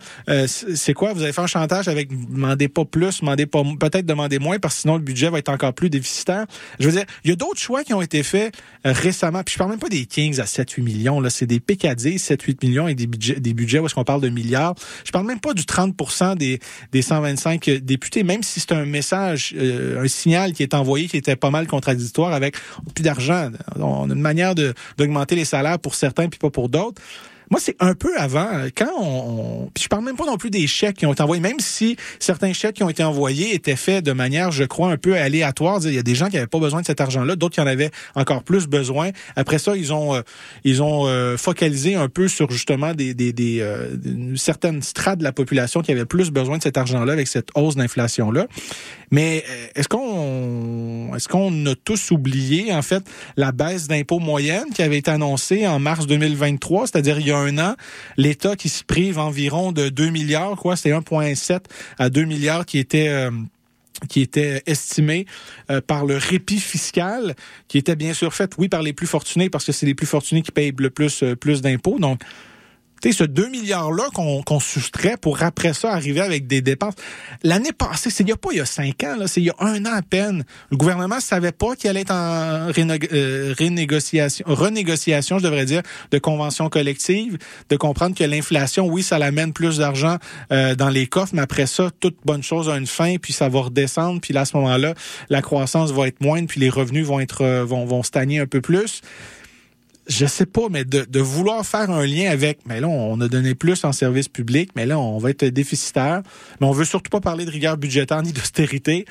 c'est 0.47 0.93
quoi? 0.93 1.13
Vous 1.13 1.21
avez 1.21 1.31
fait 1.31 1.41
un 1.41 1.47
chantage 1.47 1.87
avec 1.87 2.09
demandez 2.09 2.67
pas 2.67 2.85
plus, 2.85 3.21
demandez 3.21 3.45
pas, 3.45 3.63
peut-être 3.79 4.05
demandez 4.05 4.39
moins, 4.39 4.59
parce 4.59 4.75
que 4.75 4.81
sinon 4.81 4.95
le 4.95 5.01
budget 5.01 5.29
va 5.29 5.39
être 5.39 5.49
encore 5.49 5.73
plus 5.73 5.89
déficitaire. 5.89 6.45
Je 6.79 6.87
veux 6.87 6.91
dire, 6.91 7.05
il 7.23 7.29
y 7.29 7.33
a 7.33 7.35
d'autres 7.35 7.59
choix 7.59 7.83
qui 7.83 7.93
ont 7.93 8.01
été 8.01 8.23
faits 8.23 8.55
récemment, 8.97 9.43
puis 9.43 9.53
je 9.53 9.57
parle 9.57 9.71
même 9.71 9.79
pas 9.79 9.89
des 9.89 10.05
Kings 10.05 10.39
à 10.39 10.45
7-8 10.45 10.81
millions, 10.81 11.19
là, 11.19 11.29
c'est 11.29 11.45
des 11.45 11.59
PKD, 11.59 12.17
7-8 12.17 12.65
millions 12.65 12.87
et 12.87 12.95
des 12.95 13.07
budgets, 13.07 13.39
des 13.39 13.53
budgets 13.53 13.79
où 13.79 13.85
est-ce 13.85 13.95
qu'on 13.95 14.03
parle 14.03 14.21
de 14.21 14.29
milliards. 14.29 14.75
Je 15.05 15.11
parle 15.11 15.25
même 15.25 15.39
pas 15.39 15.53
du 15.53 15.63
30% 15.63 16.35
des, 16.35 16.59
des 16.91 17.01
125 17.01 17.69
députés, 17.81 18.23
même 18.23 18.43
si 18.43 18.59
c'est 18.59 18.73
un 18.73 18.85
message, 18.85 19.55
euh, 19.57 20.03
un 20.03 20.07
signal 20.07 20.53
qui 20.53 20.63
est 20.63 20.73
envoyé 20.73 21.07
qui 21.07 21.17
était 21.17 21.35
pas 21.35 21.51
mal 21.51 21.67
contradictoire 21.67 22.33
avec 22.33 22.55
plus 22.95 23.03
d'argent. 23.03 23.51
On 23.75 24.09
a 24.09 24.13
une 24.13 24.21
manière 24.21 24.55
d'augmenter 24.55 25.35
les 25.35 25.45
salaires 25.45 25.79
pour 25.79 25.95
certains 25.95 26.27
puis 26.27 26.39
pas 26.39 26.49
pour 26.49 26.69
d'autres. 26.69 27.01
Moi, 27.49 27.59
c'est 27.61 27.75
un 27.79 27.93
peu 27.93 28.17
avant, 28.17 28.47
quand 28.75 28.91
on, 28.99 29.69
Puis 29.73 29.85
je 29.85 29.89
parle 29.89 30.03
même 30.03 30.17
pas 30.17 30.25
non 30.25 30.37
plus 30.37 30.49
des 30.49 30.67
chèques 30.67 30.97
qui 30.97 31.05
ont 31.05 31.13
été 31.13 31.23
envoyés, 31.23 31.41
même 31.41 31.59
si 31.59 31.95
certains 32.19 32.53
chèques 32.53 32.75
qui 32.75 32.83
ont 32.83 32.89
été 32.89 33.03
envoyés 33.03 33.53
étaient 33.53 33.75
faits 33.75 34.03
de 34.03 34.11
manière, 34.11 34.51
je 34.51 34.63
crois, 34.63 34.91
un 34.91 34.97
peu 34.97 35.15
aléatoire. 35.15 35.79
Il 35.83 35.93
y 35.93 35.97
a 35.97 36.03
des 36.03 36.15
gens 36.15 36.27
qui 36.27 36.35
n'avaient 36.35 36.47
pas 36.47 36.59
besoin 36.59 36.81
de 36.81 36.85
cet 36.85 36.99
argent-là, 36.99 37.35
d'autres 37.35 37.55
qui 37.55 37.61
en 37.61 37.67
avaient 37.67 37.91
encore 38.15 38.43
plus 38.43 38.67
besoin. 38.67 39.11
Après 39.35 39.59
ça, 39.59 39.75
ils 39.75 39.93
ont, 39.93 40.15
euh, 40.15 40.21
ils 40.63 40.81
ont 40.83 41.07
euh, 41.07 41.37
focalisé 41.37 41.95
un 41.95 42.09
peu 42.09 42.27
sur 42.27 42.51
justement 42.51 42.93
des, 42.93 43.13
des, 43.13 43.33
des 43.33 43.61
euh, 43.61 43.95
certaines 44.35 44.81
strates 44.81 45.19
de 45.19 45.23
la 45.23 45.31
population 45.31 45.81
qui 45.81 45.91
avaient 45.91 46.05
plus 46.05 46.31
besoin 46.31 46.57
de 46.57 46.63
cet 46.63 46.77
argent-là 46.77 47.13
avec 47.13 47.27
cette 47.27 47.49
hausse 47.55 47.75
d'inflation-là. 47.75 48.47
Mais 49.09 49.45
est-ce 49.75 49.87
qu'on, 49.87 51.15
est-ce 51.15 51.29
qu'on 51.29 51.65
a 51.65 51.75
tous 51.75 52.11
oublié 52.11 52.73
en 52.73 52.81
fait 52.81 53.03
la 53.37 53.53
baisse 53.53 53.87
d'impôt 53.87 54.19
moyenne 54.19 54.65
qui 54.75 54.81
avait 54.81 54.97
été 54.97 55.11
annoncée 55.11 55.65
en 55.65 55.79
mars 55.79 56.07
2023, 56.07 56.87
c'est-à-dire 56.87 57.19
il 57.19 57.27
y 57.27 57.31
a 57.31 57.36
un 57.37 57.57
an, 57.57 57.75
l'État 58.17 58.55
qui 58.55 58.69
se 58.69 58.83
prive 58.83 59.19
environ 59.19 59.71
de 59.71 59.89
2 59.89 60.09
milliards, 60.09 60.55
quoi, 60.57 60.75
c'était 60.75 60.91
1,7 60.91 61.61
à 61.97 62.09
2 62.09 62.23
milliards 62.23 62.65
qui 62.65 62.79
étaient 62.79 63.09
euh, 63.09 63.31
euh, 65.69 65.81
par 65.81 66.05
le 66.05 66.17
répit 66.17 66.59
fiscal, 66.59 67.35
qui 67.67 67.77
était 67.77 67.95
bien 67.95 68.13
sûr 68.13 68.33
fait, 68.33 68.53
oui, 68.57 68.69
par 68.69 68.81
les 68.81 68.93
plus 68.93 69.07
fortunés, 69.07 69.49
parce 69.49 69.65
que 69.65 69.71
c'est 69.71 69.85
les 69.85 69.95
plus 69.95 70.05
fortunés 70.05 70.41
qui 70.41 70.51
payent 70.51 70.73
le 70.77 70.89
plus, 70.89 71.23
euh, 71.23 71.35
plus 71.35 71.61
d'impôts. 71.61 71.99
Donc, 71.99 72.21
Tu 73.01 73.11
sais, 73.11 73.17
ce 73.19 73.23
2 73.23 73.49
milliards-là 73.49 74.05
qu'on 74.13 74.59
soustrait 74.59 75.17
pour 75.17 75.43
après 75.43 75.73
ça 75.73 75.91
arriver 75.91 76.21
avec 76.21 76.47
des 76.47 76.61
dépenses. 76.61 76.95
L'année 77.43 77.71
passée, 77.71 78.09
c'est 78.09 78.23
il 78.23 78.31
a 78.31 78.37
pas 78.37 78.49
il 78.51 78.57
y 78.57 78.61
a 78.61 78.65
cinq 78.65 79.03
ans, 79.03 79.15
c'est 79.27 79.39
il 79.39 79.45
y 79.45 79.49
a 79.49 79.55
un 79.59 79.85
an 79.85 79.93
à 79.93 80.01
peine. 80.01 80.43
Le 80.71 80.77
gouvernement 80.77 81.19
savait 81.19 81.51
pas 81.51 81.75
qu'il 81.75 81.89
allait 81.89 82.01
être 82.01 82.11
en 82.11 82.69
rénog- 82.71 83.07
euh, 83.13 83.53
renégociation, 83.57 84.45
renégociation, 84.47 85.39
je 85.39 85.43
devrais 85.43 85.65
dire, 85.65 85.81
de 86.11 86.17
conventions 86.17 86.69
collectives, 86.69 87.37
de 87.69 87.75
comprendre 87.77 88.15
que 88.15 88.23
l'inflation, 88.23 88.87
oui, 88.87 89.03
ça 89.03 89.19
l'amène 89.19 89.53
plus 89.53 89.77
d'argent 89.77 90.17
euh, 90.51 90.75
dans 90.75 90.89
les 90.89 91.07
coffres, 91.07 91.33
mais 91.33 91.41
après 91.41 91.67
ça, 91.67 91.89
toute 91.99 92.17
bonne 92.25 92.43
chose 92.43 92.69
a 92.69 92.77
une 92.77 92.87
fin, 92.87 93.15
puis 93.17 93.31
ça 93.33 93.47
va 93.47 93.61
redescendre, 93.61 94.19
puis 94.19 94.33
là, 94.33 94.41
à 94.41 94.45
ce 94.45 94.57
moment-là, 94.57 94.93
la 95.29 95.41
croissance 95.41 95.91
va 95.91 96.07
être 96.07 96.21
moindre, 96.21 96.47
puis 96.47 96.59
les 96.59 96.69
revenus 96.69 97.05
vont 97.05 97.19
être 97.19 97.43
euh, 97.43 97.63
vont, 97.63 97.85
vont 97.85 98.03
stagner 98.03 98.39
un 98.39 98.47
peu 98.47 98.61
plus 98.61 99.01
je 100.07 100.25
sais 100.25 100.45
pas, 100.45 100.67
mais 100.69 100.85
de, 100.85 101.19
vouloir 101.19 101.65
faire 101.65 101.89
un 101.89 102.05
lien 102.05 102.29
avec, 102.29 102.59
mais 102.65 102.79
là, 102.79 102.87
on 102.87 103.19
a 103.21 103.27
donné 103.27 103.55
plus 103.55 103.83
en 103.83 103.91
service 103.91 104.27
public, 104.27 104.71
mais 104.75 104.85
là, 104.85 104.97
on 104.99 105.17
va 105.17 105.31
être 105.31 105.45
déficitaire, 105.45 106.21
mais 106.59 106.67
on 106.67 106.71
veut 106.71 106.85
surtout 106.85 107.09
pas 107.09 107.19
parler 107.19 107.45
de 107.45 107.51
rigueur 107.51 107.77
budgétaire 107.77 108.21
ni 108.23 108.31
d'austérité. 108.31 109.05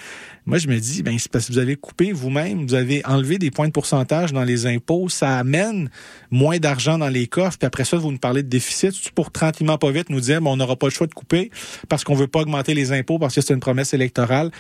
Moi, 0.47 0.59
je 0.59 0.69
me 0.69 0.79
dis, 0.79 1.03
ben, 1.03 1.19
c'est 1.19 1.31
parce 1.31 1.47
que 1.47 1.53
vous 1.53 1.59
avez 1.59 1.75
coupé 1.75 2.13
vous-même, 2.13 2.67
vous 2.67 2.75
avez 2.75 3.05
enlevé 3.05 3.37
des 3.39 3.51
points 3.51 3.67
de 3.67 3.73
pourcentage 3.73 4.33
dans 4.33 4.45
les 4.45 4.67
impôts, 4.67 5.09
ça 5.09 5.39
amène 5.39 5.91
moins 6.31 6.59
d'argent 6.59 6.99
dans 6.99 7.09
les 7.09 7.27
coffres, 7.27 7.59
puis 7.59 7.67
après 7.67 7.85
ça, 7.85 7.97
vous 7.97 8.13
nous 8.13 8.19
parlez 8.19 8.45
de 8.45 8.49
déficit, 8.49 9.11
pour 9.11 9.33
tranquillement 9.33 9.77
pas 9.77 9.91
vite 9.91 10.09
nous 10.09 10.21
dire, 10.21 10.41
ben, 10.41 10.51
on 10.51 10.57
n'aura 10.57 10.77
pas 10.77 10.87
le 10.87 10.93
choix 10.93 11.09
de 11.09 11.15
couper 11.15 11.51
parce 11.89 12.05
qu'on 12.05 12.15
veut 12.15 12.29
pas 12.29 12.41
augmenter 12.41 12.75
les 12.75 12.93
impôts 12.93 13.19
parce 13.19 13.35
que 13.35 13.41
c'est 13.41 13.55
une 13.55 13.61
promesse 13.61 13.93
électorale? 13.93 14.51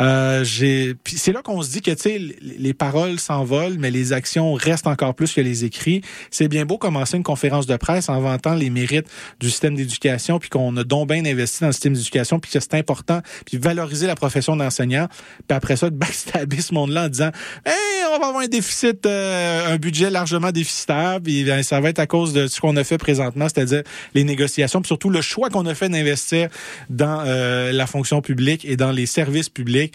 Euh, 0.00 0.44
j'ai, 0.44 0.94
c'est 1.06 1.32
là 1.32 1.42
qu'on 1.42 1.60
se 1.62 1.70
dit 1.70 1.82
que, 1.82 1.90
tu 1.90 2.02
sais, 2.02 2.20
les 2.40 2.74
paroles 2.74 3.18
s'envolent, 3.18 3.76
mais 3.78 3.90
les 3.90 4.12
actions 4.12 4.54
restent 4.54 4.86
encore 4.86 5.14
plus 5.14 5.32
que 5.32 5.40
les 5.40 5.64
écrits. 5.64 6.02
C'est 6.30 6.48
bien 6.48 6.64
beau 6.64 6.78
commencer 6.78 7.16
une 7.16 7.22
conférence 7.22 7.66
de 7.66 7.76
presse 7.76 8.08
en 8.08 8.20
vantant 8.20 8.54
les 8.54 8.70
mérites 8.70 9.06
du 9.40 9.50
système 9.50 9.74
d'éducation, 9.74 10.38
puis 10.38 10.48
qu'on 10.48 10.76
a 10.76 10.84
donc 10.84 11.08
bien 11.08 11.24
investi 11.24 11.60
dans 11.60 11.68
le 11.68 11.72
système 11.72 11.94
d'éducation, 11.94 12.38
puis 12.38 12.50
que 12.50 12.60
c'est 12.60 12.74
important, 12.74 13.20
puis 13.44 13.58
valoriser 13.58 14.06
la 14.06 14.14
profession 14.14 14.56
d'enseignant, 14.56 15.08
puis 15.48 15.56
après 15.56 15.76
ça, 15.76 15.90
de 15.90 15.96
backstabber 15.96 16.60
ce 16.60 16.74
monde-là 16.74 17.04
en 17.04 17.08
disant, 17.08 17.30
hey, 17.66 18.04
on 18.14 18.18
va 18.18 18.26
avoir 18.28 18.42
un 18.42 18.48
déficit, 18.48 19.06
euh, 19.06 19.74
un 19.74 19.76
budget 19.76 20.10
largement 20.10 20.52
déficitaire, 20.52 21.20
puis 21.22 21.44
ben, 21.44 21.62
ça 21.62 21.80
va 21.80 21.90
être 21.90 21.98
à 21.98 22.06
cause 22.06 22.32
de 22.32 22.46
ce 22.46 22.60
qu'on 22.60 22.76
a 22.76 22.84
fait 22.84 22.98
présentement, 22.98 23.46
c'est-à-dire 23.48 23.82
les 24.14 24.24
négociations, 24.24 24.80
puis 24.80 24.88
surtout 24.88 25.10
le 25.10 25.20
choix 25.20 25.50
qu'on 25.50 25.66
a 25.66 25.74
fait 25.74 25.88
d'investir 25.88 26.48
dans 26.90 27.22
euh, 27.26 27.72
la 27.72 27.86
fonction 27.86 28.20
publique 28.20 28.64
et 28.64 28.76
dans 28.76 28.92
les 28.92 29.06
services 29.06 29.48
publics 29.48 29.94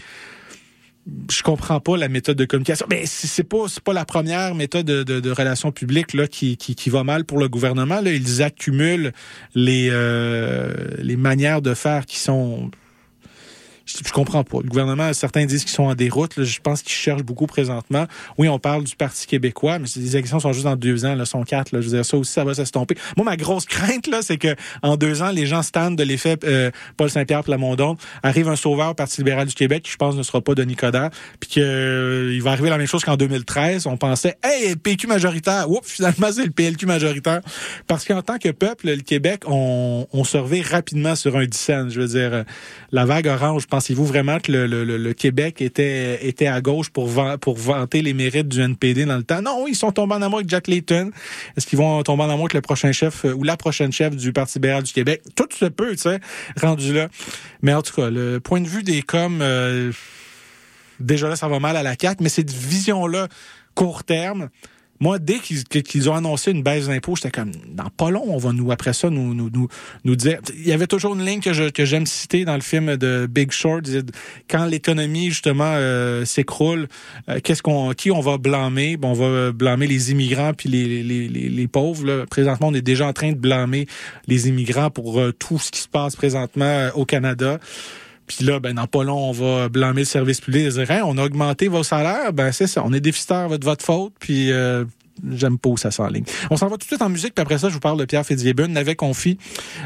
je 1.32 1.42
comprends 1.42 1.80
pas 1.80 1.98
la 1.98 2.10
méthode 2.10 2.38
de 2.38 2.46
communication. 2.46 2.86
Mais 2.90 3.06
c'est 3.06 3.28
c'est 3.28 3.44
pas 3.44 3.66
pas 3.84 3.94
la 3.94 4.06
première 4.06 4.56
méthode 4.56 4.86
de, 4.86 5.04
de, 5.04 5.20
de 5.20 5.32
relations 5.32 5.72
publiques 5.72 6.14
là 6.14 6.28
qui, 6.28 6.58
qui, 6.58 6.76
qui 6.76 6.90
va 6.90 7.04
mal 7.04 7.24
pour 7.26 7.40
le 7.40 7.48
gouvernement. 7.48 8.02
Là, 8.02 8.12
ils 8.12 8.44
accumulent 8.44 9.14
les 9.56 9.90
euh, 9.92 10.74
les 10.98 11.16
manières 11.16 11.62
de 11.62 11.74
faire 11.74 12.06
qui 12.06 12.20
sont 12.20 12.72
je, 13.88 13.98
je 14.06 14.12
comprends 14.12 14.44
pas. 14.44 14.60
Le 14.62 14.68
gouvernement, 14.68 15.12
certains 15.14 15.46
disent 15.46 15.64
qu'ils 15.64 15.74
sont 15.74 15.86
en 15.86 15.96
déroute. 15.96 16.36
Là, 16.36 16.44
je 16.44 16.60
pense 16.60 16.82
qu'ils 16.82 16.94
cherchent 16.94 17.24
beaucoup 17.24 17.48
présentement. 17.48 18.06
Oui, 18.38 18.50
on 18.50 18.60
parle 18.60 18.84
du 18.84 18.96
Parti 18.96 19.26
québécois, 19.26 19.80
mais 19.80 19.88
les 19.96 20.16
élections 20.16 20.40
sont 20.40 20.54
juste 20.54 20.66
dans 20.66 20.76
deux 20.76 21.06
ans, 21.06 21.16
là, 21.16 21.26
sont 21.26 21.44
quatre. 21.44 21.72
Là. 21.72 21.82
Je 21.82 21.88
veux 21.88 21.96
dire, 21.96 22.06
ça 22.06 22.18
aussi, 22.18 22.32
ça 22.32 22.44
va 22.44 22.54
s'estomper. 22.54 22.96
Moi, 23.16 23.24
ma 23.24 23.38
grosse 23.38 23.66
crainte, 23.66 24.08
là, 24.08 24.22
c'est 24.22 24.38
que 24.38 24.56
en 24.82 24.98
deux 24.98 25.22
ans, 25.22 25.32
les 25.32 25.46
gens 25.46 25.62
stand 25.62 25.96
de 25.96 26.04
l'effet 26.04 26.38
euh, 26.44 26.72
Paul 26.98 27.10
Saint-Pierre 27.10 27.44
Plamondon. 27.44 27.96
Arrive 28.24 28.50
un 28.50 28.56
sauveur 28.56 28.92
au 28.92 28.94
Parti 28.94 29.22
libéral 29.22 29.48
du 29.48 29.56
Québec, 29.56 29.84
qui 29.84 29.92
je 29.92 29.98
pense 29.98 30.16
ne 30.16 30.24
sera 30.24 30.42
pas 30.42 30.54
Denis 30.54 30.76
Coderre, 30.76 31.10
puis 31.40 31.50
que 31.50 31.62
euh, 31.62 32.34
il 32.34 32.42
va 32.42 32.52
arriver 32.52 32.70
la 32.70 32.78
même 32.78 32.88
chose 32.88 33.04
qu'en 33.04 33.16
2013. 33.16 33.88
On 33.88 33.98
pensait, 33.98 34.38
hey, 34.44 34.76
PQ 34.76 35.08
majoritaire. 35.08 35.70
Oups, 35.70 35.90
finalement, 35.90 36.28
c'est 36.32 36.46
le 36.46 36.52
PLQ 36.52 36.86
majoritaire. 36.86 37.42
Parce 37.88 38.06
qu'en 38.06 38.22
tant 38.22 38.38
que 38.38 38.50
peuple, 38.50 38.88
le 38.88 38.98
Québec, 38.98 39.44
on, 39.48 40.08
on 40.12 40.24
survit 40.24 40.62
rapidement 40.62 41.16
sur 41.16 41.38
un 41.38 41.46
dissent. 41.46 41.90
Je 41.90 42.02
veux 42.02 42.08
dire, 42.08 42.44
la 42.92 43.06
vague 43.06 43.28
orange, 43.28 43.68
pensez-vous 43.78 44.06
vraiment 44.08 44.40
que 44.40 44.52
le, 44.52 45.14
Québec 45.14 45.62
était, 45.62 46.28
était 46.28 46.48
à 46.48 46.62
gauche 46.62 46.90
pour, 46.90 47.12
pour 47.40 47.58
vanter 47.58 48.02
les 48.02 48.16
mérites 48.16 48.48
du 48.48 48.60
NPD 48.60 49.06
dans 49.06 49.18
le 49.18 49.24
temps? 49.24 49.44
Non, 49.44 49.68
ils 49.68 49.76
sont 49.76 49.92
tombés 49.92 50.16
en 50.16 50.22
amour 50.24 50.40
avec 50.40 50.50
Jack 50.50 50.68
Layton. 50.68 51.12
Est-ce 51.56 51.68
qu'ils 51.68 51.78
vont 51.78 52.02
tomber 52.02 52.24
en 52.24 52.30
amour 52.32 52.46
avec 52.46 52.56
le 52.56 52.62
prochain 52.62 52.92
chef 52.92 53.24
euh, 53.26 53.34
ou 53.34 53.44
la 53.44 53.56
prochaine 53.56 53.92
chef 53.92 54.16
du 54.16 54.34
Parti 54.34 54.58
libéral 54.58 54.82
du 54.82 54.92
Québec? 54.92 55.22
Tout 55.36 55.48
se 55.52 55.66
peut, 55.66 55.92
tu 55.92 56.02
sais, 56.02 56.20
rendu 56.60 56.92
là. 56.92 57.08
Mais 57.62 57.72
en 57.72 57.84
tout 57.84 57.94
cas, 57.94 58.10
le 58.10 58.40
point 58.40 58.62
de 58.62 58.68
vue 58.68 58.82
des 58.82 59.04
coms, 59.04 59.42
euh, 59.42 59.92
déjà 61.00 61.30
là, 61.30 61.36
ça 61.36 61.48
va 61.48 61.60
mal 61.60 61.78
à 61.78 61.84
la 61.84 61.94
CAQ, 62.00 62.24
mais 62.24 62.30
cette 62.30 62.52
vision-là, 62.52 63.28
court 63.76 64.04
terme, 64.04 64.50
moi, 65.00 65.20
dès 65.20 65.40
qu'ils 65.40 66.10
ont 66.10 66.16
annoncé 66.16 66.52
une 66.52 66.64
baisse 66.64 66.88
d'impôts, 66.88 67.16
j'étais 67.16 67.32
comme, 67.32 67.52
dans 67.72 67.90
pas 67.90 68.10
long, 68.10 68.24
on 68.28 68.38
va 68.38 68.52
nous, 68.54 68.72
après 68.72 68.94
ça, 68.94 69.10
nous, 69.10 69.34
nous, 69.34 69.50
nous, 69.50 69.68
nous 70.04 70.16
dire. 70.16 70.40
Il 70.56 70.68
y 70.68 70.72
avait 70.72 70.88
toujours 70.88 71.16
une 71.16 71.26
ligne 71.26 71.40
que 71.40 71.54
je- 71.54 71.70
que 71.70 71.86
j'aime 71.86 72.06
citer 72.06 72.46
dans 72.46 72.56
le 72.56 72.62
film 72.62 72.98
de 72.98 73.28
Big 73.30 73.52
Short. 73.52 73.84
Quand 74.50 74.66
l'économie, 74.66 75.30
justement, 75.30 75.74
euh, 75.76 76.26
s'écroule, 76.26 76.88
euh, 77.30 77.40
qu'est-ce 77.44 77.62
qu'on, 77.62 77.94
qui 77.94 78.12
on 78.12 78.22
va 78.22 78.38
blâmer? 78.38 78.98
Bon, 78.98 79.10
on 79.10 79.14
va 79.14 79.52
blâmer 79.52 79.88
les 79.88 80.12
immigrants 80.12 80.54
puis 80.54 80.70
les, 80.70 81.04
les, 81.04 81.28
les, 81.28 81.50
les 81.50 81.68
pauvres. 81.68 82.06
Là. 82.06 82.26
Présentement, 82.26 82.68
on 82.70 82.74
est 82.74 82.82
déjà 82.82 83.08
en 83.08 83.14
train 83.14 83.32
de 83.32 83.38
blâmer 83.38 83.88
les 84.28 84.48
immigrants 84.48 84.90
pour 84.90 85.20
euh, 85.20 85.32
tout 85.32 85.60
ce 85.60 85.72
qui 85.72 85.82
se 85.82 85.88
passe 85.88 86.16
présentement 86.16 86.66
euh, 86.66 86.90
au 86.96 87.06
Canada. 87.06 87.60
Puis 88.28 88.44
là, 88.44 88.60
ben, 88.60 88.76
dans 88.76 88.88
pas 88.88 89.04
long, 89.04 89.30
on 89.30 89.32
va 89.32 89.70
blâmer 89.70 90.02
le 90.02 90.06
service 90.06 90.42
public 90.42 90.66
et 90.66 90.70
dire, 90.70 91.04
on 91.06 91.18
a 91.18 91.24
augmenté 91.24 91.70
vos 91.70 91.84
salaires. 91.84 92.34
Ben, 92.34 92.52
c'est 92.52 92.68
ça. 92.68 92.84
On 92.86 92.94
est 92.94 93.00
déficitaire 93.00 93.58
de 93.58 93.64
votre 93.64 93.84
faute. 93.84 94.14
Puis, 94.20 94.52
euh, 94.52 94.84
j'aime 95.32 95.58
pas 95.58 95.70
où 95.70 95.78
ça 95.78 95.92
s'enligne. 95.92 96.26
On 96.50 96.58
s'en 96.58 96.68
va 96.68 96.74
tout 96.74 96.80
de 96.80 96.84
suite 96.84 97.02
en 97.02 97.10
musique. 97.10 97.34
Puis 97.34 97.42
après 97.42 97.58
ça, 97.58 97.70
je 97.70 97.74
vous 97.74 97.80
parle 97.80 98.00
de 98.00 98.06
Pierre 98.06 98.26
Fitzgibbon, 98.26 98.76
avait 98.76 98.96
confie, 98.96 99.38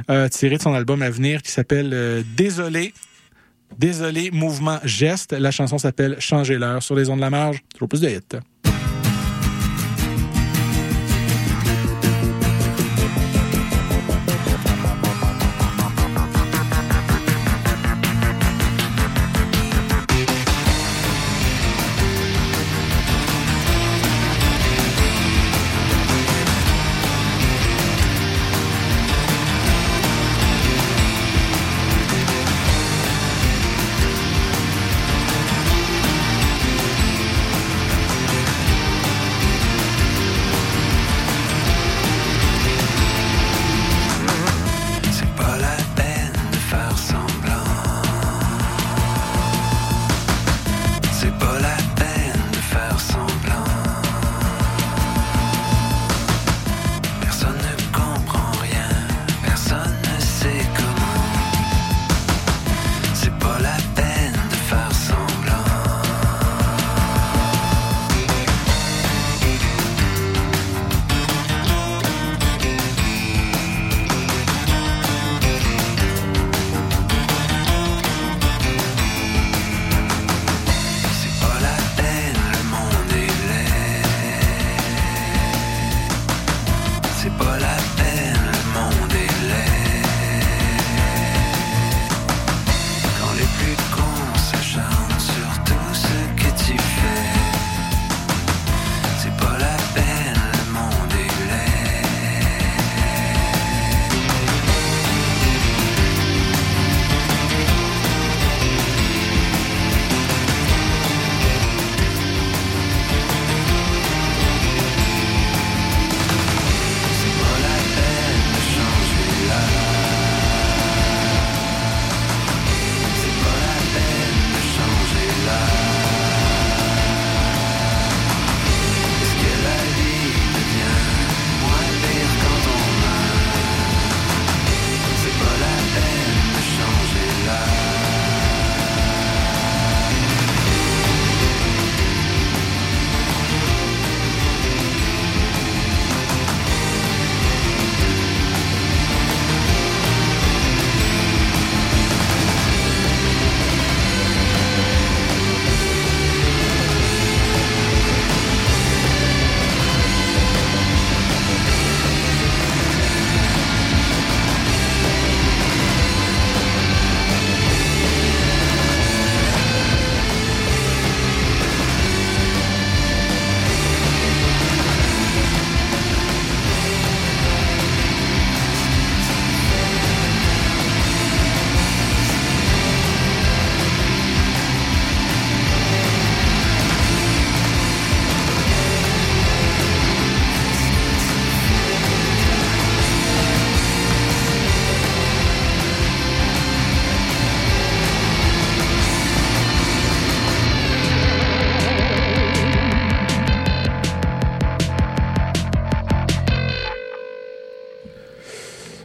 euh, 0.10 0.27
tiré 0.27 0.58
de 0.58 0.62
son 0.62 0.73
album 0.73 1.01
à 1.01 1.10
venir 1.10 1.41
qui 1.41 1.51
s'appelle 1.51 1.91
euh, 1.93 2.23
Désolé. 2.36 2.93
Désolé, 3.77 4.32
mouvement 4.32 4.80
geste. 4.84 5.32
La 5.32 5.51
chanson 5.51 5.77
s'appelle 5.77 6.17
Changer 6.19 6.58
l'heure 6.58 6.84
sur 6.84 6.95
les 6.95 7.10
ondes 7.10 7.17
de 7.17 7.21
la 7.21 7.30
marge. 7.30 7.63
Toujours 7.73 7.88
plus 7.88 8.01
de 8.01 8.10
hits. 8.10 8.39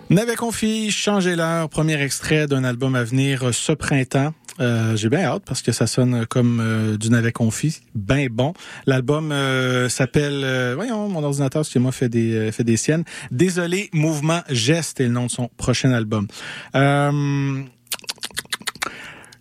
N'avait 0.09 0.37
confié 0.37 0.91
Changer 0.93 1.35
l'heure, 1.35 1.69
premier 1.69 2.01
extrait 2.01 2.47
d'un 2.47 2.63
album 2.63 2.95
à 2.95 3.03
venir 3.03 3.49
euh, 3.49 3.53
ce 3.53 3.73
printemps. 3.73 4.33
Euh, 4.61 4.97
J'ai 4.97 5.09
bien 5.09 5.25
hâte 5.25 5.43
parce 5.45 5.63
que 5.63 5.73
ça 5.73 5.89
sonne 5.89 6.27
comme 6.27 6.61
euh, 6.61 6.97
du 6.97 7.11
navet 7.11 7.33
confit, 7.33 7.81
ben 7.97 8.29
bon. 8.31 8.55
L'album 8.87 9.33
euh, 9.33 9.89
s'appelle, 9.89 10.75
voyons, 10.77 11.09
mon 11.09 11.25
ordinateur, 11.25 11.69
que 11.69 11.79
moi 11.81 11.91
fait 11.91 12.09
des 12.09 12.53
fait 12.53 12.63
des 12.63 12.77
siennes. 12.77 13.03
Désolé, 13.33 13.91
mouvement 13.93 14.43
geste 14.49 15.01
est 15.01 15.09
le 15.09 15.11
nom 15.11 15.27
de 15.27 15.31
son 15.31 15.51
prochain 15.57 15.91
album. 15.91 16.29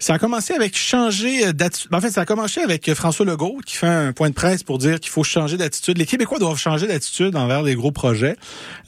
Euh, 0.06 0.08
ça 0.08 0.14
a 0.14 0.20
commencé 0.20 0.54
avec 0.54 0.78
changer 0.78 1.54
d'attitude. 1.54 1.94
En 1.94 2.02
fait, 2.02 2.12
ça 2.12 2.22
a 2.22 2.26
commencé 2.26 2.62
avec 2.62 2.94
François 2.94 3.26
Legault 3.26 3.60
qui 3.66 3.76
fait 3.76 3.88
un 3.88 4.14
point 4.14 4.30
de 4.30 4.36
presse 4.36 4.64
pour 4.64 4.78
dire 4.78 5.00
qu'il 5.00 5.12
faut 5.12 5.24
changer 5.24 5.58
d'attitude. 5.58 5.98
Les 5.98 6.06
Québécois 6.06 6.40
doivent 6.40 6.58
changer 6.58 6.88
d'attitude 6.88 7.36
envers 7.36 7.64
les 7.64 7.76
gros 7.76 7.92
projets. 7.92 8.36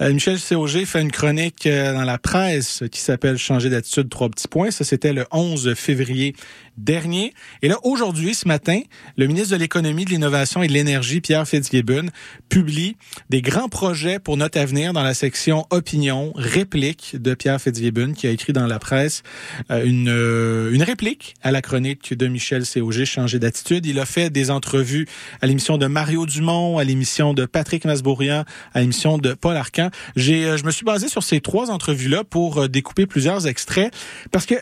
Euh, 0.02 0.14
Michel 0.14 0.38
COG 0.40 0.86
fait 0.86 1.02
une 1.02 1.12
chronique 1.12 1.66
euh, 1.66 1.94
dans 1.94 2.04
la 2.04 2.18
presse 2.18 2.84
qui 2.92 3.02
s'appelle 3.02 3.38
Changer 3.38 3.70
d'attitude, 3.70 4.10
trois 4.10 4.30
petits 4.30 4.48
points. 4.48 4.72
Ça, 4.72 4.84
c'était 4.84 5.14
le 5.14 5.26
11 5.32 5.74
février 5.76 6.36
dernier. 6.78 7.34
Et 7.62 7.68
là, 7.68 7.78
aujourd'hui, 7.84 8.34
ce 8.34 8.48
matin, 8.48 8.82
le 9.18 9.28
ministre 9.28 9.52
de 9.52 9.56
l'Économie, 9.60 10.06
de 10.06 10.12
l'Innovation 10.12 10.64
et 10.64 10.68
de 10.68 10.74
l'Énergie, 10.74 11.22
Pierre 11.22 11.48
Fitzgibbon, 11.48 12.08
publie 12.50 12.98
des 13.30 13.42
grands 13.42 13.70
projets 13.70 14.20
pour 14.20 14.38
notre 14.38 14.60
avenir 14.60 14.94
dans 14.94 15.04
la 15.04 15.14
section 15.14 15.66
opinion, 15.70 16.32
réplique 16.36 17.16
de 17.20 17.34
Pierre 17.34 17.60
Fitzgibbon, 17.60 18.14
qui 18.14 18.28
a 18.28 18.32
écrit 18.32 18.54
dans 18.54 18.68
la 18.68 18.80
presse 18.80 19.24
euh, 19.72 19.84
une, 19.84 20.10
euh, 20.10 20.72
une 20.72 20.84
réplique 20.84 21.36
à 21.42 21.52
la 21.52 21.62
chronique 21.62 22.14
de 22.14 22.28
Michel 22.28 22.64
COG, 22.66 23.06
Changer 23.06 23.40
d'attitude. 23.40 23.86
Il 23.86 24.00
a 24.00 24.06
fait 24.06 24.30
des 24.30 24.52
entrevues 24.52 25.08
à 25.42 25.48
l'émission 25.48 25.78
de 25.78 25.88
Mario 25.88 26.26
Dumont, 26.26 26.78
à 26.78 26.84
l'émission 26.84 27.34
de 27.34 27.46
Patrick 27.46 27.86
Masbourian, 27.86 28.46
à 28.74 28.82
l'émission 28.82 29.18
de 29.18 29.34
Paul 29.34 29.56
Arcan. 29.56 29.90
J'ai, 30.16 30.46
euh, 30.46 30.58
je 30.58 30.66
me 30.66 30.72
suis 30.72 30.86
basé 30.86 31.08
sur 31.08 31.24
ces 31.24 31.42
trois 31.42 31.72
entrevues-là 31.72 32.24
pour 32.24 32.70
découper 32.70 33.06
plusieurs 33.06 33.48
extraits 33.48 33.94
parce 34.32 34.46
que 34.46 34.56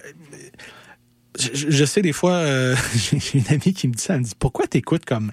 je, 1.38 1.86
sais 1.86 2.02
des 2.02 2.14
fois, 2.14 2.34
euh, 2.34 2.76
j'ai 2.96 3.40
une 3.40 3.48
amie 3.50 3.74
qui 3.74 3.88
me 3.88 3.94
dit 3.94 4.04
ça, 4.04 4.16
elle 4.16 4.22
me 4.22 4.26
dit 4.26 4.34
pourquoi 4.38 4.68
t'écoutes 4.68 5.06
comme 5.06 5.32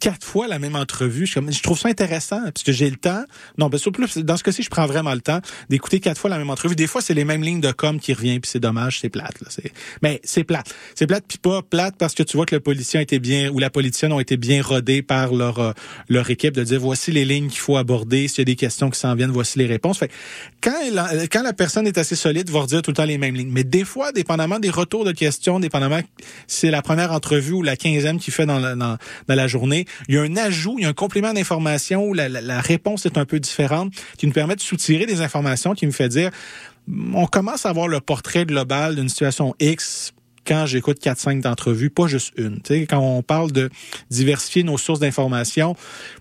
quatre 0.00 0.26
fois 0.26 0.48
la 0.48 0.58
même 0.58 0.74
entrevue. 0.74 1.26
Je, 1.26 1.62
trouve 1.62 1.78
ça 1.78 1.88
intéressant 1.88 2.40
parce 2.42 2.62
que 2.62 2.72
j'ai 2.72 2.90
le 2.90 2.96
temps. 2.96 3.22
Non, 3.58 3.68
ben 3.68 3.78
surtout 3.78 4.04
dans 4.16 4.36
ce 4.36 4.42
cas-ci, 4.42 4.62
je 4.62 4.70
prends 4.70 4.86
vraiment 4.86 5.14
le 5.14 5.20
temps 5.20 5.40
d'écouter 5.68 6.00
quatre 6.00 6.18
fois 6.18 6.30
la 6.30 6.38
même 6.38 6.50
entrevue. 6.50 6.74
Des 6.74 6.86
fois, 6.86 7.02
c'est 7.02 7.14
les 7.14 7.24
mêmes 7.24 7.42
lignes 7.42 7.60
de 7.60 7.70
com 7.70 8.00
qui 8.00 8.12
reviennent, 8.12 8.40
puis 8.40 8.50
c'est 8.50 8.60
dommage, 8.60 9.00
c'est 9.00 9.10
plate. 9.10 9.40
Là. 9.40 9.48
C'est, 9.50 9.72
mais 10.02 10.20
c'est 10.24 10.44
plate. 10.44 10.74
C'est 10.94 11.06
plate, 11.06 11.24
puis 11.28 11.38
pas 11.38 11.62
plate 11.62 11.96
parce 11.98 12.14
que 12.14 12.22
tu 12.22 12.36
vois 12.36 12.46
que 12.46 12.54
le 12.54 12.60
policier 12.60 12.98
a 12.98 13.02
été 13.02 13.18
bien 13.18 13.50
ou 13.50 13.58
la 13.58 13.70
politicienne 13.70 14.12
ont 14.12 14.20
été 14.20 14.36
bien 14.36 14.62
rodés 14.62 15.02
par 15.02 15.34
leur 15.34 15.58
euh, 15.58 15.72
leur 16.08 16.28
équipe 16.30 16.54
de 16.54 16.64
dire 16.64 16.80
voici 16.80 17.12
les 17.12 17.24
lignes 17.24 17.48
qu'il 17.48 17.60
faut 17.60 17.76
aborder. 17.76 18.26
S'il 18.26 18.38
y 18.38 18.42
a 18.42 18.44
des 18.46 18.56
questions 18.56 18.90
qui 18.90 18.98
s'en 18.98 19.14
viennent, 19.14 19.30
voici 19.30 19.58
les 19.58 19.66
réponses. 19.66 19.98
Fait, 19.98 20.10
quand 20.60 20.80
quand 21.30 21.42
la 21.42 21.52
personne 21.52 21.86
est 21.86 21.98
assez 21.98 22.16
solide, 22.16 22.48
va 22.50 22.60
redire 22.60 22.82
tout 22.82 22.90
le 22.90 22.96
temps 22.96 23.04
les 23.04 23.18
mêmes 23.18 23.34
lignes. 23.34 23.52
Mais 23.52 23.64
des 23.64 23.84
fois, 23.84 24.12
dépendamment 24.12 24.58
des 24.58 24.70
retours 24.70 25.04
de 25.04 25.12
questions, 25.12 25.60
dépendamment 25.60 26.00
c'est 26.46 26.70
la 26.70 26.82
première 26.82 27.12
entrevue 27.12 27.52
ou 27.52 27.62
la 27.62 27.76
quinzième 27.76 28.18
qu'il 28.18 28.32
fait 28.32 28.46
dans 28.46 28.58
la, 28.58 28.74
dans 28.74 28.98
la 29.28 29.46
journée, 29.46 29.86
il 30.08 30.14
y 30.14 30.18
a 30.18 30.22
un 30.22 30.36
ajout, 30.36 30.76
il 30.78 30.82
y 30.82 30.86
a 30.86 30.88
un 30.88 30.94
complément 30.94 31.32
d'information 31.32 32.04
où 32.04 32.14
la, 32.14 32.60
réponse 32.60 33.06
est 33.06 33.18
un 33.18 33.24
peu 33.24 33.40
différente, 33.40 33.92
qui 34.16 34.26
nous 34.26 34.32
permet 34.32 34.56
de 34.56 34.60
soutirer 34.60 35.06
des 35.06 35.20
informations, 35.20 35.74
qui 35.74 35.86
me 35.86 35.92
fait 35.92 36.08
dire, 36.08 36.30
on 37.14 37.26
commence 37.26 37.66
à 37.66 37.70
avoir 37.70 37.88
le 37.88 38.00
portrait 38.00 38.44
global 38.44 38.96
d'une 38.96 39.08
situation 39.08 39.54
X 39.60 40.12
quand 40.46 40.66
j'écoute 40.66 41.00
4-5 41.02 41.40
d'entrevues, 41.40 41.90
pas 41.90 42.06
juste 42.06 42.32
une. 42.36 42.60
Tu 42.62 42.74
sais, 42.74 42.86
quand 42.86 42.98
on 42.98 43.22
parle 43.22 43.52
de 43.52 43.70
diversifier 44.10 44.62
nos 44.62 44.78
sources 44.78 45.00
d'information, 45.00 45.76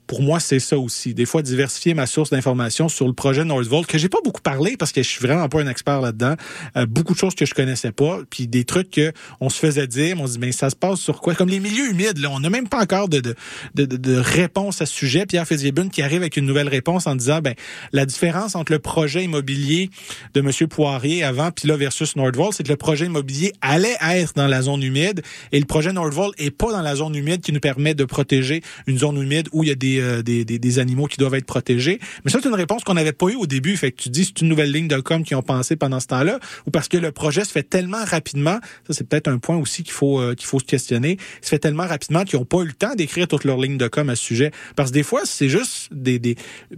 pour 0.07 0.21
moi, 0.21 0.39
c'est 0.39 0.59
ça 0.59 0.77
aussi. 0.77 1.13
Des 1.13 1.25
fois, 1.25 1.41
diversifier 1.41 1.93
ma 1.93 2.07
source 2.07 2.29
d'information 2.29 2.89
sur 2.89 3.07
le 3.07 3.13
projet 3.13 3.45
Northvolt, 3.45 3.85
que 3.85 3.97
j'ai 3.97 4.09
pas 4.09 4.19
beaucoup 4.23 4.41
parlé 4.41 4.75
parce 4.77 4.91
que 4.91 5.03
je 5.03 5.07
suis 5.07 5.21
vraiment 5.21 5.47
pas 5.49 5.61
un 5.61 5.67
expert 5.67 6.01
là-dedans. 6.01 6.35
Euh, 6.77 6.85
beaucoup 6.85 7.13
de 7.13 7.19
choses 7.19 7.35
que 7.35 7.45
je 7.45 7.53
connaissais 7.53 7.91
pas, 7.91 8.19
puis 8.29 8.47
des 8.47 8.65
trucs 8.65 8.89
que 8.89 9.13
on 9.39 9.49
se 9.49 9.59
faisait 9.59 9.87
dire, 9.87 10.19
on 10.19 10.27
se 10.27 10.33
dit, 10.33 10.39
ben 10.39 10.51
ça 10.51 10.69
se 10.69 10.75
passe 10.75 10.99
sur 10.99 11.21
quoi? 11.21 11.35
Comme 11.35 11.49
les 11.49 11.59
milieux 11.59 11.91
humides, 11.91 12.17
là, 12.17 12.29
on 12.31 12.39
n'a 12.39 12.49
même 12.49 12.67
pas 12.67 12.81
encore 12.81 13.07
de, 13.07 13.19
de, 13.19 13.35
de, 13.75 13.85
de, 13.85 14.15
réponse 14.15 14.81
à 14.81 14.85
ce 14.85 14.93
sujet. 14.93 15.25
Pierre 15.25 15.47
Fitzgibbon 15.47 15.89
qui 15.89 16.01
arrive 16.01 16.21
avec 16.21 16.37
une 16.37 16.45
nouvelle 16.45 16.69
réponse 16.69 17.07
en 17.07 17.15
disant, 17.15 17.39
ben 17.41 17.53
la 17.93 18.05
différence 18.05 18.55
entre 18.55 18.71
le 18.71 18.79
projet 18.79 19.23
immobilier 19.23 19.89
de 20.33 20.41
M. 20.41 20.67
Poirier 20.67 21.23
avant, 21.23 21.51
puis 21.51 21.67
là, 21.67 21.77
versus 21.77 22.15
Nordvolt, 22.15 22.53
c'est 22.53 22.63
que 22.63 22.69
le 22.69 22.77
projet 22.77 23.05
immobilier 23.05 23.53
allait 23.61 23.97
être 24.17 24.33
dans 24.35 24.47
la 24.47 24.61
zone 24.61 24.83
humide 24.83 25.21
et 25.51 25.59
le 25.59 25.65
projet 25.65 25.93
Nordvolt 25.93 26.33
est 26.37 26.51
pas 26.51 26.71
dans 26.71 26.81
la 26.81 26.95
zone 26.95 27.15
humide 27.15 27.41
qui 27.41 27.51
nous 27.51 27.59
permet 27.59 27.93
de 27.93 28.05
protéger 28.05 28.61
une 28.87 28.97
zone 28.97 29.21
humide 29.21 29.47
où 29.51 29.63
il 29.63 29.69
y 29.69 29.71
a 29.71 29.75
des, 29.75 29.99
euh, 29.99 30.21
des, 30.21 30.45
des, 30.45 30.59
des, 30.59 30.79
animaux 30.79 31.07
qui 31.07 31.17
doivent 31.17 31.35
être 31.35 31.45
protégés. 31.45 31.99
Mais 32.23 32.31
ça, 32.31 32.39
c'est 32.41 32.49
une 32.49 32.55
réponse 32.55 32.83
qu'on 32.83 32.93
n'avait 32.93 33.13
pas 33.13 33.27
eue 33.27 33.35
au 33.35 33.47
début. 33.47 33.75
Fait 33.77 33.91
que 33.91 34.01
tu 34.01 34.09
dis, 34.09 34.25
c'est 34.25 34.41
une 34.41 34.49
nouvelle 34.49 34.71
ligne 34.71 34.87
de 34.87 34.99
com 34.99 35.23
qui 35.23 35.35
ont 35.35 35.41
pensé 35.41 35.75
pendant 35.75 35.99
ce 35.99 36.07
temps-là 36.07 36.39
ou 36.67 36.71
parce 36.71 36.87
que 36.87 36.97
le 36.97 37.11
projet 37.11 37.43
se 37.43 37.51
fait 37.51 37.63
tellement 37.63 38.03
rapidement. 38.05 38.59
Ça, 38.87 38.93
c'est 38.93 39.07
peut-être 39.07 39.27
un 39.27 39.37
point 39.37 39.57
aussi 39.57 39.83
qu'il 39.83 39.93
faut, 39.93 40.19
euh, 40.19 40.35
qu'il 40.35 40.47
faut 40.47 40.59
se 40.59 40.65
questionner. 40.65 41.17
Il 41.41 41.45
se 41.45 41.49
fait 41.49 41.59
tellement 41.59 41.87
rapidement 41.87 42.23
qu'ils 42.23 42.39
n'ont 42.39 42.45
pas 42.45 42.59
eu 42.59 42.65
le 42.65 42.73
temps 42.73 42.95
d'écrire 42.95 43.27
toute 43.27 43.43
leur 43.43 43.57
ligne 43.57 43.77
de 43.77 43.87
com 43.87 44.09
à 44.09 44.15
ce 44.15 44.23
sujet. 44.23 44.51
Parce 44.75 44.89
que 44.89 44.95
des 44.95 45.03
fois, 45.03 45.21
c'est 45.25 45.49
juste 45.49 45.89
des, 45.91 46.19
des, 46.19 46.35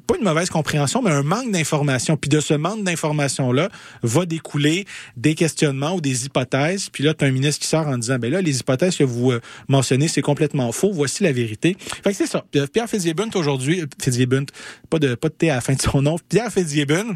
pas 0.08 0.16
une 0.18 0.24
mauvaise 0.24 0.50
compréhension, 0.50 1.02
mais 1.02 1.12
un 1.12 1.24
manque 1.24 1.52
d'information. 1.52 2.18
Puis 2.18 2.30
de 2.30 2.40
ce 2.40 2.54
manque 2.54 2.84
d'information-là 2.84 3.70
va 4.04 4.26
découler 4.26 4.86
des 5.18 5.36
questionnements 5.36 5.96
ou 5.96 6.02
des 6.02 6.26
hypothèses. 6.26 6.90
Puis 6.90 7.04
là, 7.04 7.14
tu 7.22 7.26
un 7.26 7.32
ministre 7.32 7.62
qui 7.62 7.68
sort 7.68 7.88
en 7.88 7.98
disant, 7.98 8.18
ben 8.18 8.32
là, 8.32 8.42
les 8.42 8.60
hypothèses 8.60 8.98
que 8.98 9.04
vous 9.04 9.32
euh, 9.32 9.42
mentionnez, 9.68 10.08
c'est 10.08 10.22
complètement 10.22 10.72
faux. 10.72 10.92
Voici 10.92 11.24
la 11.24 11.32
vérité. 11.32 11.78
Fait 11.80 12.12
que 12.12 12.18
c'est 12.18 12.28
ça. 12.28 12.44
Pierre 12.74 12.90
Fitzgibbon 12.90 13.30
aujourd'hui, 13.36 13.84
Fitzgibbon, 14.02 14.46
pas 14.90 15.00
de, 15.00 15.16
pas 15.16 15.30
de 15.30 15.34
T 15.34 15.50
à 15.50 15.56
la 15.56 15.62
fin 15.62 15.74
de 15.74 15.82
son 15.82 16.02
nom, 16.02 16.18
Pierre 16.30 16.52
Fitzgibbon, 16.52 17.16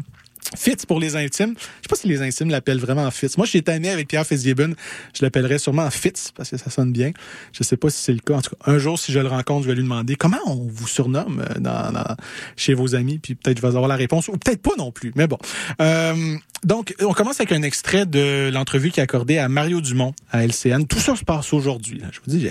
Fitz 0.56 0.86
pour 0.86 1.00
les 1.00 1.16
intimes. 1.16 1.54
Je 1.58 1.62
sais 1.62 1.88
pas 1.88 1.96
si 1.96 2.08
les 2.08 2.22
intimes 2.22 2.50
l'appellent 2.50 2.78
vraiment 2.78 3.10
Fitz. 3.10 3.36
Moi, 3.36 3.46
je 3.46 3.50
suis 3.50 3.64
ami 3.66 3.88
avec 3.88 4.08
Pierre 4.08 4.26
Fitzgibbon. 4.26 4.74
Je 5.14 5.24
l'appellerais 5.24 5.58
sûrement 5.58 5.90
Fitz 5.90 6.32
parce 6.36 6.50
que 6.50 6.56
ça 6.56 6.70
sonne 6.70 6.92
bien. 6.92 7.12
Je 7.52 7.62
sais 7.62 7.76
pas 7.76 7.90
si 7.90 8.02
c'est 8.02 8.12
le 8.12 8.20
cas. 8.20 8.34
En 8.34 8.42
tout 8.42 8.50
cas, 8.50 8.70
un 8.70 8.78
jour, 8.78 8.98
si 8.98 9.12
je 9.12 9.18
le 9.18 9.28
rencontre, 9.28 9.64
je 9.64 9.68
vais 9.68 9.74
lui 9.74 9.82
demander 9.82 10.16
comment 10.16 10.38
on 10.46 10.66
vous 10.68 10.88
surnomme 10.88 11.44
euh, 11.48 11.58
dans, 11.58 11.92
dans 11.92 12.16
chez 12.56 12.74
vos 12.74 12.94
amis. 12.94 13.18
Puis 13.18 13.34
peut-être 13.34 13.56
je 13.56 13.62
vais 13.62 13.68
avoir 13.68 13.88
la 13.88 13.96
réponse 13.96 14.28
ou 14.28 14.32
peut-être 14.32 14.62
pas 14.62 14.76
non 14.78 14.92
plus. 14.92 15.12
Mais 15.16 15.26
bon. 15.26 15.38
Euh, 15.80 16.36
donc, 16.64 16.94
on 17.00 17.12
commence 17.12 17.40
avec 17.40 17.52
un 17.52 17.62
extrait 17.62 18.06
de 18.06 18.50
l'entrevue 18.52 18.90
qui 18.90 19.00
est 19.00 19.02
accordée 19.02 19.38
à 19.38 19.48
Mario 19.48 19.80
Dumont 19.80 20.14
à 20.32 20.44
LCN. 20.44 20.86
Tout 20.86 20.98
ça 20.98 21.16
se 21.16 21.24
passe 21.24 21.52
aujourd'hui. 21.52 22.02
Je 22.12 22.20
vous 22.24 22.36
dis, 22.36 22.48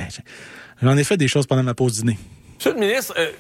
j'en 0.82 0.98
ai 0.98 1.04
fait 1.04 1.18
des 1.18 1.28
choses 1.28 1.48
pendant 1.48 1.64
ma 1.64 1.74
pause 1.74 1.94
dîner. 2.02 2.18
Monsieur 2.58 2.74
le 2.74 2.80
ministre, 2.80 3.14
euh 3.18 3.32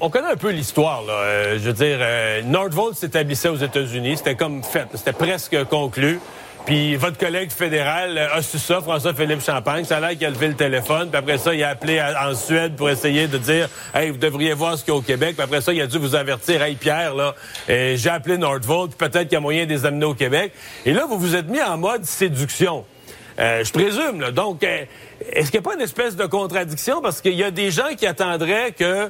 on 0.00 0.10
connaît 0.10 0.32
un 0.32 0.36
peu 0.36 0.50
l'histoire, 0.50 1.02
là. 1.06 1.12
Euh, 1.12 1.58
je 1.58 1.64
veux 1.64 1.72
dire, 1.72 1.98
euh, 2.00 2.42
Nordvolt 2.42 2.96
s'établissait 2.96 3.48
aux 3.48 3.56
États-Unis. 3.56 4.18
C'était 4.18 4.34
comme 4.34 4.62
fait. 4.62 4.86
C'était 4.94 5.12
presque 5.12 5.64
conclu. 5.64 6.20
Puis 6.66 6.96
votre 6.96 7.16
collègue 7.16 7.52
fédéral 7.52 8.18
a 8.18 8.42
su 8.42 8.58
ça, 8.58 8.80
François-Philippe 8.80 9.40
Champagne. 9.40 9.84
Ça 9.84 9.98
a 9.98 10.00
l'air 10.00 10.10
qu'il 10.10 10.26
a 10.26 10.30
levé 10.30 10.48
le 10.48 10.54
téléphone. 10.54 11.08
Puis 11.10 11.16
après 11.16 11.38
ça, 11.38 11.54
il 11.54 11.62
a 11.62 11.68
appelé 11.68 12.02
en 12.02 12.34
Suède 12.34 12.74
pour 12.74 12.90
essayer 12.90 13.28
de 13.28 13.38
dire 13.38 13.68
Hey, 13.94 14.10
vous 14.10 14.18
devriez 14.18 14.52
voir 14.52 14.76
ce 14.76 14.84
qu'il 14.84 14.92
y 14.92 14.96
a 14.96 14.98
au 14.98 15.02
Québec. 15.02 15.36
Puis 15.36 15.44
après 15.44 15.60
ça, 15.60 15.72
il 15.72 15.80
a 15.80 15.86
dû 15.86 15.98
vous 15.98 16.16
avertir 16.16 16.60
Hey 16.62 16.74
Pierre, 16.74 17.14
là, 17.14 17.36
euh, 17.70 17.94
j'ai 17.96 18.10
appelé 18.10 18.36
Nordvolt, 18.36 18.96
peut-être 18.96 19.28
qu'il 19.28 19.34
y 19.34 19.36
a 19.36 19.40
moyen 19.40 19.64
de 19.64 19.70
les 19.70 19.86
amener 19.86 20.06
au 20.06 20.14
Québec. 20.14 20.52
Et 20.84 20.92
là, 20.92 21.06
vous 21.08 21.18
vous 21.18 21.36
êtes 21.36 21.48
mis 21.48 21.62
en 21.62 21.78
mode 21.78 22.04
séduction. 22.04 22.84
Euh, 23.38 23.62
je 23.62 23.72
présume, 23.72 24.20
là. 24.20 24.32
Donc, 24.32 24.64
est-ce 24.64 25.52
qu'il 25.52 25.60
n'y 25.60 25.66
a 25.66 25.70
pas 25.70 25.74
une 25.74 25.82
espèce 25.82 26.16
de 26.16 26.26
contradiction? 26.26 27.00
Parce 27.00 27.20
qu'il 27.20 27.34
y 27.34 27.44
a 27.44 27.52
des 27.52 27.70
gens 27.70 27.94
qui 27.96 28.06
attendraient 28.06 28.72
que 28.72 29.08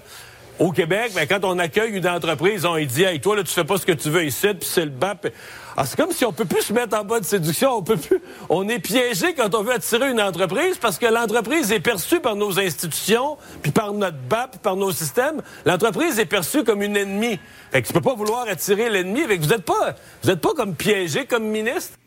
au 0.58 0.72
Québec, 0.72 1.12
mais 1.14 1.26
quand 1.26 1.44
on 1.44 1.58
accueille 1.58 1.92
une 1.92 2.08
entreprise, 2.08 2.64
on 2.64 2.76
dit 2.78 3.04
Hey, 3.04 3.20
toi, 3.20 3.36
là, 3.36 3.42
tu 3.42 3.52
fais 3.52 3.64
pas 3.64 3.78
ce 3.78 3.86
que 3.86 3.92
tu 3.92 4.10
veux 4.10 4.24
ici, 4.24 4.48
puis 4.48 4.68
c'est 4.68 4.84
le 4.84 4.90
BAP. 4.90 5.28
Ah, 5.76 5.84
c'est 5.84 5.96
comme 5.96 6.12
si 6.12 6.24
on 6.24 6.32
peut 6.32 6.46
plus 6.46 6.62
se 6.62 6.72
mettre 6.72 6.98
en 6.98 7.04
bas 7.04 7.20
de 7.20 7.24
séduction, 7.24 7.76
on 7.76 7.82
peut 7.82 7.98
plus. 7.98 8.20
On 8.48 8.66
est 8.68 8.78
piégé 8.78 9.34
quand 9.34 9.54
on 9.54 9.62
veut 9.62 9.74
attirer 9.74 10.10
une 10.10 10.22
entreprise 10.22 10.78
parce 10.78 10.98
que 10.98 11.06
l'entreprise 11.06 11.70
est 11.70 11.80
perçue 11.80 12.20
par 12.20 12.34
nos 12.34 12.58
institutions, 12.58 13.36
puis 13.62 13.72
par 13.72 13.92
notre 13.92 14.16
BAP, 14.16 14.52
puis 14.52 14.60
par 14.62 14.76
nos 14.76 14.90
systèmes. 14.90 15.42
L'entreprise 15.66 16.18
est 16.18 16.26
perçue 16.26 16.64
comme 16.64 16.80
une 16.80 16.96
ennemie. 16.96 17.38
Fait 17.72 17.82
que 17.82 17.88
tu 17.88 17.92
peux 17.92 18.00
pas 18.00 18.14
vouloir 18.14 18.48
attirer 18.48 18.88
l'ennemi. 18.88 19.22
Fait 19.26 19.36
que 19.36 19.42
vous 19.42 19.52
êtes 19.52 19.64
pas, 19.64 19.96
vous 20.22 20.30
êtes 20.30 20.40
pas 20.40 20.54
comme 20.54 20.74
piégé 20.74 21.26
comme 21.26 21.44
ministre. 21.44 21.98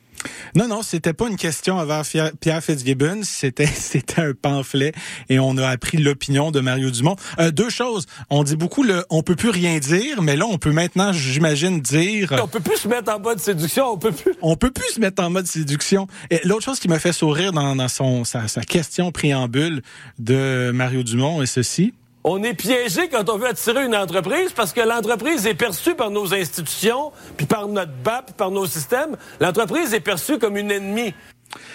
Non, 0.55 0.67
non, 0.67 0.82
c'était 0.82 1.13
pas 1.13 1.28
une 1.28 1.38
question 1.38 1.78
envers 1.78 2.03
Pierre 2.39 2.63
Fitzgibbon, 2.63 3.22
c'était 3.24 3.65
c'était 3.74 4.22
un 4.22 4.34
pamphlet 4.34 4.91
et 5.30 5.39
on 5.39 5.57
a 5.57 5.67
appris 5.67 5.97
l'opinion 5.97 6.51
de 6.51 6.59
Mario 6.59 6.91
Dumont. 6.91 7.15
Euh, 7.39 7.51
deux 7.51 7.70
choses, 7.70 8.05
on 8.30 8.43
dit 8.43 8.55
beaucoup 8.55 8.84
le 8.84 9.05
on 9.09 9.22
peut 9.24 9.36
plus 9.36 9.49
rien 9.49 9.78
dire, 9.80 10.22
mais 10.22 10.36
là 10.36 10.45
on 10.45 10.57
peut 10.57 10.72
maintenant, 10.72 11.11
j'imagine, 11.13 11.82
dire 11.82 12.39
on 12.41 12.47
peut 12.47 12.59
plus 12.59 12.78
se 12.78 12.88
mettre 12.88 13.11
en 13.13 13.20
mode 13.20 13.39
séduction, 13.39 13.93
on 13.93 13.97
peut 13.97 14.11
plus. 14.11 14.34
On 14.41 14.55
peut 14.55 14.72
plus 14.72 14.93
se 14.93 14.99
mettre 14.99 15.24
en 15.24 15.30
mode 15.30 15.47
séduction. 15.47 16.07
Et 16.30 16.39
l'autre 16.45 16.63
chose 16.63 16.80
qui 16.80 16.88
m'a 16.88 16.99
fait 16.99 17.13
sourire 17.13 17.51
dans, 17.51 17.76
dans 17.76 17.88
son 17.88 18.24
sa, 18.24 18.47
sa 18.47 18.61
question 18.61 19.11
préambule 19.11 19.82
de 20.17 20.72
Mario 20.74 21.03
Dumont 21.03 21.41
est 21.41 21.47
ceci. 21.47 21.93
On 22.32 22.43
est 22.43 22.53
piégé 22.53 23.09
quand 23.09 23.27
on 23.27 23.39
veut 23.39 23.47
attirer 23.47 23.84
une 23.84 23.95
entreprise 23.95 24.51
parce 24.55 24.71
que 24.71 24.82
l'entreprise 24.82 25.47
est 25.47 25.55
perçue 25.55 25.95
par 25.95 26.11
nos 26.11 26.32
institutions, 26.32 27.11
puis 27.38 27.47
par 27.47 27.67
notre 27.67 27.91
BAP, 28.03 28.27
puis 28.27 28.36
par 28.38 28.51
nos 28.51 28.67
systèmes. 28.67 29.17
L'entreprise 29.39 29.95
est 29.95 29.99
perçue 29.99 30.38
comme 30.38 30.55
une 30.55 30.69
ennemie. 30.69 31.15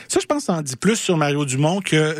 Ça, 0.06 0.20
je 0.20 0.26
pense, 0.26 0.48
en 0.48 0.62
dit 0.62 0.76
plus 0.76 0.94
sur 0.94 1.16
Mario 1.16 1.44
Dumont 1.44 1.80
que 1.80 2.14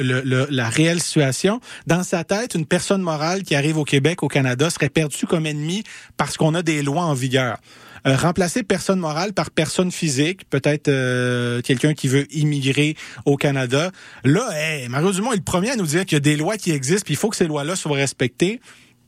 la 0.51 0.68
réelle 0.68 1.01
situation. 1.01 1.61
Dans 1.87 2.03
sa 2.03 2.24
tête, 2.24 2.57
une 2.57 2.66
personne 2.66 3.03
morale 3.03 3.45
qui 3.45 3.55
arrive 3.55 3.78
au 3.78 3.85
Québec, 3.85 4.24
au 4.24 4.28
Canada, 4.28 4.68
serait 4.68 4.89
perçue 4.89 5.28
comme 5.28 5.47
ennemie 5.47 5.85
parce 6.16 6.37
qu'on 6.37 6.55
a 6.55 6.62
des 6.62 6.82
lois 6.82 7.05
en 7.05 7.14
vigueur. 7.14 7.59
Euh, 8.07 8.17
remplacer 8.17 8.63
personne 8.63 8.99
morale 8.99 9.33
par 9.33 9.51
personne 9.51 9.91
physique, 9.91 10.49
peut-être 10.51 10.89
euh, 10.89 11.63
quelqu'un 11.63 11.95
qui 11.95 12.09
veut 12.09 12.27
immigrer 12.35 12.97
au 13.25 13.37
Canada. 13.37 13.91
Là, 14.25 14.47
hey, 14.53 14.89
Mario 14.89 15.13
Dumont 15.13 15.33
est 15.33 15.37
le 15.37 15.43
premier 15.43 15.71
à 15.71 15.77
nous 15.77 15.87
dire 15.87 16.05
qu'il 16.05 16.17
y 16.17 16.17
a 16.17 16.21
des 16.21 16.37
lois 16.37 16.59
qui 16.59 16.71
existent, 16.71 17.05
puis 17.05 17.15
il 17.15 17.17
faut 17.17 17.31
que 17.31 17.37
ces 17.37 17.47
lois-là 17.47 17.77
soient 17.77 17.97
respectées. 17.97 18.61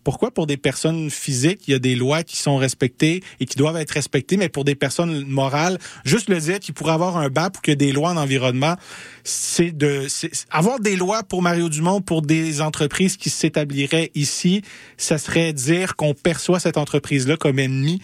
Pourquoi 0.06 0.30
pour 0.30 0.46
des 0.46 0.56
personnes 0.56 1.10
physiques, 1.10 1.66
il 1.66 1.72
y 1.72 1.74
a 1.74 1.80
des 1.80 1.96
lois 1.96 2.22
qui 2.22 2.36
sont 2.36 2.58
respectées 2.58 3.24
et 3.40 3.44
qui 3.44 3.56
doivent 3.56 3.76
être 3.76 3.90
respectées, 3.90 4.36
mais 4.36 4.48
pour 4.48 4.64
des 4.64 4.76
personnes 4.76 5.26
morales, 5.26 5.78
juste 6.04 6.30
le 6.30 6.38
dire 6.38 6.60
qu'il 6.60 6.74
pourrait 6.74 6.92
avoir 6.92 7.16
un 7.16 7.28
BAP 7.28 7.58
ou 7.58 7.60
qu'il 7.60 7.72
y 7.72 7.74
a 7.74 7.76
des 7.76 7.90
lois 7.90 8.10
en 8.10 8.16
environnement, 8.16 8.76
c'est 9.24 9.76
de 9.76 10.06
avoir 10.52 10.78
des 10.78 10.94
lois 10.94 11.24
pour 11.24 11.42
Mario 11.42 11.68
Dumont 11.68 12.00
pour 12.00 12.22
des 12.22 12.60
entreprises 12.60 13.16
qui 13.16 13.30
s'établiraient 13.30 14.12
ici, 14.14 14.62
ça 14.96 15.18
serait 15.18 15.52
dire 15.52 15.96
qu'on 15.96 16.14
perçoit 16.14 16.60
cette 16.60 16.78
entreprise-là 16.78 17.36
comme 17.36 17.58
ennemie. 17.58 18.00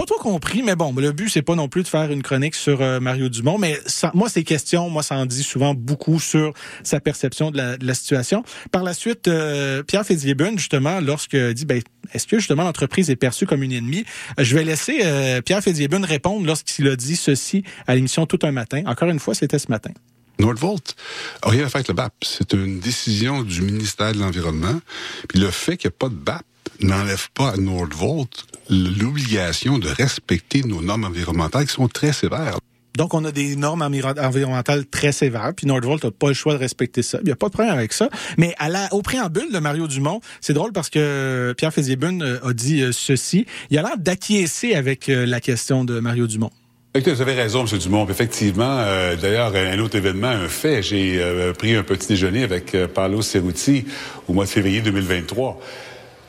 Pas 0.00 0.06
trop 0.06 0.18
compris, 0.18 0.62
mais 0.62 0.76
bon, 0.76 0.94
le 0.96 1.12
but 1.12 1.28
c'est 1.28 1.42
pas 1.42 1.54
non 1.54 1.68
plus 1.68 1.82
de 1.82 1.88
faire 1.88 2.10
une 2.10 2.22
chronique 2.22 2.54
sur 2.54 2.80
euh, 2.80 3.00
Mario 3.00 3.28
Dumont, 3.28 3.58
mais 3.58 3.78
ça- 3.84 4.10
moi 4.14 4.30
ces 4.30 4.44
questions, 4.44 4.88
moi 4.88 5.02
ça 5.02 5.14
en 5.16 5.26
dit 5.26 5.42
souvent 5.42 5.74
beaucoup 5.74 6.18
sur 6.18 6.54
sa 6.82 7.00
perception 7.00 7.50
de 7.50 7.58
la, 7.58 7.76
de 7.76 7.86
la 7.86 7.92
situation. 7.92 8.42
Par 8.72 8.82
la 8.82 8.94
suite, 8.94 9.28
euh, 9.28 9.82
Pierre 9.82 10.06
Fitzgibbon 10.06 10.56
justement, 10.56 11.00
lorsque 11.00 11.36
dit, 11.36 11.66
ben 11.66 11.82
est-ce 12.14 12.26
que 12.26 12.38
justement 12.38 12.62
l'entreprise 12.62 13.10
est 13.10 13.16
perçue 13.16 13.44
comme 13.44 13.62
une 13.62 13.72
ennemie, 13.72 14.06
je 14.38 14.56
vais 14.56 14.64
laisser 14.64 15.00
euh, 15.02 15.42
Pierre 15.42 15.62
Fitzgibbon 15.62 16.00
répondre 16.02 16.46
lorsqu'il 16.46 16.88
a 16.88 16.96
dit 16.96 17.16
ceci 17.16 17.62
à 17.86 17.94
l'émission 17.94 18.24
Tout 18.24 18.38
un 18.44 18.52
matin. 18.52 18.82
Encore 18.86 19.10
une 19.10 19.18
fois, 19.20 19.34
c'était 19.34 19.58
ce 19.58 19.68
matin. 19.70 19.90
Nordvolt 20.38 20.96
a 21.42 21.50
rien 21.50 21.66
à 21.66 21.68
faire 21.68 21.76
avec 21.80 21.88
le 21.88 21.94
BAP. 21.94 22.14
C'est 22.22 22.54
une 22.54 22.80
décision 22.80 23.42
du 23.42 23.60
ministère 23.60 24.12
de 24.14 24.18
l'Environnement. 24.18 24.80
Puis 25.28 25.38
le 25.38 25.50
fait 25.50 25.76
qu'il 25.76 25.88
n'y 25.90 25.94
a 25.94 25.98
pas 25.98 26.08
de 26.08 26.14
BAP 26.14 26.42
n'enlève 26.80 27.28
pas 27.34 27.50
à 27.50 27.56
Nordvolt 27.56 28.44
l'obligation 28.70 29.78
de 29.78 29.88
respecter 29.88 30.62
nos 30.62 30.82
normes 30.82 31.04
environnementales 31.04 31.66
qui 31.66 31.72
sont 31.74 31.88
très 31.88 32.12
sévères. 32.12 32.58
Donc, 32.96 33.14
on 33.14 33.24
a 33.24 33.30
des 33.32 33.54
normes 33.56 33.82
enviro- 33.82 34.18
environnementales 34.20 34.84
très 34.86 35.12
sévères, 35.12 35.52
puis 35.56 35.66
Nordvolt 35.66 36.02
n'a 36.04 36.10
pas 36.10 36.28
le 36.28 36.34
choix 36.34 36.54
de 36.54 36.58
respecter 36.58 37.02
ça. 37.02 37.18
Il 37.22 37.26
n'y 37.26 37.32
a 37.32 37.36
pas 37.36 37.46
de 37.46 37.52
problème 37.52 37.72
avec 37.74 37.92
ça. 37.92 38.10
Mais 38.36 38.54
à 38.58 38.68
la, 38.68 38.92
au 38.92 39.00
préambule 39.00 39.52
de 39.52 39.58
Mario 39.58 39.86
Dumont, 39.86 40.20
c'est 40.40 40.52
drôle 40.54 40.72
parce 40.72 40.90
que 40.90 41.54
Pierre 41.56 41.72
Fitzgibbon 41.72 42.20
euh, 42.20 42.38
a 42.44 42.52
dit 42.52 42.82
euh, 42.82 42.90
ceci. 42.92 43.46
Il 43.70 43.78
a 43.78 43.82
l'air 43.82 43.96
d'acquiescer 43.96 44.74
avec 44.74 45.08
euh, 45.08 45.24
la 45.24 45.40
question 45.40 45.84
de 45.84 46.00
Mario 46.00 46.26
Dumont. 46.26 46.50
Écoutez, 46.92 47.12
vous 47.12 47.22
avez 47.22 47.34
raison, 47.34 47.64
M. 47.64 47.78
Dumont. 47.78 48.08
Effectivement, 48.10 48.78
euh, 48.80 49.14
d'ailleurs, 49.14 49.54
un 49.54 49.78
autre 49.78 49.96
événement, 49.96 50.26
un 50.28 50.48
fait, 50.48 50.82
j'ai 50.82 51.20
euh, 51.22 51.52
pris 51.52 51.76
un 51.76 51.84
petit 51.84 52.08
déjeuner 52.08 52.42
avec 52.42 52.74
euh, 52.74 52.88
Paolo 52.88 53.22
Cerruti 53.22 53.84
au 54.26 54.32
mois 54.32 54.44
de 54.46 54.50
février 54.50 54.80
2023. 54.80 55.60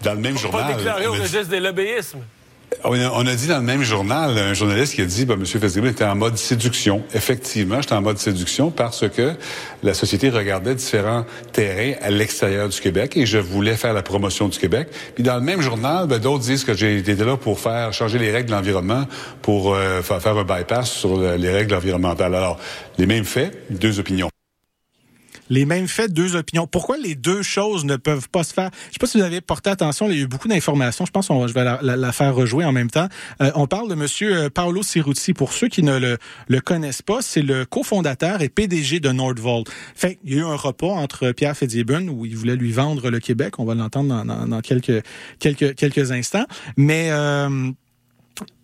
Dans 0.03 0.13
le 0.13 0.19
même 0.19 0.33
Pas 0.35 0.39
journal. 0.41 0.75
déclaré 0.75 1.07
au 1.07 1.11
on 1.11 1.13
a 1.13 1.17
dit- 1.17 1.21
registre 1.23 1.47
des 1.49 1.59
lobbyismes. 1.59 2.19
On 2.85 2.93
a, 2.93 3.09
on 3.09 3.27
a 3.27 3.35
dit 3.35 3.47
dans 3.47 3.57
le 3.57 3.63
même 3.65 3.83
journal, 3.83 4.37
un 4.37 4.53
journaliste 4.53 4.95
qui 4.95 5.01
a 5.01 5.05
dit, 5.05 5.25
ben, 5.25 5.33
M. 5.33 5.45
Fitzgibbon 5.45 5.87
était 5.87 6.05
en 6.05 6.15
mode 6.15 6.37
séduction. 6.37 7.03
Effectivement, 7.13 7.81
j'étais 7.81 7.95
en 7.95 8.01
mode 8.01 8.17
séduction 8.17 8.71
parce 8.71 9.09
que 9.09 9.33
la 9.83 9.93
société 9.93 10.29
regardait 10.29 10.73
différents 10.73 11.25
terrains 11.51 11.95
à 12.01 12.09
l'extérieur 12.09 12.69
du 12.69 12.79
Québec 12.79 13.17
et 13.17 13.25
je 13.25 13.37
voulais 13.39 13.75
faire 13.75 13.93
la 13.93 14.01
promotion 14.03 14.47
du 14.47 14.57
Québec. 14.57 14.87
Puis 15.15 15.23
dans 15.23 15.35
le 15.35 15.41
même 15.41 15.59
journal, 15.61 16.07
ben, 16.07 16.17
d'autres 16.17 16.45
disent 16.45 16.63
que 16.63 16.73
j'ai 16.73 16.97
été 16.97 17.13
là 17.15 17.35
pour 17.35 17.59
faire 17.59 17.91
changer 17.91 18.17
les 18.19 18.31
règles 18.31 18.47
de 18.49 18.55
l'environnement, 18.55 19.05
pour 19.41 19.75
euh, 19.75 20.01
faire 20.01 20.37
un 20.37 20.43
bypass 20.45 20.89
sur 20.91 21.17
le- 21.17 21.35
les 21.35 21.51
règles 21.51 21.75
environnementales. 21.75 22.33
Alors, 22.33 22.57
les 22.97 23.05
mêmes 23.05 23.25
faits, 23.25 23.65
deux 23.69 23.99
opinions. 23.99 24.29
Les 25.51 25.65
mêmes 25.65 25.89
faits, 25.89 26.13
deux 26.13 26.37
opinions. 26.37 26.65
Pourquoi 26.65 26.97
les 26.97 27.13
deux 27.13 27.41
choses 27.43 27.83
ne 27.83 27.97
peuvent 27.97 28.29
pas 28.29 28.43
se 28.45 28.53
faire? 28.53 28.69
Je 28.87 28.93
sais 28.93 28.99
pas 28.99 29.05
si 29.05 29.17
vous 29.17 29.23
avez 29.25 29.41
porté 29.41 29.69
attention, 29.69 30.09
il 30.09 30.15
y 30.15 30.19
a 30.19 30.23
eu 30.23 30.27
beaucoup 30.27 30.47
d'informations. 30.47 31.05
Je 31.05 31.11
pense 31.11 31.27
que 31.27 31.33
je 31.47 31.53
vais 31.53 31.65
la, 31.65 31.77
la- 31.81 31.97
la 31.97 32.11
faire 32.13 32.33
rejouer 32.33 32.63
en 32.63 32.71
même 32.71 32.89
temps. 32.89 33.09
Euh, 33.41 33.51
on 33.55 33.67
parle 33.67 33.89
de 33.89 33.95
Monsieur 33.95 34.33
euh, 34.45 34.49
Paolo 34.49 34.81
Cerruti. 34.81 35.33
Pour 35.33 35.51
ceux 35.51 35.67
qui 35.67 35.83
ne 35.83 35.99
le, 35.99 36.17
le 36.47 36.61
connaissent 36.61 37.01
pas, 37.01 37.21
c'est 37.21 37.41
le 37.41 37.65
cofondateur 37.65 38.41
et 38.41 38.47
PDG 38.47 39.01
de 39.01 39.09
Nordvolt. 39.11 39.67
Fait 39.93 40.17
il 40.23 40.33
y 40.33 40.37
a 40.37 40.41
eu 40.41 40.45
un 40.45 40.55
repas 40.55 40.87
entre 40.87 41.31
Pierre 41.33 41.57
Fitzgibbon 41.57 42.07
où 42.07 42.25
il 42.25 42.37
voulait 42.37 42.55
lui 42.55 42.71
vendre 42.71 43.09
le 43.09 43.19
Québec. 43.19 43.59
On 43.59 43.65
va 43.65 43.75
l'entendre 43.75 44.07
dans, 44.07 44.23
dans- 44.23 44.47
dans 44.47 44.61
quelques, 44.61 45.03
quelques, 45.39 45.75
quelques 45.75 46.11
instants. 46.13 46.45
Mais... 46.77 47.09
euh, 47.11 47.71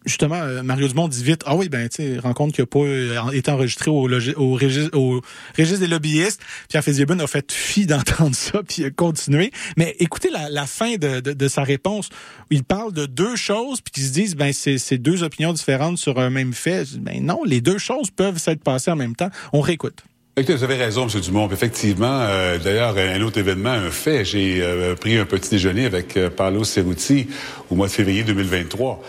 justement, 0.08 0.36
euh, 0.36 0.64
Mario 0.64 0.88
Dumont 0.88 1.08
dit 1.08 1.24
vite, 1.24 1.44
ah 1.46 1.56
oui, 1.56 1.70
ben, 1.70 1.88
tu 1.90 1.98
sais, 1.98 2.20
rencontre 2.20 2.56
qui 2.56 2.62
n'a 2.62 2.68
pas 2.68 2.80
euh, 2.80 3.32
été 3.32 3.52
enregistré 3.52 3.92
au, 3.92 4.10
au, 4.10 4.54
registre 4.56 5.80
des 5.80 5.88
lobbyistes. 5.88 6.42
Pierre 6.70 6.84
Fitzgibbon 6.84 7.20
a 7.20 7.28
fait 7.28 7.52
fi 7.52 7.86
d'entendre 7.86 8.36
ça, 8.36 8.62
puis 8.64 8.86
a 8.86 8.90
continué. 8.90 9.52
Mais 9.76 9.96
écoutez 10.00 10.30
la, 10.30 10.66
fin 10.66 10.96
de, 10.96 11.48
sa 11.48 11.64
réponse. 11.64 12.10
Il 12.50 12.64
parle 12.64 12.94
de 12.94 13.06
deux 13.06 13.36
choses, 13.36 13.82
puis 13.82 13.92
qu'ils 13.92 14.04
se 14.04 14.14
disent, 14.14 14.36
ben, 14.36 14.52
c'est 14.54 14.98
deux 14.98 15.24
opinions 15.24 15.54
différentes 15.54 15.98
sur 15.98 16.20
un 16.20 16.30
même 16.30 16.54
fait. 16.54 16.98
Ben 16.98 17.24
non, 17.24 17.44
les 17.46 17.62
deux 17.62 17.78
choses 17.78 18.10
peuvent 18.10 18.38
s'être 18.38 18.64
passées 18.64 18.92
en 18.92 18.96
même 18.96 19.16
temps. 19.16 19.30
On 19.54 19.62
réécoute. 19.62 20.04
Vous 20.38 20.64
avez 20.64 20.76
raison, 20.76 21.08
M. 21.08 21.20
Dumont. 21.20 21.50
Effectivement, 21.50 22.22
euh, 22.22 22.60
d'ailleurs, 22.60 22.96
un 22.96 23.22
autre 23.22 23.40
événement, 23.40 23.72
un 23.72 23.90
fait, 23.90 24.24
j'ai 24.24 24.64
pris 25.00 25.18
un 25.18 25.26
petit 25.26 25.50
déjeuner 25.50 25.86
avec 25.86 26.18
Paolo 26.36 26.64
Cerruti 26.64 27.28
au 27.72 27.76
mois 27.76 27.88
de 27.88 27.92
février 27.92 28.24
2023. 28.24 29.02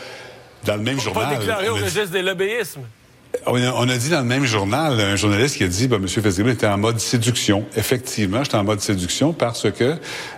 Dans 0.65 0.77
le 0.77 0.83
même 0.83 0.97
Pas 0.97 1.03
journal. 1.03 1.39
déclaré 1.39 1.69
au 1.69 1.73
on 1.73 1.77
a 1.77 1.79
dit- 1.79 1.85
registre 1.85 2.11
des 2.11 2.23
lobbyismes. 2.23 2.81
On 3.47 3.55
a, 3.57 3.73
on 3.75 3.89
a 3.89 3.97
dit 3.99 4.09
dans 4.09 4.21
le 4.21 4.25
même 4.27 4.47
journal, 4.47 4.99
un 4.99 5.15
journaliste 5.15 5.59
qui 5.59 5.65
a 5.65 5.69
dit, 5.69 5.87
ben, 5.87 5.97
M. 5.97 6.09
Fitzgibbon 6.09 6.49
était 6.49 6.67
en 6.67 6.79
mode 6.79 6.99
séduction. 6.99 7.67
Effectivement, 7.77 8.43
j'étais 8.43 8.57
en 8.57 8.65
mode 8.65 8.81
séduction 8.81 9.35
parce 9.35 9.71
que 9.71 9.97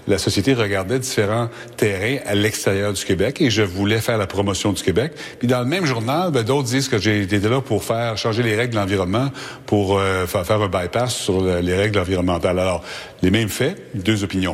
la 0.09 0.19
société 0.19 0.55
regardait 0.55 0.99
différents 0.99 1.49
terrains 1.77 2.19
à 2.27 2.35
l'extérieur 2.35 2.93
du 2.93 3.03
Québec 3.05 3.41
et 3.41 3.49
je 3.49 3.63
voulais 3.63 4.01
faire 4.01 4.19
la 4.19 4.27
promotion 4.27 4.73
du 4.73 4.83
Québec. 4.83 5.13
Puis 5.39 5.47
dans 5.47 5.61
le 5.61 5.67
même 5.67 5.87
journal, 5.87 6.33
ben, 6.33 6.43
d'autres 6.43 6.69
disent 6.69 6.89
que 6.89 6.99
j'ai 6.99 7.23
été 7.23 7.39
là 7.39 7.61
pour 7.61 7.85
faire 7.85 8.19
changer 8.19 8.43
les 8.43 8.57
règles 8.57 8.75
de 8.75 8.79
l'environnement, 8.81 9.31
pour 9.67 9.99
euh, 9.99 10.27
faire, 10.27 10.45
faire 10.45 10.61
un 10.61 10.69
bypass 10.69 11.15
sur 11.15 11.41
le- 11.41 11.61
les 11.61 11.77
règles 11.77 11.99
environnementales. 11.99 12.59
Alors, 12.59 12.83
les 13.23 13.31
mêmes 13.31 13.49
faits, 13.49 13.81
deux 13.95 14.25
opinions. 14.25 14.53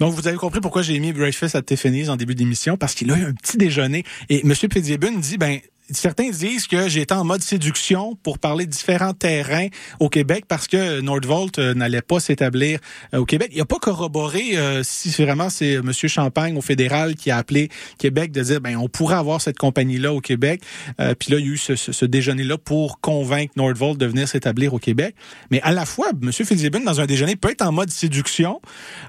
Donc, 0.00 0.14
vous 0.14 0.26
avez 0.26 0.38
compris 0.38 0.60
pourquoi 0.60 0.80
j'ai 0.80 0.98
mis 0.98 1.12
Breakfast 1.12 1.54
at 1.54 1.62
Tiffany's 1.62 2.08
en 2.08 2.16
début 2.16 2.34
d'émission, 2.34 2.78
parce 2.78 2.94
qu'il 2.94 3.12
a 3.12 3.18
eu 3.18 3.24
un 3.24 3.34
petit 3.34 3.58
déjeuner. 3.58 4.04
Et 4.30 4.40
M. 4.40 4.54
Fitzgibbon 4.54 5.12
dit, 5.18 5.36
ben, 5.36 5.60
certains 5.92 6.30
disent 6.30 6.66
que 6.66 6.88
j'étais 6.88 7.14
en 7.14 7.24
mode 7.24 7.42
séduction 7.42 8.16
pour 8.22 8.38
parler 8.38 8.66
de 8.66 8.70
différents 8.70 9.14
terrains 9.14 9.68
au 9.98 10.08
Québec 10.08 10.44
parce 10.48 10.66
que 10.66 11.00
Nordvolt 11.00 11.58
euh, 11.58 11.74
n'allait 11.74 12.02
pas 12.02 12.20
s'établir 12.20 12.78
euh, 13.14 13.18
au 13.18 13.24
Québec. 13.24 13.50
Il 13.54 13.60
a 13.60 13.64
pas 13.64 13.78
corroboré 13.78 14.56
euh, 14.56 14.82
si 14.82 15.10
vraiment 15.22 15.50
c'est 15.50 15.74
M. 15.74 15.92
Champagne 15.92 16.56
au 16.56 16.60
fédéral 16.62 17.14
qui 17.14 17.30
a 17.30 17.36
appelé 17.36 17.68
Québec 17.98 18.32
de 18.32 18.42
dire 18.42 18.60
ben 18.60 18.76
on 18.76 18.88
pourrait 18.88 19.16
avoir 19.16 19.40
cette 19.40 19.58
compagnie-là 19.58 20.12
au 20.12 20.20
Québec. 20.20 20.62
Euh, 21.00 21.14
Puis 21.18 21.32
là, 21.32 21.38
il 21.38 21.46
y 21.46 21.48
a 21.50 21.52
eu 21.52 21.56
ce, 21.56 22.04
déjeuner-là 22.04 22.58
pour 22.58 23.00
convaincre 23.00 23.52
Nordvolt 23.56 23.98
de 23.98 24.06
venir 24.06 24.28
s'établir 24.28 24.74
au 24.74 24.78
Québec. 24.78 25.14
Mais 25.50 25.60
à 25.62 25.72
la 25.72 25.84
fois, 25.84 26.08
M. 26.22 26.32
Fitzgibbon, 26.32 26.80
dans 26.80 27.00
un 27.00 27.06
déjeuner, 27.06 27.36
peut 27.36 27.50
être 27.50 27.62
en 27.62 27.72
mode 27.72 27.90
séduction 27.90 28.60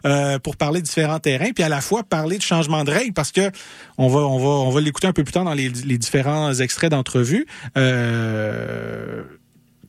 euh, 0.05 0.39
pour 0.39 0.57
parler 0.57 0.82
de 0.82 0.86
différents 0.86 1.19
terrains, 1.19 1.51
puis 1.53 1.63
à 1.63 1.69
la 1.69 1.82
fois 1.82 2.03
parler 2.03 2.38
de 2.38 2.43
changement 2.43 2.84
de 2.84 2.91
règles 2.91 3.13
parce 3.13 3.32
que 3.32 3.51
on 3.97 4.07
va 4.07 4.19
on 4.19 4.38
va 4.38 4.49
on 4.49 4.69
va 4.69 4.82
l'écouter 4.82 5.07
un 5.07 5.13
peu 5.13 5.23
plus 5.23 5.32
tard 5.32 5.45
dans 5.45 5.53
les, 5.53 5.69
les 5.69 5.97
différents 5.97 6.59
d'entrevue. 6.89 7.45
Euh, 7.78 9.24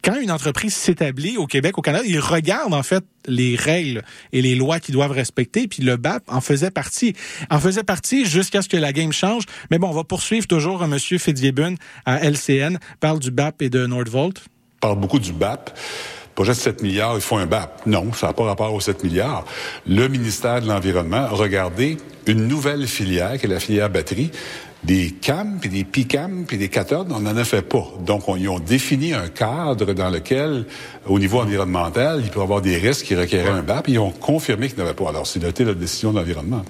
quand 0.02 0.16
une 0.20 0.32
entreprise 0.32 0.74
s'établit 0.74 1.36
au 1.36 1.46
Québec, 1.46 1.78
au 1.78 1.80
Canada, 1.80 2.04
il 2.06 2.18
regarde 2.18 2.74
en 2.74 2.82
fait 2.82 3.04
les 3.26 3.54
règles 3.54 4.02
et 4.32 4.42
les 4.42 4.56
lois 4.56 4.80
qu'ils 4.80 4.94
doivent 4.94 5.12
respecter, 5.12 5.68
puis 5.68 5.82
le 5.82 5.96
BAP 5.96 6.24
en 6.26 6.40
faisait 6.40 6.72
partie. 6.72 7.14
En 7.50 7.60
faisait 7.60 7.84
partie 7.84 8.26
jusqu'à 8.26 8.62
ce 8.62 8.68
que 8.68 8.76
la 8.76 8.92
game 8.92 9.12
change. 9.12 9.44
Mais 9.70 9.78
bon, 9.78 9.88
on 9.88 9.92
va 9.92 10.02
poursuivre 10.02 10.46
toujours 10.46 10.82
M. 10.82 10.98
Fitzgibbon 10.98 11.76
à 12.04 12.18
LCN, 12.28 12.78
parle 12.98 13.20
du 13.20 13.30
BAP 13.30 13.62
et 13.62 13.70
de 13.70 13.86
Nordvolt. 13.86 14.42
Parle 14.80 14.98
beaucoup 14.98 15.20
du 15.20 15.32
BAP. 15.32 15.78
Projet 16.34 16.52
de 16.52 16.56
7 16.56 16.82
milliards, 16.82 17.14
il 17.14 17.20
faut 17.20 17.36
un 17.36 17.46
BAP. 17.46 17.86
Non, 17.86 18.12
ça 18.12 18.28
n'a 18.28 18.32
pas 18.32 18.44
rapport 18.44 18.72
aux 18.72 18.80
7 18.80 19.04
milliards. 19.04 19.44
Le 19.86 20.08
ministère 20.08 20.62
de 20.62 20.66
l'Environnement 20.66 21.18
a 21.18 21.28
regardé 21.28 21.98
une 22.26 22.48
nouvelle 22.48 22.86
filière, 22.86 23.38
qui 23.38 23.46
est 23.46 23.48
la 23.48 23.60
filière 23.60 23.90
batterie. 23.90 24.30
Des 24.84 25.12
CAM, 25.12 25.58
puis 25.60 25.70
des 25.70 25.84
PICAM, 25.84 26.44
puis 26.44 26.58
des 26.58 26.68
cathodes, 26.68 27.12
on 27.12 27.20
n'en 27.20 27.36
a 27.36 27.44
fait 27.44 27.62
pas. 27.62 27.86
Donc, 28.04 28.28
on, 28.28 28.34
ils 28.34 28.48
ont 28.48 28.58
défini 28.58 29.12
un 29.14 29.28
cadre 29.28 29.92
dans 29.94 30.10
lequel, 30.10 30.66
au 31.06 31.20
niveau 31.20 31.38
environnemental, 31.40 32.20
il 32.24 32.30
peut 32.30 32.40
y 32.40 32.42
avoir 32.42 32.60
des 32.62 32.78
risques 32.78 33.06
qui 33.06 33.14
requéraient 33.14 33.50
un 33.50 33.62
BAP, 33.62 33.88
et 33.88 33.92
ils 33.92 33.98
ont 34.00 34.10
confirmé 34.10 34.66
qu'il 34.66 34.78
n'y 34.78 34.82
en 34.82 34.86
avait 34.86 34.96
pas. 34.96 35.08
Alors, 35.10 35.24
c'est 35.28 35.38
noté 35.40 35.64
la 35.64 35.74
décision 35.74 36.10
de 36.12 36.18
l'environnement. 36.18 36.64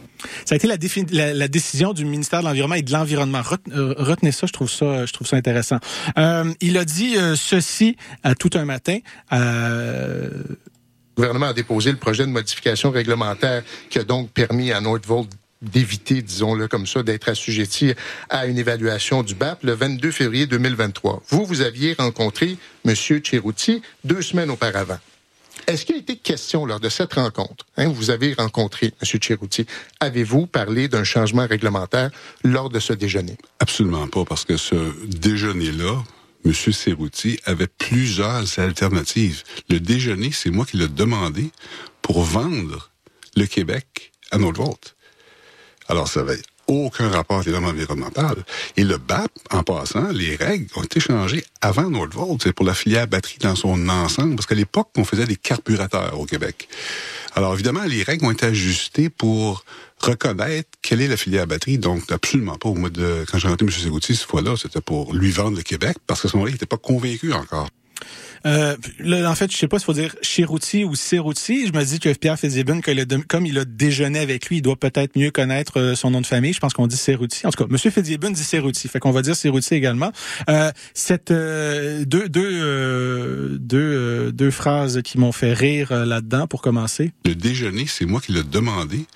Ça 0.44 0.54
a 0.54 0.56
été 0.56 0.66
la, 0.66 0.76
défi- 0.76 1.06
la- 1.10 1.32
la 1.32 1.48
décision 1.48 1.94
du 1.94 2.04
ministère 2.04 2.40
de 2.40 2.44
l'Environnement 2.44 2.74
et 2.74 2.82
de 2.82 2.92
l'Environnement. 2.92 3.40
Euh, 3.74 3.94
retenez 3.96 4.30
ça, 4.30 4.46
je 4.46 4.52
trouve 4.52 4.70
ça, 4.70 5.06
je 5.06 5.12
trouve 5.14 5.26
ça 5.26 5.36
intéressant. 5.36 5.78
Euh, 6.18 6.44
il 6.60 6.76
a 6.76 6.84
dit 6.84 7.16
euh, 7.16 7.34
ceci 7.34 7.96
à 8.22 8.34
tout 8.34 8.50
un 8.54 8.66
matin. 8.66 8.98
Euh, 9.32 10.28
Le 11.16 11.16
gouvernement 11.16 11.46
a 11.46 11.52
déposé 11.54 11.90
le 11.90 11.96
projet 11.98 12.24
de 12.26 12.30
modification 12.30 12.90
réglementaire 12.90 13.62
qui 13.90 13.98
a 13.98 14.04
donc 14.04 14.30
permis 14.30 14.70
à 14.70 14.80
Nordvolt 14.82 15.28
d'éviter, 15.62 16.22
disons-le 16.22 16.68
comme 16.68 16.86
ça, 16.86 17.02
d'être 17.02 17.28
assujetti 17.28 17.94
à 18.28 18.46
une 18.46 18.58
évaluation 18.58 19.22
du 19.22 19.34
BAP 19.34 19.62
le 19.62 19.72
22 19.72 20.10
février 20.10 20.46
2023. 20.46 21.22
Vous, 21.28 21.44
vous 21.44 21.60
aviez 21.62 21.94
rencontré 21.94 22.56
M. 22.84 22.94
Cherouti 22.94 23.82
deux 24.04 24.22
semaines 24.22 24.50
auparavant. 24.50 24.98
Est-ce 25.66 25.86
qu'il 25.86 25.94
a 25.94 25.98
été 25.98 26.16
question 26.16 26.66
lors 26.66 26.80
de 26.80 26.88
cette 26.88 27.14
rencontre, 27.14 27.66
hein, 27.76 27.88
vous 27.88 28.10
avez 28.10 28.34
rencontré 28.34 28.92
M. 29.00 29.20
Chirouti, 29.20 29.66
avez-vous 30.00 30.46
parlé 30.46 30.88
d'un 30.88 31.04
changement 31.04 31.46
réglementaire 31.46 32.10
lors 32.42 32.68
de 32.68 32.80
ce 32.80 32.92
déjeuner? 32.92 33.36
Absolument 33.60 34.08
pas, 34.08 34.24
parce 34.24 34.44
que 34.44 34.56
ce 34.56 34.74
déjeuner-là, 35.06 36.02
M. 36.44 36.52
Cerruti 36.52 37.38
avait 37.44 37.68
plusieurs 37.68 38.58
alternatives. 38.58 39.44
Le 39.68 39.78
déjeuner, 39.78 40.32
c'est 40.32 40.50
moi 40.50 40.66
qui 40.66 40.78
l'ai 40.78 40.88
demandé 40.88 41.50
pour 42.00 42.22
vendre 42.22 42.90
le 43.36 43.46
Québec 43.46 44.12
à 44.32 44.38
Nordvolt. 44.38 44.96
Alors, 45.92 46.08
ça 46.08 46.20
avait 46.20 46.40
aucun 46.68 47.10
rapport 47.10 47.42
évidemment 47.42 47.68
environnemental. 47.68 48.36
Et 48.78 48.82
le 48.82 48.96
BAP, 48.96 49.30
en 49.50 49.62
passant, 49.62 50.08
les 50.08 50.36
règles 50.36 50.66
ont 50.74 50.82
été 50.82 51.00
changées 51.00 51.44
avant 51.60 51.90
Nordvolt. 51.90 52.40
C'est 52.42 52.54
pour 52.54 52.64
la 52.64 52.72
filière 52.72 53.06
batterie 53.06 53.36
dans 53.40 53.54
son 53.54 53.90
ensemble, 53.90 54.36
parce 54.36 54.46
qu'à 54.46 54.54
l'époque, 54.54 54.88
on 54.96 55.04
faisait 55.04 55.26
des 55.26 55.36
carburateurs 55.36 56.18
au 56.18 56.24
Québec. 56.24 56.66
Alors, 57.34 57.52
évidemment, 57.52 57.84
les 57.86 58.02
règles 58.04 58.24
ont 58.24 58.30
été 58.30 58.46
ajustées 58.46 59.10
pour 59.10 59.66
reconnaître 59.98 60.70
quelle 60.80 61.02
est 61.02 61.08
la 61.08 61.18
filière 61.18 61.46
batterie. 61.46 61.76
Donc, 61.76 62.10
absolument 62.10 62.56
pas 62.56 62.70
au 62.70 62.74
mois 62.74 62.88
de... 62.88 63.26
Quand 63.30 63.36
j'ai 63.36 63.48
rencontré 63.48 63.66
M. 63.66 63.70
Seguti, 63.70 64.16
cette 64.16 64.26
fois-là, 64.26 64.54
c'était 64.56 64.80
pour 64.80 65.12
lui 65.12 65.30
vendre 65.30 65.58
le 65.58 65.62
Québec, 65.62 65.98
parce 66.06 66.26
ce 66.26 66.34
moment-là, 66.34 66.52
il 66.52 66.54
n'était 66.54 66.64
pas 66.64 66.78
convaincu 66.78 67.34
encore. 67.34 67.68
Euh, 68.46 68.76
en 69.24 69.34
fait, 69.34 69.50
je 69.52 69.56
sais 69.56 69.68
pas 69.68 69.78
s'il 69.78 69.86
faut 69.86 69.92
dire 69.92 70.14
Chirouti 70.22 70.84
ou 70.84 70.94
Cerruti. 70.94 71.66
Je 71.66 71.72
me 71.72 71.84
dis 71.84 72.00
que 72.00 72.12
Pierre 72.12 72.38
Fitzgibbon, 72.38 72.80
comme 73.28 73.46
il 73.46 73.58
a 73.58 73.64
déjeuné 73.64 74.18
avec 74.18 74.46
lui, 74.46 74.58
il 74.58 74.62
doit 74.62 74.76
peut-être 74.76 75.16
mieux 75.16 75.30
connaître 75.30 75.78
euh, 75.78 75.94
son 75.94 76.10
nom 76.10 76.20
de 76.20 76.26
famille. 76.26 76.52
Je 76.52 76.60
pense 76.60 76.72
qu'on 76.72 76.86
dit 76.86 76.96
Cerruti. 76.96 77.46
En 77.46 77.50
tout 77.50 77.62
cas, 77.62 77.70
Monsieur 77.70 77.90
Fitzgibbon 77.90 78.30
dit 78.30 78.44
Cerruti. 78.44 78.88
Fait 78.88 78.98
qu'on 78.98 79.12
va 79.12 79.22
dire 79.22 79.36
Cerruti 79.36 79.74
également. 79.74 80.12
Euh, 80.48 80.70
euh, 81.30 82.04
deux 82.04 82.28
deux 82.28 83.58
deux 83.58 84.32
deux 84.32 84.50
phrases 84.50 85.02
qui 85.02 85.18
m'ont 85.18 85.32
fait 85.32 85.52
rire 85.52 85.92
là-dedans 85.92 86.46
pour 86.46 86.62
commencer. 86.62 87.12
Le 87.24 87.34
déjeuner, 87.34 87.86
c'est 87.86 88.06
moi 88.06 88.20
qui 88.20 88.32
l'ai 88.32 88.42
demandé 88.42 89.06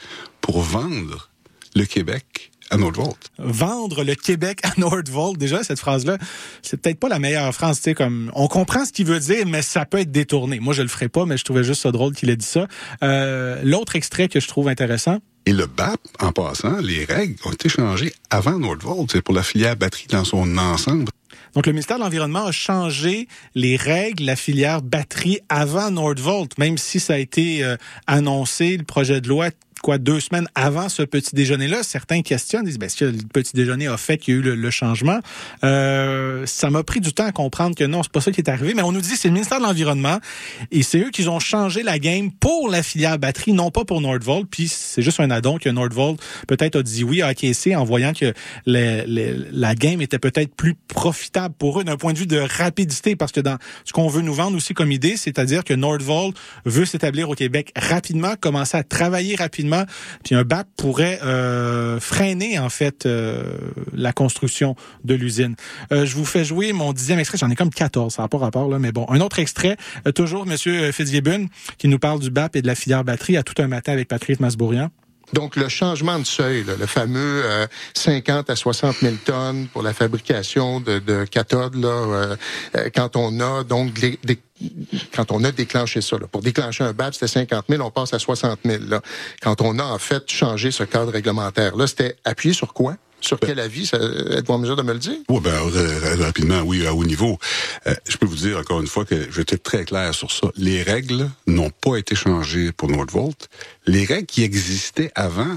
pour 0.41 0.61
vendre 0.61 1.30
le 1.74 1.84
Québec 1.84 2.53
à 2.71 2.77
Nordvolt. 2.77 3.17
Vendre 3.39 4.05
le 4.05 4.14
Québec 4.14 4.61
à 4.62 4.73
Nordvolt, 4.79 5.39
déjà, 5.39 5.62
cette 5.62 5.79
phrase-là, 5.79 6.19
c'est 6.62 6.81
peut-être 6.81 6.99
pas 6.99 7.09
la 7.09 7.19
meilleure 7.19 7.53
phrase, 7.55 7.79
tu 7.79 7.85
sais, 7.85 7.95
comme, 7.95 8.31
on 8.35 8.49
comprend 8.49 8.85
ce 8.85 8.93
qu'il 8.93 9.07
veut 9.07 9.21
dire, 9.21 9.47
mais 9.47 9.62
ça 9.62 9.85
peut 9.85 9.99
être 9.99 10.12
détourné. 10.12 10.61
Moi, 10.61 10.75
je 10.75 10.83
le 10.83 10.89
ferai 10.89 11.09
pas, 11.09 11.27
mais 11.27 11.37
je 11.37 11.45
trouvais 11.45 11.64
juste 11.64 11.83
ça 11.83 11.93
drôle 11.93 12.14
qu'il 12.14 12.31
ait 12.31 12.37
dit 12.37 12.47
ça. 12.47 12.67
Euh, 13.03 13.61
L'autre 13.64 13.97
extrait 13.97 14.29
que 14.29 14.41
je 14.41 14.49
trouve 14.49 14.69
intéressant, 14.69 15.19
et 15.49 15.53
le 15.53 15.67
BAP, 15.67 16.01
en 16.19 16.33
passant, 16.33 16.79
les 16.79 17.05
règles 17.05 17.37
ont 17.45 17.53
été 17.53 17.69
changées 17.69 18.12
avant 18.31 18.59
Nordvolt. 18.59 19.09
C'est 19.12 19.23
pour 19.23 19.33
la 19.33 19.45
filière 19.45 19.77
batterie 19.77 20.09
dans 20.09 20.25
son 20.25 20.59
ensemble. 20.59 21.12
Donc, 21.55 21.67
le 21.67 21.73
ministère 21.73 21.99
de 21.99 22.03
l'Environnement 22.03 22.47
a 22.47 22.53
changé 22.53 23.29
les 23.55 23.77
règles, 23.77 24.25
la 24.25 24.35
filière 24.35 24.83
batterie 24.83 25.39
avant 25.49 25.93
Nordvolt, 25.93 26.59
même 26.59 26.77
si 26.77 26.99
ça 26.99 27.14
a 27.14 27.19
été 27.19 27.64
euh, 27.64 27.77
annoncé, 28.09 28.77
le 28.77 28.83
projet 28.83 29.21
de 29.21 29.29
loi 29.29 29.51
deux 29.99 30.20
semaines 30.20 30.49
avant 30.55 30.89
ce 30.89 31.03
petit 31.03 31.34
déjeuner-là, 31.34 31.82
certains 31.82 32.22
questionnent, 32.22 32.64
disent, 32.64 32.78
ben, 32.78 32.87
est-ce 32.87 32.97
que 32.97 33.05
le 33.05 33.18
petit 33.32 33.53
déjeuner 33.55 33.87
a 33.87 33.97
fait 33.97 34.18
qu'il 34.18 34.34
y 34.34 34.37
a 34.37 34.41
eu 34.41 34.43
le, 34.43 34.70
changement? 34.70 35.20
Euh, 35.64 36.45
ça 36.47 36.70
m'a 36.70 36.82
pris 36.82 37.01
du 37.01 37.12
temps 37.12 37.26
à 37.26 37.32
comprendre 37.32 37.76
que 37.76 37.84
non, 37.84 38.03
c'est 38.03 38.12
pas 38.12 38.20
ça 38.20 38.32
qui 38.32 38.41
est 38.41 38.51
arrivé, 38.51 38.74
mais 38.74 38.82
on 38.82 38.93
nous 38.93 39.01
dit 39.01 39.16
c'est 39.16 39.28
le 39.28 39.34
ministère 39.34 39.59
de 39.59 39.64
l'Environnement 39.64 40.18
et 40.70 40.82
c'est 40.82 40.99
eux 40.99 41.11
qui 41.11 41.26
ont 41.28 41.39
changé 41.39 41.82
la 41.82 41.99
game 41.99 42.30
pour 42.32 42.68
la 42.68 42.82
filière 42.82 43.18
batterie, 43.18 43.53
non 43.53 43.70
pas 43.70 43.84
pour 43.84 44.01
Nordvolt, 44.01 44.47
puis 44.51 44.68
c'est 44.68 45.03
juste 45.03 45.20
un 45.20 45.30
addon 45.30 45.59
que 45.59 45.68
Nordvolt 45.68 46.20
peut-être 46.49 46.76
a 46.76 46.82
dit 46.82 47.05
oui 47.05 47.22
à 47.22 47.28
acquiescer 47.28 47.76
en 47.76 47.84
voyant 47.84 48.12
que 48.12 48.34
la 48.66 49.74
game 49.74 50.01
était 50.01 50.18
peut-être 50.18 50.55
plus 50.55 50.74
profitable 50.74 51.55
pour 51.59 51.80
eux 51.80 51.84
d'un 51.84 51.97
point 51.97 52.12
de 52.12 52.18
vue 52.18 52.26
de 52.26 52.39
rapidité, 52.39 53.16
parce 53.16 53.32
que 53.32 53.41
dans 53.41 53.57
ce 53.84 53.93
qu'on 53.93 54.09
veut 54.09 54.22
nous 54.22 54.34
vendre 54.34 54.57
aussi 54.57 54.74
comme 54.74 54.91
idée, 54.91 55.16
c'est-à-dire 55.16 55.64
que 55.64 55.74
Nordvolt 55.74 56.37
veut 56.64 56.84
s'établir 56.84 57.30
au 57.30 57.34
Québec 57.34 57.72
rapidement, 57.76 58.34
commencer 58.41 58.76
à 58.76 58.82
travailler 58.82 59.37
rapidement 59.37 59.76
puis 60.24 60.35
un 60.35 60.45
BAP 60.45 60.66
pourrait 60.77 61.20
euh, 61.22 62.01
freiner 62.01 62.59
en 62.59 62.68
fait 62.68 63.07
euh, 63.07 63.59
la 63.93 64.12
construction 64.12 64.77
de 65.05 65.14
l'usine. 65.14 65.57
Euh, 65.93 66.07
je 66.07 66.14
vous 66.14 66.24
fais 66.24 66.45
jouer 66.45 66.72
mon 66.72 66.93
dixième 66.93 67.18
extrait. 67.18 67.39
J'en 67.39 67.51
ai 67.51 67.57
comme 67.57 67.70
14, 67.70 68.14
ça 68.14 68.22
n'a 68.22 68.29
pas 68.29 68.39
rapport 68.39 68.68
là, 68.68 68.79
mais 68.79 68.93
bon, 68.93 69.07
un 69.09 69.20
autre 69.20 69.39
extrait. 69.39 69.77
toujours 70.14 70.47
Monsieur 70.47 70.93
Fitzgibbon 70.93 71.49
qui 71.79 71.89
nous 71.89 71.99
parle 71.99 72.20
du 72.20 72.31
BAP 72.31 72.57
et 72.57 72.62
de 72.62 72.66
la 72.66 72.74
filière 72.74 73.05
batterie 73.05 73.37
à 73.37 73.43
tout 73.43 73.61
un 73.61 73.68
matin 73.68 73.93
avec 73.93 74.09
Patrice 74.09 74.41
Masbourian. 74.41 74.91
Donc, 75.33 75.57
le 75.57 75.68
changement 75.68 76.18
de 76.18 76.24
seuil, 76.24 76.64
le 76.64 76.87
fameux 76.87 77.43
50 77.95 78.51
à 78.51 78.57
60 78.57 78.97
000 79.01 79.14
tonnes 79.24 79.66
pour 79.72 79.83
la 79.83 79.93
fabrication 79.93 80.81
de, 80.81 80.99
de 80.99 81.24
cathodes, 81.24 81.74
là, 81.74 82.37
quand 82.95 83.16
on 83.16 83.41
a 83.41 83.64
donc 83.64 83.93
des, 83.95 84.18
quand 85.14 85.33
on 85.33 85.45
a 85.45 85.53
déclenché 85.53 86.01
ça, 86.01 86.16
pour 86.31 86.43
déclencher 86.43 86.85
un 86.85 86.93
BAP, 86.93 87.14
c'était 87.14 87.29
50 87.29 87.66
000, 87.68 87.83
on 87.83 87.91
passe 87.91 88.14
à 88.14 88.18
60 88.18 88.61
000. 88.64 88.85
Là. 88.89 89.01
Quand 89.43 89.61
on 89.61 89.79
a 89.79 89.85
en 89.85 89.99
fait 89.99 90.31
changé 90.31 90.70
ce 90.70 90.85
cadre 90.85 91.12
réglementaire-là, 91.12 91.87
c'était 91.87 92.16
appuyé 92.24 92.55
sur 92.55 92.72
quoi? 92.72 92.97
Sur 93.21 93.41
quel 93.41 93.59
avis? 93.59 93.91
Êtes-vous 93.93 94.53
en 94.53 94.59
mesure 94.59 94.77
de 94.77 94.83
me 94.83 94.93
le 94.93 94.99
dire? 94.99 95.17
Oui, 95.29 95.41
ben, 95.41 95.53
rapidement, 96.23 96.61
oui, 96.61 96.87
à 96.87 96.95
haut 96.95 97.05
niveau. 97.05 97.39
Euh, 97.87 97.95
je 98.09 98.17
peux 98.17 98.27
vous 98.27 98.37
dire 98.37 98.59
encore 98.59 98.81
une 98.81 98.87
fois 98.87 99.05
que 99.05 99.31
j'étais 99.33 99.59
très 99.59 99.85
clair 99.85 100.14
sur 100.14 100.31
ça. 100.31 100.49
Les 100.57 100.83
règles 100.83 101.29
n'ont 101.47 101.71
pas 101.71 101.97
été 101.97 102.14
changées 102.14 102.73
pour 102.73 102.91
Nordvolt. 102.91 103.49
Les 103.87 104.05
règles 104.05 104.27
qui 104.27 104.43
existaient 104.43 105.11
avant 105.14 105.57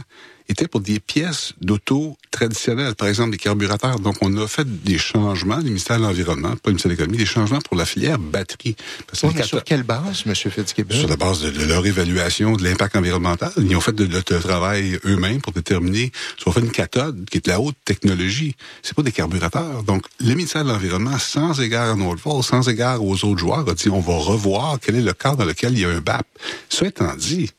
était 0.50 0.68
pour 0.68 0.82
des 0.82 1.00
pièces 1.00 1.54
d'auto 1.62 2.18
traditionnelles, 2.32 2.96
par 2.96 3.08
exemple 3.08 3.32
des 3.32 3.38
carburateurs. 3.38 4.00
Donc, 4.00 4.18
on 4.22 4.36
a 4.38 4.48
fait 4.48 4.68
des 4.84 4.98
changements, 4.98 5.58
le 5.58 5.64
ministère 5.64 5.98
de 5.98 6.04
l'Environnement, 6.04 6.50
pas 6.50 6.60
le 6.66 6.72
ministère 6.72 6.90
de 6.90 6.96
l'Économie, 6.96 7.18
des 7.18 7.26
changements 7.26 7.60
pour 7.60 7.78
la 7.78 7.86
filière 7.86 8.18
batterie. 8.18 8.76
Parce 9.08 9.24
mais 9.34 9.44
sur 9.44 9.64
quelle 9.64 9.84
base, 9.84 10.24
M. 10.26 10.34
Fitzgibbon? 10.34 10.96
Sur 10.96 11.08
la 11.08 11.16
base 11.16 11.42
de, 11.42 11.66
leur 11.66 11.86
évaluation 11.86 12.54
de 12.54 12.64
l'impact 12.64 12.96
environnemental. 12.96 13.52
Ils 13.58 13.76
ont 13.76 13.82
fait 13.82 13.94
de, 13.94 14.06
de, 14.06 14.20
travail 14.22 15.00
eux-mêmes 15.06 15.42
pour 15.42 15.54
déterminer, 15.54 16.12
ils 16.40 16.50
ont 16.50 16.52
fait 16.52 16.62
une 16.62 16.72
cathode 16.72 17.26
qui 17.30 17.38
est 17.38 17.46
de 17.46 17.50
la 17.50 17.60
haute 17.60 17.78
technologie. 17.86 18.56
C'est 18.82 18.96
pas 18.96 19.04
des 19.04 19.12
carburateurs. 19.12 19.84
Donc, 19.84 20.06
le 20.20 20.34
ministère 20.34 20.64
de 20.64 20.70
l'Environnement, 20.70 21.18
sans 21.20 21.60
égard 21.62 21.92
à 21.92 21.96
Nordvolt, 21.96 22.44
sans 22.44 22.68
égard 22.70 23.04
aux 23.04 23.24
autres 23.26 23.40
joueurs, 23.40 23.68
a 23.70 23.74
dit, 23.74 23.90
on 23.90 24.00
va 24.00 24.16
revoir 24.16 24.80
quel 24.82 24.96
est 24.96 25.02
le 25.02 25.14
cadre 25.14 25.38
dans 25.38 25.46
lequel 25.46 25.74
il 25.74 25.80
y 25.80 25.86
a 25.86 25.90
un 25.90 26.02
BAP. 26.02 26.26
Ça 26.70 26.86
étant 26.86 27.16
dit, 27.16 27.52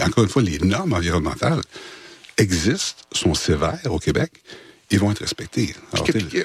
encore 0.00 0.24
une 0.24 0.30
fois, 0.30 0.42
les 0.42 0.58
normes 0.58 0.94
environnementales, 0.94 1.60
existent, 2.42 3.02
sont 3.12 3.34
sévères 3.34 3.80
au 3.86 3.98
Québec, 3.98 4.30
ils 4.90 4.98
vont 4.98 5.10
être 5.10 5.20
respectés. 5.20 5.74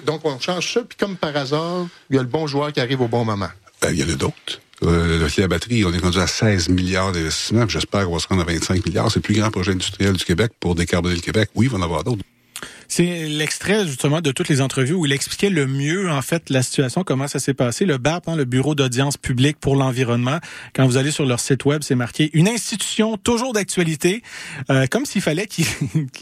donc, 0.06 0.22
on 0.24 0.40
change 0.40 0.74
ça, 0.74 0.82
puis 0.82 0.98
comme 0.98 1.18
par 1.18 1.36
hasard, 1.36 1.88
il 2.10 2.16
y 2.16 2.20
a 2.20 2.22
le 2.22 2.30
bon 2.30 2.48
joueur 2.48 2.72
qui 2.72 2.80
arrive 2.80 3.02
au 3.02 3.08
bon 3.08 3.26
moment. 3.26 3.50
Ben, 3.82 3.92
il 3.92 4.00
y 4.00 4.04
en 4.04 4.10
a 4.10 4.16
d'autres. 4.16 4.62
Euh, 4.84 5.28
la 5.38 5.48
batterie, 5.48 5.84
on 5.86 5.94
est 5.94 5.98
rendu 5.98 6.20
à 6.20 6.28
16 6.28 6.70
milliards 6.70 7.12
d'investissements. 7.12 7.68
J'espère 7.68 8.06
qu'on 8.06 8.14
va 8.14 8.20
se 8.20 8.28
rendre 8.28 8.42
à 8.42 8.46
25 8.46 8.86
milliards. 8.86 9.12
C'est 9.12 9.20
le 9.20 9.24
plus 9.24 9.36
grand 9.36 9.50
projet 9.50 9.72
industriel 9.72 10.14
du 10.14 10.24
Québec 10.24 10.52
pour 10.60 10.76
décarboner 10.76 11.16
le 11.16 11.22
Québec. 11.22 11.50
Oui, 11.56 11.66
il 11.66 11.72
va 11.72 11.78
en 11.78 11.82
avoir 11.82 12.04
d'autres. 12.04 12.24
C'est 12.88 13.28
l'extrait 13.28 13.86
justement 13.86 14.22
de 14.22 14.32
toutes 14.32 14.50
les 14.50 14.62
entrevues 14.62 14.94
où 14.94 15.06
il 15.06 15.12
expliquait 15.12 15.50
le 15.50 15.68
mieux 15.68 16.10
en 16.10 16.22
fait 16.22 16.50
la 16.50 16.64
situation, 16.64 17.04
comment 17.04 17.28
ça 17.28 17.40
s'est 17.40 17.54
passé. 17.54 17.86
Le 17.86 17.98
BAP, 17.98 18.28
hein, 18.28 18.36
le 18.36 18.46
Bureau 18.46 18.76
d'audience 18.76 19.18
publique 19.18 19.60
pour 19.60 19.76
l'environnement, 19.76 20.40
quand 20.74 20.86
vous 20.86 20.98
allez 20.98 21.12
sur 21.12 21.26
leur 21.26 21.40
site 21.40 21.66
web, 21.66 21.82
c'est 21.84 21.96
marqué 21.96 22.30
une 22.34 22.48
institution 22.48 23.18
toujours 23.18 23.54
d'actualité, 23.54 24.24
euh, 24.70 24.86
comme 24.90 25.06
s'il 25.06 25.22
fallait 25.22 25.48
qu'ils 25.48 25.68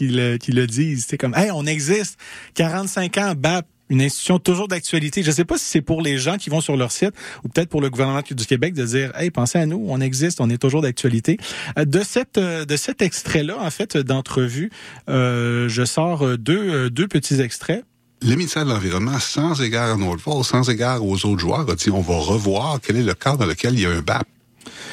le 0.00 0.66
disent. 0.66 1.06
C'est 1.08 1.18
comme, 1.18 1.34
hey, 1.34 1.50
on 1.52 1.66
existe, 1.66 2.18
45 2.54 3.18
ans, 3.18 3.34
BAP, 3.36 3.66
une 3.88 4.02
institution 4.02 4.38
toujours 4.38 4.68
d'actualité. 4.68 5.22
Je 5.22 5.28
ne 5.28 5.34
sais 5.34 5.44
pas 5.44 5.58
si 5.58 5.64
c'est 5.64 5.80
pour 5.80 6.02
les 6.02 6.18
gens 6.18 6.36
qui 6.36 6.50
vont 6.50 6.60
sur 6.60 6.76
leur 6.76 6.92
site 6.92 7.12
ou 7.44 7.48
peut-être 7.48 7.68
pour 7.68 7.80
le 7.80 7.90
gouvernement 7.90 8.20
du 8.28 8.46
Québec 8.46 8.74
de 8.74 8.84
dire 8.84 9.12
hey 9.16 9.30
pensez 9.30 9.58
à 9.58 9.66
nous, 9.66 9.84
on 9.88 10.00
existe, 10.00 10.40
on 10.40 10.50
est 10.50 10.58
toujours 10.58 10.82
d'actualité. 10.82 11.38
Euh, 11.78 11.84
de 11.84 12.00
cette 12.00 12.38
euh, 12.38 12.64
de 12.64 12.76
cet 12.76 13.02
extrait 13.02 13.42
là 13.42 13.58
en 13.60 13.70
fait 13.70 13.96
d'entrevue, 13.96 14.70
euh, 15.08 15.68
je 15.68 15.84
sors 15.84 16.38
deux 16.38 16.90
deux 16.90 17.08
petits 17.08 17.40
extraits. 17.40 17.84
Le 18.22 18.34
ministère 18.34 18.64
de 18.64 18.70
l'Environnement, 18.70 19.18
sans 19.18 19.60
égard 19.60 19.92
à 19.92 19.96
Nordvolt, 19.96 20.44
sans 20.44 20.68
égard 20.70 21.04
aux 21.04 21.26
autres 21.26 21.38
joueurs, 21.38 21.68
a 21.68 21.74
dit 21.74 21.90
on 21.90 22.00
va 22.00 22.16
revoir 22.16 22.80
quel 22.80 22.96
est 22.96 23.02
le 23.02 23.14
cadre 23.14 23.38
dans 23.38 23.46
lequel 23.46 23.74
il 23.74 23.80
y 23.80 23.86
a 23.86 23.90
un 23.90 24.00
BAP. 24.00 24.26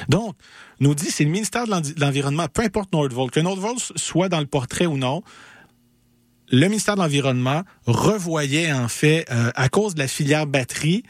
Donc, 0.09 0.35
nous 0.79 0.93
dit 0.93 1.09
c'est 1.09 1.23
le 1.23 1.29
ministère 1.29 1.65
de 1.65 1.99
l'Environnement, 1.99 2.47
peu 2.51 2.63
importe 2.63 2.91
Nordvolt, 2.91 3.31
que 3.31 3.39
Nordvolt 3.39 3.79
soit 3.95 4.29
dans 4.29 4.39
le 4.39 4.45
portrait 4.45 4.85
ou 4.85 4.97
non, 4.97 5.23
le 6.53 6.67
ministère 6.67 6.95
de 6.95 7.01
l'Environnement 7.01 7.63
revoyait 7.87 8.71
en 8.71 8.87
fait, 8.87 9.25
euh, 9.31 9.49
à 9.55 9.69
cause 9.69 9.95
de 9.95 9.99
la 9.99 10.07
filière 10.07 10.45
batterie, 10.45 11.03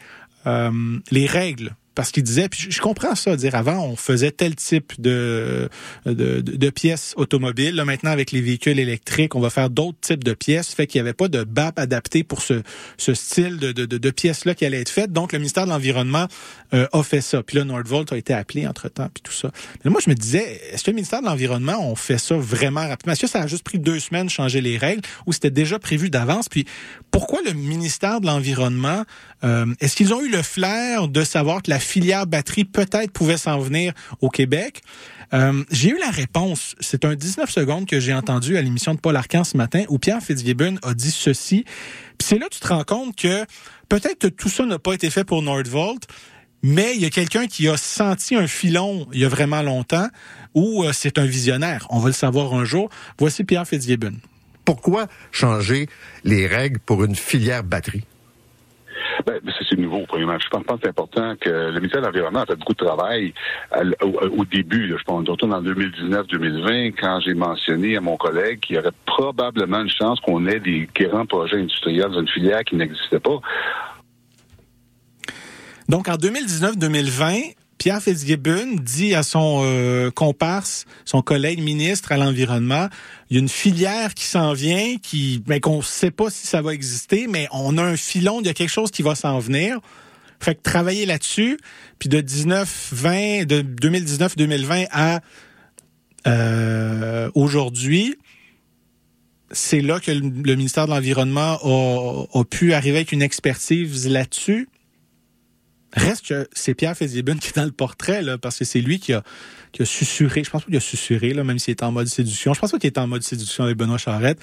euh, 0.46 0.98
les 1.10 1.26
règles 1.26 1.76
parce 1.94 2.10
qu'il 2.10 2.22
disait, 2.22 2.48
puis 2.48 2.66
je 2.70 2.80
comprends 2.80 3.14
ça, 3.14 3.36
dire 3.36 3.54
avant 3.54 3.84
on 3.84 3.96
faisait 3.96 4.30
tel 4.30 4.54
type 4.56 5.00
de 5.00 5.68
de, 6.06 6.40
de, 6.40 6.70
pièces 6.70 7.14
automobiles. 7.16 7.74
Là 7.74 7.84
maintenant 7.84 8.10
avec 8.10 8.32
les 8.32 8.40
véhicules 8.40 8.78
électriques, 8.78 9.34
on 9.34 9.40
va 9.40 9.50
faire 9.50 9.70
d'autres 9.70 9.98
types 10.00 10.24
de 10.24 10.34
pièces. 10.34 10.74
Fait 10.74 10.86
qu'il 10.86 11.00
n'y 11.00 11.08
avait 11.08 11.14
pas 11.14 11.28
de 11.28 11.44
BAP 11.44 11.78
adapté 11.78 12.24
pour 12.24 12.42
ce, 12.42 12.62
ce 12.96 13.14
style 13.14 13.58
de, 13.58 13.72
de, 13.72 13.84
de 13.86 14.10
pièces 14.10 14.44
là 14.44 14.54
qui 14.54 14.64
allait 14.64 14.80
être 14.80 14.88
faites. 14.88 15.12
Donc 15.12 15.32
le 15.32 15.38
ministère 15.38 15.64
de 15.64 15.70
l'environnement 15.70 16.26
euh, 16.72 16.86
a 16.92 17.02
fait 17.02 17.20
ça. 17.20 17.42
Puis 17.42 17.58
là 17.58 17.64
Nordvolt 17.64 18.12
a 18.12 18.16
été 18.16 18.34
appelé 18.34 18.66
entre 18.66 18.88
temps 18.88 19.08
puis 19.12 19.22
tout 19.22 19.32
ça. 19.32 19.50
Mais 19.84 19.90
moi 19.90 20.00
je 20.04 20.10
me 20.10 20.14
disais, 20.14 20.60
est-ce 20.72 20.84
que 20.84 20.90
le 20.90 20.96
ministère 20.96 21.20
de 21.20 21.26
l'environnement 21.26 21.76
on 21.80 21.94
fait 21.94 22.18
ça 22.18 22.36
vraiment 22.36 22.86
rapidement? 22.86 23.12
Est-ce 23.12 23.22
que 23.22 23.26
ça 23.26 23.42
a 23.42 23.46
juste 23.46 23.64
pris 23.64 23.78
deux 23.78 24.00
semaines 24.00 24.26
de 24.26 24.30
changer 24.30 24.60
les 24.60 24.78
règles 24.78 25.02
ou 25.26 25.32
c'était 25.32 25.50
déjà 25.50 25.78
prévu 25.78 26.10
d'avance? 26.10 26.48
Puis 26.48 26.66
pourquoi 27.10 27.40
le 27.44 27.52
ministère 27.52 28.20
de 28.20 28.26
l'environnement 28.26 29.04
Euh, 29.44 29.66
Est-ce 29.80 29.94
qu'ils 29.94 30.14
ont 30.14 30.22
eu 30.22 30.30
le 30.30 30.42
flair 30.42 31.08
de 31.08 31.22
savoir 31.22 31.62
que 31.62 31.70
la 31.70 31.78
filière 31.78 32.26
batterie 32.26 32.64
peut-être 32.64 33.12
pouvait 33.12 33.36
s'en 33.36 33.58
venir 33.58 33.92
au 34.20 34.30
Québec? 34.30 34.82
Euh, 35.32 35.64
j'ai 35.70 35.90
eu 35.90 35.98
la 35.98 36.10
réponse. 36.10 36.74
C'est 36.80 37.04
un 37.04 37.14
19 37.14 37.50
secondes 37.50 37.86
que 37.86 38.00
j'ai 38.00 38.14
entendu 38.14 38.56
à 38.56 38.62
l'émission 38.62 38.94
de 38.94 39.00
Paul 39.00 39.16
Arcan 39.16 39.44
ce 39.44 39.56
matin 39.56 39.84
où 39.88 39.98
Pierre 39.98 40.22
Fitzgibbon 40.22 40.76
a 40.82 40.94
dit 40.94 41.10
ceci. 41.10 41.64
Puis 42.18 42.26
c'est 42.28 42.38
là 42.38 42.48
que 42.48 42.54
tu 42.54 42.60
te 42.60 42.68
rends 42.68 42.84
compte 42.84 43.16
que 43.16 43.44
peut-être 43.88 44.28
tout 44.28 44.48
ça 44.48 44.64
n'a 44.64 44.78
pas 44.78 44.94
été 44.94 45.10
fait 45.10 45.24
pour 45.24 45.42
Nordvolt, 45.42 46.06
mais 46.62 46.94
il 46.94 47.02
y 47.02 47.04
a 47.04 47.10
quelqu'un 47.10 47.46
qui 47.46 47.68
a 47.68 47.76
senti 47.76 48.36
un 48.36 48.46
filon 48.46 49.06
il 49.12 49.20
y 49.20 49.24
a 49.24 49.28
vraiment 49.28 49.62
longtemps 49.62 50.08
ou 50.54 50.84
euh, 50.84 50.92
c'est 50.92 51.18
un 51.18 51.26
visionnaire. 51.26 51.86
On 51.90 51.98
va 51.98 52.08
le 52.08 52.14
savoir 52.14 52.54
un 52.54 52.64
jour. 52.64 52.88
Voici 53.18 53.44
Pierre 53.44 53.66
Fitzgibbon. 53.66 54.14
Pourquoi 54.64 55.08
changer 55.30 55.88
les 56.22 56.46
règles 56.46 56.78
pour 56.78 57.04
une 57.04 57.14
filière 57.14 57.64
batterie? 57.64 58.04
Ben, 59.26 59.40
c'est 59.68 59.78
nouveau, 59.78 60.04
premièrement. 60.06 60.38
Je 60.38 60.48
pense, 60.48 60.64
que 60.64 60.72
c'est 60.82 60.88
important 60.88 61.34
que 61.40 61.48
le 61.48 61.74
ministère 61.74 62.00
de 62.00 62.06
l'Environnement 62.06 62.40
a 62.40 62.46
fait 62.46 62.56
beaucoup 62.56 62.74
de 62.74 62.84
travail 62.84 63.32
l- 63.72 63.94
au, 64.02 64.44
début. 64.44 64.86
Là, 64.86 64.96
je 64.98 65.04
pense, 65.04 65.24
surtout 65.24 65.50
en 65.50 65.62
2019-2020, 65.62 66.94
quand 67.00 67.20
j'ai 67.20 67.34
mentionné 67.34 67.96
à 67.96 68.00
mon 68.00 68.16
collègue 68.16 68.60
qu'il 68.60 68.76
y 68.76 68.78
aurait 68.78 68.90
probablement 69.06 69.80
une 69.80 69.90
chance 69.90 70.20
qu'on 70.20 70.46
ait 70.46 70.60
des 70.60 70.88
grands 70.94 71.26
projets 71.26 71.58
industriels 71.58 72.10
dans 72.10 72.20
une 72.20 72.28
filière 72.28 72.64
qui 72.64 72.76
n'existait 72.76 73.20
pas. 73.20 73.40
Donc, 75.88 76.08
en 76.08 76.14
2019-2020, 76.14 77.54
Pierre 77.84 78.02
Fitzgibbon 78.02 78.76
dit 78.80 79.14
à 79.14 79.22
son 79.22 79.60
euh, 79.62 80.10
comparse, 80.10 80.86
son 81.04 81.20
collègue 81.20 81.60
ministre 81.60 82.12
à 82.12 82.16
l'environnement, 82.16 82.88
il 83.28 83.34
y 83.34 83.36
a 83.36 83.40
une 83.40 83.48
filière 83.50 84.14
qui 84.14 84.24
s'en 84.24 84.54
vient, 84.54 84.96
qui, 85.02 85.42
ben, 85.46 85.60
qu'on 85.60 85.76
ne 85.76 85.82
sait 85.82 86.10
pas 86.10 86.30
si 86.30 86.46
ça 86.46 86.62
va 86.62 86.72
exister, 86.72 87.26
mais 87.28 87.46
on 87.52 87.76
a 87.76 87.82
un 87.82 87.98
filon, 87.98 88.40
il 88.40 88.46
y 88.46 88.48
a 88.48 88.54
quelque 88.54 88.70
chose 88.70 88.90
qui 88.90 89.02
va 89.02 89.14
s'en 89.14 89.38
venir. 89.38 89.80
Fait 90.40 90.54
que 90.54 90.62
travailler 90.62 91.04
là-dessus, 91.04 91.58
puis 91.98 92.08
de 92.08 92.22
19, 92.22 92.88
20, 92.92 93.44
de 93.44 93.60
2019-2020 93.60 94.86
à 94.90 95.20
euh, 96.26 97.30
aujourd'hui, 97.34 98.16
c'est 99.50 99.82
là 99.82 100.00
que 100.00 100.10
le, 100.10 100.54
ministère 100.56 100.86
de 100.86 100.92
l'Environnement 100.92 101.58
a 102.32 102.44
pu 102.44 102.72
arriver 102.72 102.96
avec 102.96 103.12
une 103.12 103.20
expertise 103.20 104.08
là-dessus. 104.08 104.70
Reste 105.94 106.26
que 106.26 106.48
c'est 106.52 106.74
Pierre 106.74 106.96
Fitzgibbon 106.96 107.36
qui 107.36 107.48
est 107.48 107.56
dans 107.56 107.64
le 107.64 107.70
portrait, 107.70 108.22
là, 108.22 108.36
parce 108.36 108.58
que 108.58 108.64
c'est 108.64 108.80
lui 108.80 108.98
qui 108.98 109.12
a, 109.12 109.22
qui 109.72 109.82
a 109.82 109.84
susurré. 109.84 110.42
Je 110.42 110.50
pense 110.50 110.62
pas 110.62 110.66
qu'il 110.66 110.76
a 110.76 110.80
susurré, 110.80 111.32
là, 111.32 111.44
même 111.44 111.58
s'il 111.58 111.72
est 111.72 111.82
en 111.82 111.92
mode 111.92 112.08
séduction. 112.08 112.52
Je 112.52 112.60
pense 112.60 112.72
pas 112.72 112.78
qu'il 112.78 112.88
est 112.88 112.98
en 112.98 113.06
mode 113.06 113.22
séduction 113.22 113.64
avec 113.64 113.76
Benoît 113.76 113.98
Charette. 113.98 114.38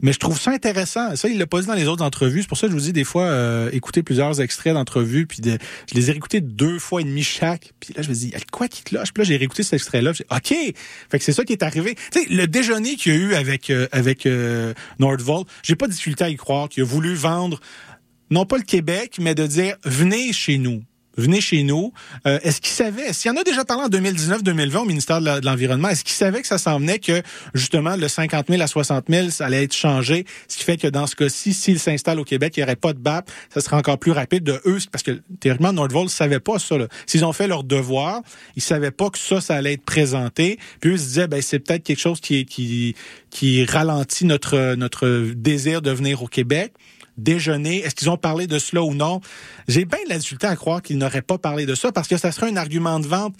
Mais 0.00 0.12
je 0.12 0.18
trouve 0.18 0.40
ça 0.40 0.50
intéressant. 0.50 1.14
Ça, 1.14 1.28
il 1.28 1.38
l'a 1.38 1.46
pas 1.46 1.60
dit 1.60 1.66
dans 1.66 1.74
les 1.74 1.86
autres 1.86 2.04
entrevues. 2.04 2.42
C'est 2.42 2.48
pour 2.48 2.58
ça 2.58 2.66
que 2.66 2.72
je 2.72 2.76
vous 2.76 2.84
dis 2.84 2.92
des 2.92 3.04
fois, 3.04 3.24
euh, 3.24 3.70
écouter 3.72 4.02
plusieurs 4.02 4.40
extraits 4.40 4.74
d'entrevues, 4.74 5.26
puis 5.26 5.40
de, 5.40 5.58
je 5.88 5.94
les 5.94 6.08
ai 6.08 6.12
réécoutés 6.12 6.40
deux 6.40 6.78
fois 6.80 7.00
et 7.00 7.04
demi 7.04 7.22
chaque. 7.22 7.72
Puis 7.78 7.94
là, 7.94 8.02
je 8.02 8.08
me 8.08 8.14
dis, 8.14 8.32
quoi 8.50 8.66
qui 8.66 8.82
cloche? 8.82 9.12
Puis 9.12 9.22
là, 9.22 9.28
j'ai 9.28 9.36
réécouté 9.36 9.62
cet 9.62 9.74
extrait-là. 9.74 10.10
OK! 10.30 10.48
Fait 10.48 10.74
que 11.18 11.24
c'est 11.24 11.32
ça 11.32 11.44
qui 11.44 11.52
est 11.52 11.62
arrivé. 11.62 11.94
Tu 12.12 12.20
sais, 12.20 12.26
le 12.28 12.46
déjeuner 12.46 12.96
qu'il 12.96 13.12
y 13.12 13.16
a 13.16 13.18
eu 13.18 13.34
avec, 13.34 13.70
euh, 13.70 13.86
avec 13.92 14.26
euh, 14.26 14.74
Nordvolt, 14.98 15.46
j'ai 15.62 15.76
pas 15.76 15.86
de 15.86 15.92
difficulté 15.92 16.24
à 16.24 16.28
y 16.28 16.36
croire 16.36 16.68
qu'il 16.68 16.82
a 16.82 16.86
voulu 16.86 17.14
vendre 17.14 17.60
non 18.30 18.44
pas 18.44 18.56
le 18.56 18.64
Québec, 18.64 19.16
mais 19.20 19.34
de 19.34 19.46
dire 19.46 19.76
venez 19.84 20.32
chez 20.32 20.58
nous. 20.58 20.82
Venez 21.16 21.40
chez 21.40 21.62
nous. 21.62 21.92
Euh, 22.26 22.38
est-ce 22.42 22.60
qu'il 22.60 22.70
savait, 22.70 23.12
s'il 23.12 23.30
y 23.30 23.34
en 23.34 23.40
a 23.40 23.44
déjà 23.44 23.64
parlé 23.64 23.84
en 23.84 23.88
2019-2020 23.88 24.76
au 24.76 24.84
ministère 24.84 25.20
de 25.20 25.44
l'Environnement, 25.44 25.88
est-ce 25.88 26.04
qu'il 26.04 26.14
savait 26.14 26.42
que 26.42 26.46
ça 26.46 26.58
s'en 26.58 26.78
venait 26.78 26.98
que, 26.98 27.22
justement, 27.54 27.96
le 27.96 28.08
50 28.08 28.46
000 28.48 28.60
à 28.60 28.66
60 28.66 29.06
000, 29.08 29.30
ça 29.30 29.46
allait 29.46 29.64
être 29.64 29.74
changé, 29.74 30.26
ce 30.48 30.58
qui 30.58 30.64
fait 30.64 30.76
que 30.76 30.88
dans 30.88 31.06
ce 31.06 31.16
cas-ci, 31.16 31.54
s'il 31.54 31.78
s'installe 31.78 32.20
au 32.20 32.24
Québec, 32.24 32.54
il 32.56 32.60
n'y 32.60 32.64
aurait 32.64 32.76
pas 32.76 32.92
de 32.92 32.98
BAP, 32.98 33.30
ça 33.52 33.60
serait 33.60 33.76
encore 33.76 33.98
plus 33.98 34.12
rapide. 34.12 34.44
De 34.44 34.60
eux, 34.66 34.78
parce 34.92 35.02
que 35.02 35.22
théoriquement, 35.40 35.72
Nordvolt 35.72 36.04
ne 36.04 36.10
savait 36.10 36.40
pas 36.40 36.58
ça. 36.58 36.76
S'ils 37.06 37.24
ont 37.24 37.32
fait 37.32 37.46
leur 37.46 37.64
devoir, 37.64 38.20
ils 38.54 38.62
savaient 38.62 38.90
pas 38.90 39.10
que 39.10 39.18
ça, 39.18 39.40
ça 39.40 39.56
allait 39.56 39.72
être 39.74 39.84
présenté, 39.84 40.58
puis 40.80 40.90
eux 40.90 40.96
se 40.96 41.04
disaient, 41.04 41.28
ben, 41.28 41.40
c'est 41.40 41.58
peut-être 41.58 41.82
quelque 41.82 42.00
chose 42.00 42.20
qui, 42.20 42.44
qui, 42.44 42.94
qui 43.30 43.64
ralentit 43.64 44.26
notre, 44.26 44.74
notre 44.74 45.32
désir 45.34 45.82
de 45.82 45.90
venir 45.90 46.22
au 46.22 46.26
Québec 46.26 46.72
déjeuner. 47.16 47.78
Est-ce 47.78 47.94
qu'ils 47.94 48.10
ont 48.10 48.16
parlé 48.16 48.46
de 48.46 48.58
cela 48.58 48.82
ou 48.82 48.94
non? 48.94 49.20
J'ai 49.68 49.84
bien 49.84 49.98
de 50.04 50.10
la 50.10 50.18
difficulté 50.18 50.46
à 50.46 50.56
croire 50.56 50.82
qu'ils 50.82 50.98
n'auraient 50.98 51.22
pas 51.22 51.38
parlé 51.38 51.66
de 51.66 51.74
ça 51.74 51.92
parce 51.92 52.08
que 52.08 52.16
ça 52.16 52.32
serait 52.32 52.50
un 52.50 52.56
argument 52.56 53.00
de 53.00 53.06
vente 53.06 53.34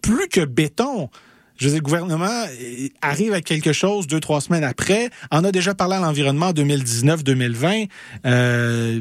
plus 0.00 0.28
que 0.28 0.44
béton. 0.44 1.08
Je 1.56 1.66
veux 1.66 1.72
dire, 1.72 1.78
le 1.78 1.84
gouvernement 1.84 2.26
euh, 2.26 2.88
arrive 3.02 3.32
à 3.32 3.40
quelque 3.40 3.72
chose 3.72 4.06
deux, 4.06 4.20
trois 4.20 4.40
semaines 4.40 4.64
après. 4.64 5.10
En 5.30 5.44
a 5.44 5.52
déjà 5.52 5.74
parlé 5.74 5.96
à 5.96 6.00
l'environnement 6.00 6.46
en 6.46 6.52
2019-2020. 6.52 7.88
Euh, 8.26 9.00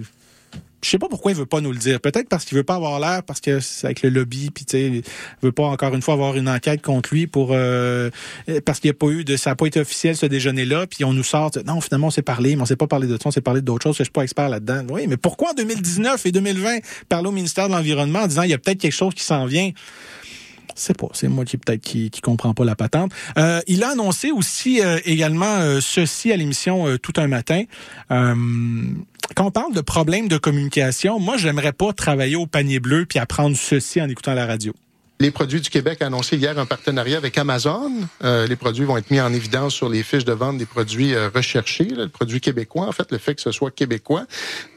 je 0.83 0.89
sais 0.89 0.97
pas 0.97 1.07
pourquoi 1.07 1.31
il 1.31 1.37
veut 1.37 1.45
pas 1.45 1.61
nous 1.61 1.71
le 1.71 1.77
dire. 1.77 1.99
Peut-être 1.99 2.27
parce 2.27 2.45
qu'il 2.45 2.57
veut 2.57 2.63
pas 2.63 2.75
avoir 2.75 2.99
l'air, 2.99 3.23
parce 3.23 3.39
que 3.39 3.59
c'est 3.59 3.85
avec 3.85 4.01
le 4.01 4.09
lobby, 4.09 4.49
puis 4.49 4.65
tu 4.65 4.71
sais, 4.71 4.87
il 4.87 5.03
veut 5.41 5.51
pas 5.51 5.65
encore 5.65 5.93
une 5.93 6.01
fois 6.01 6.13
avoir 6.13 6.35
une 6.35 6.49
enquête 6.49 6.81
contre 6.81 7.13
lui 7.13 7.27
pour 7.27 7.49
euh, 7.51 8.09
parce 8.65 8.79
qu'il 8.79 8.89
n'y 8.89 8.95
a 8.95 8.97
pas 8.97 9.07
eu 9.07 9.23
de, 9.23 9.35
ça 9.35 9.51
n'a 9.51 9.55
pas 9.55 9.65
été 9.65 9.79
officiel 9.79 10.15
ce 10.15 10.25
déjeuner-là, 10.25 10.87
puis 10.87 11.03
on 11.03 11.13
nous 11.13 11.23
sort, 11.23 11.51
non 11.65 11.81
finalement 11.81 12.07
on 12.07 12.11
s'est 12.11 12.21
parlé, 12.21 12.55
mais 12.55 12.63
on 12.63 12.65
s'est 12.65 12.75
pas 12.75 12.87
parlé 12.87 13.07
de 13.07 13.13
ça, 13.13 13.23
on 13.25 13.31
s'est 13.31 13.41
parlé 13.41 13.61
d'autres 13.61 13.83
choses, 13.83 13.97
je 13.97 14.03
suis 14.03 14.11
pas 14.11 14.23
expert 14.23 14.49
là-dedans. 14.49 14.83
Oui, 14.89 15.05
mais 15.07 15.17
pourquoi 15.17 15.51
en 15.51 15.53
2019 15.53 16.25
et 16.25 16.31
2020 16.31 16.79
parler 17.09 17.27
au 17.27 17.31
ministère 17.31 17.67
de 17.67 17.73
l'environnement 17.73 18.19
en 18.19 18.27
disant 18.27 18.43
il 18.43 18.49
y 18.49 18.53
a 18.53 18.57
peut-être 18.57 18.79
quelque 18.79 18.91
chose 18.91 19.13
qui 19.13 19.23
s'en 19.23 19.45
vient? 19.45 19.71
C'est 20.81 20.97
pas, 20.97 21.07
c'est 21.13 21.27
moi 21.27 21.45
qui 21.45 21.57
peut-être 21.57 21.81
qui, 21.81 22.09
qui 22.09 22.21
comprend 22.21 22.55
pas 22.55 22.65
la 22.65 22.75
patente. 22.75 23.11
Euh, 23.37 23.61
il 23.67 23.83
a 23.83 23.91
annoncé 23.91 24.31
aussi 24.31 24.81
euh, 24.81 24.97
également 25.05 25.59
euh, 25.59 25.79
ceci 25.79 26.31
à 26.31 26.37
l'émission 26.37 26.97
tout 26.97 27.13
un 27.17 27.27
matin. 27.27 27.63
Quand 28.09 29.45
on 29.45 29.51
parle 29.51 29.73
de 29.73 29.81
problèmes 29.81 30.27
de 30.27 30.37
communication, 30.37 31.19
moi 31.19 31.37
j'aimerais 31.37 31.71
pas 31.71 31.93
travailler 31.93 32.35
au 32.35 32.47
panier 32.47 32.79
bleu 32.79 33.05
puis 33.05 33.19
apprendre 33.19 33.55
ceci 33.55 34.01
en 34.01 34.09
écoutant 34.09 34.33
la 34.33 34.45
radio. 34.45 34.73
Les 35.21 35.29
produits 35.29 35.61
du 35.61 35.69
Québec 35.69 36.01
a 36.01 36.07
annoncé 36.07 36.35
hier 36.35 36.57
un 36.57 36.65
partenariat 36.65 37.17
avec 37.17 37.37
Amazon. 37.37 37.91
Euh, 38.23 38.47
les 38.47 38.55
produits 38.55 38.85
vont 38.85 38.97
être 38.97 39.11
mis 39.11 39.21
en 39.21 39.31
évidence 39.31 39.75
sur 39.75 39.87
les 39.87 40.01
fiches 40.01 40.25
de 40.25 40.33
vente 40.33 40.57
des 40.57 40.65
produits 40.65 41.13
euh, 41.13 41.29
recherchés, 41.29 41.83
le 41.83 42.07
produit 42.07 42.41
québécois, 42.41 42.87
en 42.87 42.91
fait, 42.91 43.11
le 43.11 43.19
fait 43.19 43.35
que 43.35 43.41
ce 43.41 43.51
soit 43.51 43.69
québécois. 43.69 44.25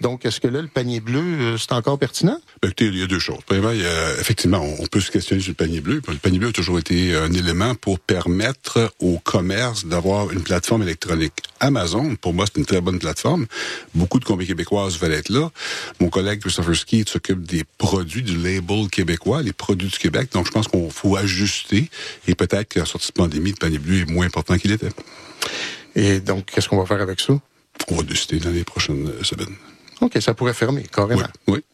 Donc, 0.02 0.26
est-ce 0.26 0.40
que 0.40 0.48
là, 0.48 0.60
le 0.60 0.68
panier 0.68 1.00
bleu, 1.00 1.22
euh, 1.22 1.56
c'est 1.56 1.72
encore 1.72 1.98
pertinent? 1.98 2.38
Ben, 2.60 2.68
écoutez, 2.68 2.88
il 2.88 2.98
y 2.98 3.02
a 3.02 3.06
deux 3.06 3.20
choses. 3.20 3.38
Premièrement, 3.46 3.72
effectivement, 4.20 4.58
on 4.58 4.84
on 4.84 4.86
peut 4.86 5.00
se 5.00 5.10
questionner 5.10 5.40
sur 5.40 5.52
le 5.52 5.54
panier 5.54 5.80
bleu. 5.80 6.02
Le 6.06 6.16
panier 6.16 6.38
bleu 6.38 6.48
a 6.48 6.52
toujours 6.52 6.78
été 6.78 7.16
un 7.16 7.32
élément 7.32 7.74
pour 7.74 7.98
permettre 7.98 8.92
au 9.00 9.18
commerce 9.18 9.86
d'avoir 9.86 10.30
une 10.30 10.42
plateforme 10.42 10.82
électronique. 10.82 11.32
Amazon, 11.60 12.16
pour 12.16 12.34
moi, 12.34 12.44
c'est 12.44 12.60
une 12.60 12.66
très 12.66 12.82
bonne 12.82 12.98
plateforme. 12.98 13.46
Beaucoup 13.94 14.20
de 14.20 14.26
compagnies 14.26 14.48
québécoises 14.48 14.98
veulent 14.98 15.12
être 15.14 15.30
là. 15.30 15.50
Mon 16.00 16.10
collègue 16.10 16.40
Christopher 16.40 16.76
Ski 16.76 17.04
s'occupe 17.08 17.46
des 17.46 17.64
produits 17.78 18.22
du 18.22 18.36
label 18.36 18.88
québécois, 18.90 19.40
les 19.40 19.54
produits 19.54 19.88
du 19.88 19.98
Québec. 19.98 20.28
Donc, 20.34 20.46
je 20.46 20.50
pense 20.50 20.68
qu'on 20.68 20.90
faut 20.90 21.16
ajuster. 21.16 21.88
Et 22.28 22.34
peut-être 22.34 22.68
qu'à 22.68 22.80
la 22.80 22.86
sortie 22.86 23.08
de 23.08 23.12
pandémie, 23.14 23.50
le 23.50 23.56
panier 23.56 23.78
bleu 23.78 24.00
est 24.00 24.10
moins 24.10 24.26
important 24.26 24.58
qu'il 24.58 24.72
était. 24.72 24.90
Et 25.94 26.20
donc, 26.20 26.46
qu'est-ce 26.46 26.68
qu'on 26.68 26.78
va 26.78 26.86
faire 26.86 27.00
avec 27.00 27.20
ça? 27.20 27.34
On 27.88 27.96
va 27.96 28.02
décider 28.02 28.38
dans 28.38 28.50
les 28.50 28.64
prochaines 28.64 29.10
semaines. 29.22 29.54
OK, 30.00 30.18
ça 30.20 30.34
pourrait 30.34 30.54
fermer, 30.54 30.84
carrément. 30.92 31.22
Oui. 31.46 31.64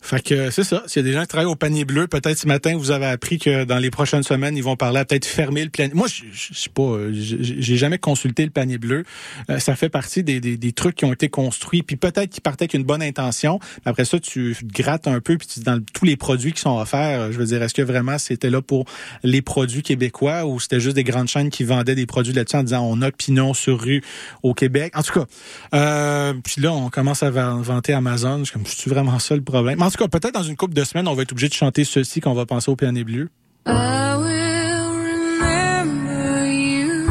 Fait 0.00 0.22
que 0.22 0.50
c'est 0.50 0.62
ça. 0.64 0.84
S'il 0.86 1.02
y 1.02 1.04
a 1.04 1.08
des 1.08 1.12
gens 1.12 1.22
qui 1.22 1.26
travaillent 1.28 1.50
au 1.50 1.56
panier 1.56 1.84
bleu, 1.84 2.06
peut-être 2.06 2.38
ce 2.38 2.46
matin 2.46 2.76
vous 2.76 2.92
avez 2.92 3.06
appris 3.06 3.38
que 3.38 3.64
dans 3.64 3.78
les 3.78 3.90
prochaines 3.90 4.22
semaines 4.22 4.56
ils 4.56 4.62
vont 4.62 4.76
parler 4.76 5.00
à 5.00 5.04
peut-être 5.04 5.26
fermer 5.26 5.64
le 5.64 5.70
panier. 5.70 5.92
Moi, 5.92 6.06
je 6.06 6.22
je- 6.32 6.54
je 6.54 6.58
sais 6.58 6.70
pas, 6.70 6.82
euh, 6.82 7.10
j'ai 7.12 7.76
jamais 7.76 7.98
consulté 7.98 8.44
le 8.44 8.50
panier 8.50 8.78
bleu. 8.78 9.04
Euh, 9.50 9.58
ça 9.58 9.74
fait 9.76 9.88
partie 9.88 10.22
des, 10.22 10.40
des, 10.40 10.56
des 10.56 10.72
trucs 10.72 10.94
qui 10.96 11.04
ont 11.04 11.12
été 11.12 11.28
construits, 11.28 11.82
puis 11.82 11.96
peut-être 11.96 12.30
qu'ils 12.30 12.42
partaient 12.42 12.62
avec 12.64 12.74
une 12.74 12.84
bonne 12.84 13.02
intention. 13.02 13.58
Après 13.84 14.04
ça, 14.04 14.18
tu 14.20 14.56
grattes 14.62 15.08
un 15.08 15.20
peu, 15.20 15.36
puis 15.36 15.48
tu 15.48 15.60
dans 15.60 15.80
tous 15.92 16.04
les 16.04 16.16
produits 16.16 16.52
qui 16.52 16.60
sont 16.60 16.78
offerts. 16.78 17.20
euh, 17.20 17.32
Je 17.32 17.38
veux 17.38 17.44
dire, 17.46 17.62
est-ce 17.62 17.74
que 17.74 17.82
vraiment 17.82 18.18
c'était 18.18 18.50
là 18.50 18.62
pour 18.62 18.84
les 19.24 19.42
produits 19.42 19.82
québécois 19.82 20.46
ou 20.46 20.60
c'était 20.60 20.80
juste 20.80 20.94
des 20.96 21.04
grandes 21.04 21.28
chaînes 21.28 21.50
qui 21.50 21.64
vendaient 21.64 21.96
des 21.96 22.06
produits 22.06 22.32
là-dessus 22.32 22.56
en 22.56 22.62
disant 22.62 22.86
on 22.88 23.02
a 23.02 23.10
pignon 23.10 23.52
sur 23.52 23.80
rue 23.80 24.02
au 24.44 24.54
Québec? 24.54 24.92
En 24.96 25.02
tout 25.02 25.12
cas, 25.20 25.26
euh, 25.74 26.34
puis 26.44 26.62
là 26.62 26.72
on 26.72 26.88
commence 26.88 27.22
à 27.24 27.30
vanter 27.30 27.92
Amazon. 27.92 28.38
Je 28.38 28.44
suis 28.44 28.52
comme, 28.52 28.64
c'est 28.66 28.88
vraiment 28.88 29.18
ça 29.18 29.34
le 29.34 29.42
problème? 29.42 29.82
En 29.88 29.90
tout 29.90 29.96
cas, 29.96 30.08
peut-être 30.08 30.34
dans 30.34 30.42
une 30.42 30.54
couple 30.54 30.74
de 30.74 30.84
semaines, 30.84 31.08
on 31.08 31.14
va 31.14 31.22
être 31.22 31.32
obligé 31.32 31.48
de 31.48 31.54
chanter 31.54 31.82
ceci 31.82 32.20
qu'on 32.20 32.34
va 32.34 32.44
penser 32.44 32.70
au 32.70 32.76
piano 32.76 33.02
bleu. 33.04 33.30
I 33.66 34.16
will 34.18 35.00
remember 35.40 36.46
you. 36.46 37.06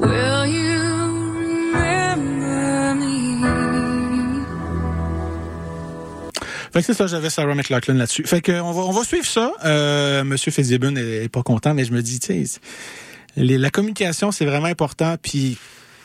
Will 0.00 0.44
you 0.48 0.82
remember 1.72 2.96
me? 2.96 4.42
Fait 6.72 6.80
que 6.80 6.86
c'est 6.86 6.94
ça, 6.94 7.06
j'avais 7.06 7.30
Sarah 7.30 7.54
McLachlan 7.54 7.94
là-dessus. 7.94 8.24
Fait 8.24 8.40
que 8.40 8.60
on 8.60 8.72
va, 8.72 8.82
on 8.82 8.90
va 8.90 9.04
suivre 9.04 9.24
ça. 9.24 9.52
Euh, 9.64 10.24
Monsieur 10.24 10.50
Fitzgibbon 10.50 10.96
est, 10.96 11.26
est 11.26 11.28
pas 11.28 11.44
content, 11.44 11.74
mais 11.74 11.84
je 11.84 11.92
me 11.92 12.02
dis, 12.02 12.18
tu 12.18 12.44
sais, 12.44 12.60
la 13.36 13.70
communication, 13.70 14.32
c'est 14.32 14.46
vraiment 14.46 14.66
important. 14.66 15.14
Puis 15.22 15.58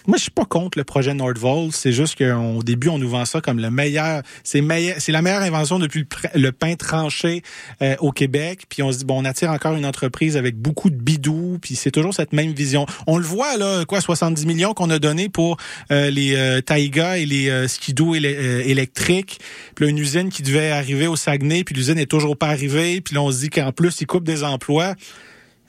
moi, 0.08 0.18
je 0.18 0.24
suis 0.24 0.32
pas 0.32 0.46
contre 0.46 0.78
le 0.78 0.84
projet 0.84 1.14
Nordvolt. 1.14 1.72
C'est 1.74 1.92
juste 1.92 2.18
qu'au 2.18 2.64
début, 2.64 2.90
on 2.90 2.98
nous 2.98 3.10
vend 3.10 3.26
ça 3.26 3.42
comme 3.42 3.60
le 3.60 3.70
meilleur. 3.70 4.22
C'est 4.44 4.62
la 4.62 5.22
meilleure 5.22 5.42
invention 5.42 5.80
depuis 5.80 6.06
le, 6.36 6.52
pain 6.52 6.76
tranché 6.76 7.42
euh, 7.82 7.96
au 8.00 8.12
Québec. 8.12 8.64
Puis 8.70 8.84
on 8.84 8.92
se 8.92 9.00
dit, 9.00 9.06
bon, 9.06 9.22
on 9.22 9.26
attire 9.26 9.52
encore 9.52 9.76
une 9.76 9.86
entreprise 9.86 10.38
avec 10.38 10.56
beaucoup 10.56 10.90
de 10.90 10.96
bidous. 10.96 11.58
Puis 11.62 11.76
c'est 11.76 11.92
toujours 11.92 12.14
cette 12.14 12.34
même 12.34 12.52
vision. 12.52 12.86
On 13.08 13.18
le 13.18 13.24
voit, 13.24 13.58
là, 13.58 13.86
quoi, 13.86 14.02
70 14.02 14.46
millions 14.46 14.74
qu'on 14.74 14.90
a 14.90 15.00
donné 15.00 15.30
pour 15.30 15.58
euh, 15.92 16.10
les 16.10 16.36
euh, 16.36 16.62
Taiga 16.62 17.18
et 17.18 17.26
les 17.26 17.50
euh, 17.50 17.68
skidoo 17.68 18.16
éle- 18.16 18.26
électriques. 18.26 19.40
Puis 19.76 19.86
là, 19.86 19.92
une 19.92 19.98
usine 19.98 20.30
qui 20.30 20.44
devait 20.44 20.72
arriver 20.72 21.08
au 21.08 21.16
Saguenay, 21.16 21.64
puis 21.64 21.76
l'usine 21.76 21.98
est 21.98 22.10
toujours 22.10 22.38
pas 22.38 22.48
arrivée. 22.48 23.02
Puis 23.02 23.16
là, 23.16 23.22
on 23.22 23.32
se 23.32 23.40
dit 23.40 23.50
qu'en 23.50 23.72
plus, 23.72 24.02
ils 24.02 24.08
coupent 24.08 24.24
des 24.24 24.44
emplois 24.44 24.96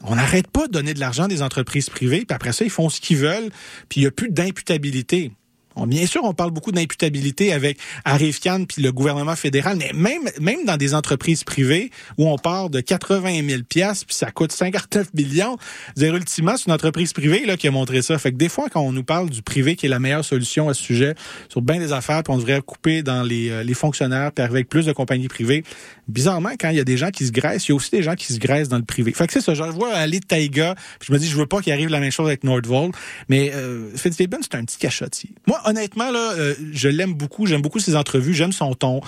on 0.05 0.17
n'arrête 0.17 0.49
pas 0.49 0.67
de 0.67 0.73
donner 0.73 0.95
de 0.95 1.01
l'argent 1.01 1.25
à 1.25 1.29
des 1.29 1.43
entreprises 1.43 1.91
privées, 1.91 2.25
puis 2.27 2.35
après 2.35 2.53
ça, 2.53 2.65
ils 2.65 2.71
font 2.71 2.89
ce 2.89 3.01
qu'ils 3.01 3.17
veulent, 3.19 3.51
puis 3.89 4.01
il 4.01 4.05
n'y 4.05 4.07
a 4.07 4.11
plus 4.11 4.31
d'imputabilité. 4.31 5.33
Bien 5.77 6.07
sûr, 6.07 6.23
on 6.25 6.35
parle 6.35 6.51
beaucoup 6.51 6.73
d'imputabilité 6.73 7.53
avec 7.53 7.79
Arifcan 8.05 8.65
puis 8.65 8.83
le 8.83 8.93
gouvernement 8.93 9.37
fédéral, 9.37 9.77
mais 9.77 9.91
même 9.95 10.31
même 10.41 10.65
dans 10.65 10.77
des 10.77 10.95
entreprises 10.95 11.45
privées 11.45 11.91
où 12.19 12.29
on 12.29 12.39
part 12.39 12.71
de 12.71 12.81
80 12.81 13.47
000 13.49 13.63
pièces 13.69 14.05
puis 14.05 14.15
ça 14.15 14.31
coûte 14.31 14.53
59 14.53 15.15
millions, 15.15 15.57
dire 15.97 16.15
ultimement 16.15 16.57
c'est 16.57 16.67
une 16.67 16.73
entreprise 16.73 17.13
privée 17.13 17.45
là 17.45 17.57
qui 17.57 17.69
a 17.69 17.71
montré 17.71 18.03
ça. 18.03 18.19
Fait 18.19 18.33
que 18.33 18.37
des 18.37 18.49
fois 18.49 18.69
quand 18.71 18.81
on 18.81 18.93
nous 18.93 19.05
parle 19.05 19.31
du 19.31 19.43
privé 19.43 19.77
qui 19.77 19.87
est 19.87 19.89
la 19.89 19.99
meilleure 19.99 20.25
solution 20.25 20.69
à 20.69 20.75
ce 20.75 20.83
sujet 20.83 21.15
sur 21.49 21.61
bien 21.61 21.79
des 21.79 21.93
affaires, 21.93 22.23
puis 22.23 22.33
on 22.33 22.39
devrait 22.39 22.61
couper 22.63 23.03
dans 23.03 23.23
les, 23.23 23.51
euh, 23.51 23.63
les 23.63 23.75
fonctionnaires 23.75 24.33
puis 24.33 24.45
avec 24.45 24.69
plus 24.69 24.87
de 24.87 24.93
compagnies 24.93 25.29
privées. 25.29 25.65
Bizarrement, 26.09 26.51
quand 26.59 26.69
il 26.71 26.77
y 26.77 26.81
a 26.81 26.85
des 26.85 26.97
gens 26.97 27.11
qui 27.11 27.27
se 27.27 27.33
graissent, 27.33 27.67
il 27.67 27.71
y 27.71 27.73
a 27.73 27.77
aussi 27.77 27.91
des 27.91 28.03
gens 28.03 28.15
qui 28.15 28.33
se 28.33 28.39
graissent 28.39 28.69
dans 28.69 28.79
le 28.79 28.85
privé. 28.85 29.13
Fait 29.13 29.27
que 29.27 29.33
c'est 29.33 29.41
ça. 29.41 29.55
Je 29.55 29.63
vois 29.63 29.93
aller 29.95 30.21
de 30.21 30.27
Taïga, 30.27 30.75
puis 30.99 31.09
je 31.09 31.13
me 31.13 31.19
dis 31.19 31.29
je 31.29 31.37
veux 31.37 31.47
pas 31.47 31.61
qu'il 31.61 31.73
arrive 31.73 31.89
la 31.89 32.01
même 32.01 32.13
chose 32.13 32.27
avec 32.27 32.45
Nordvolt, 32.45 32.95
mais 33.29 33.53
euh, 33.55 33.91
Fitzgibbon 33.97 34.39
c'est 34.43 34.55
un 34.55 34.65
petit 34.65 34.79
cachotier. 34.79 35.31
Moi 35.47 35.61
honnêtement, 35.65 36.11
là, 36.11 36.33
euh, 36.33 36.55
je 36.73 36.89
l'aime 36.89 37.15
beaucoup. 37.15 37.47
J'aime 37.47 37.63
beaucoup 37.63 37.79
ses 37.79 37.97
entrevues. 37.97 38.35
J'aime 38.35 38.53
son 38.53 38.75
ton. 38.75 39.01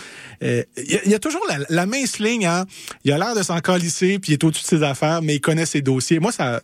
Euh, 0.43 0.63
Il 0.77 1.11
y, 1.11 1.15
a- 1.15 1.19
toujours 1.19 1.45
la, 1.49 1.59
la 1.69 1.87
mince 1.87 2.19
ligne. 2.19 2.47
Hein? 2.47 2.67
Il 3.05 3.13
a 3.13 3.19
l'air 3.19 3.35
de 3.35 3.43
s'en 3.43 3.59
calisser, 3.61 4.19
puis 4.19 4.33
il 4.33 4.35
est 4.35 4.45
au-dessus 4.45 4.63
de 4.63 4.69
ses 4.69 4.83
affaires, 4.83 5.23
mais 5.23 5.37
il 5.37 5.41
connaît 5.41 5.67
ses 5.67 5.83
dossiers. 5.83 6.19
Moi, 6.19 6.33
ça, 6.33 6.61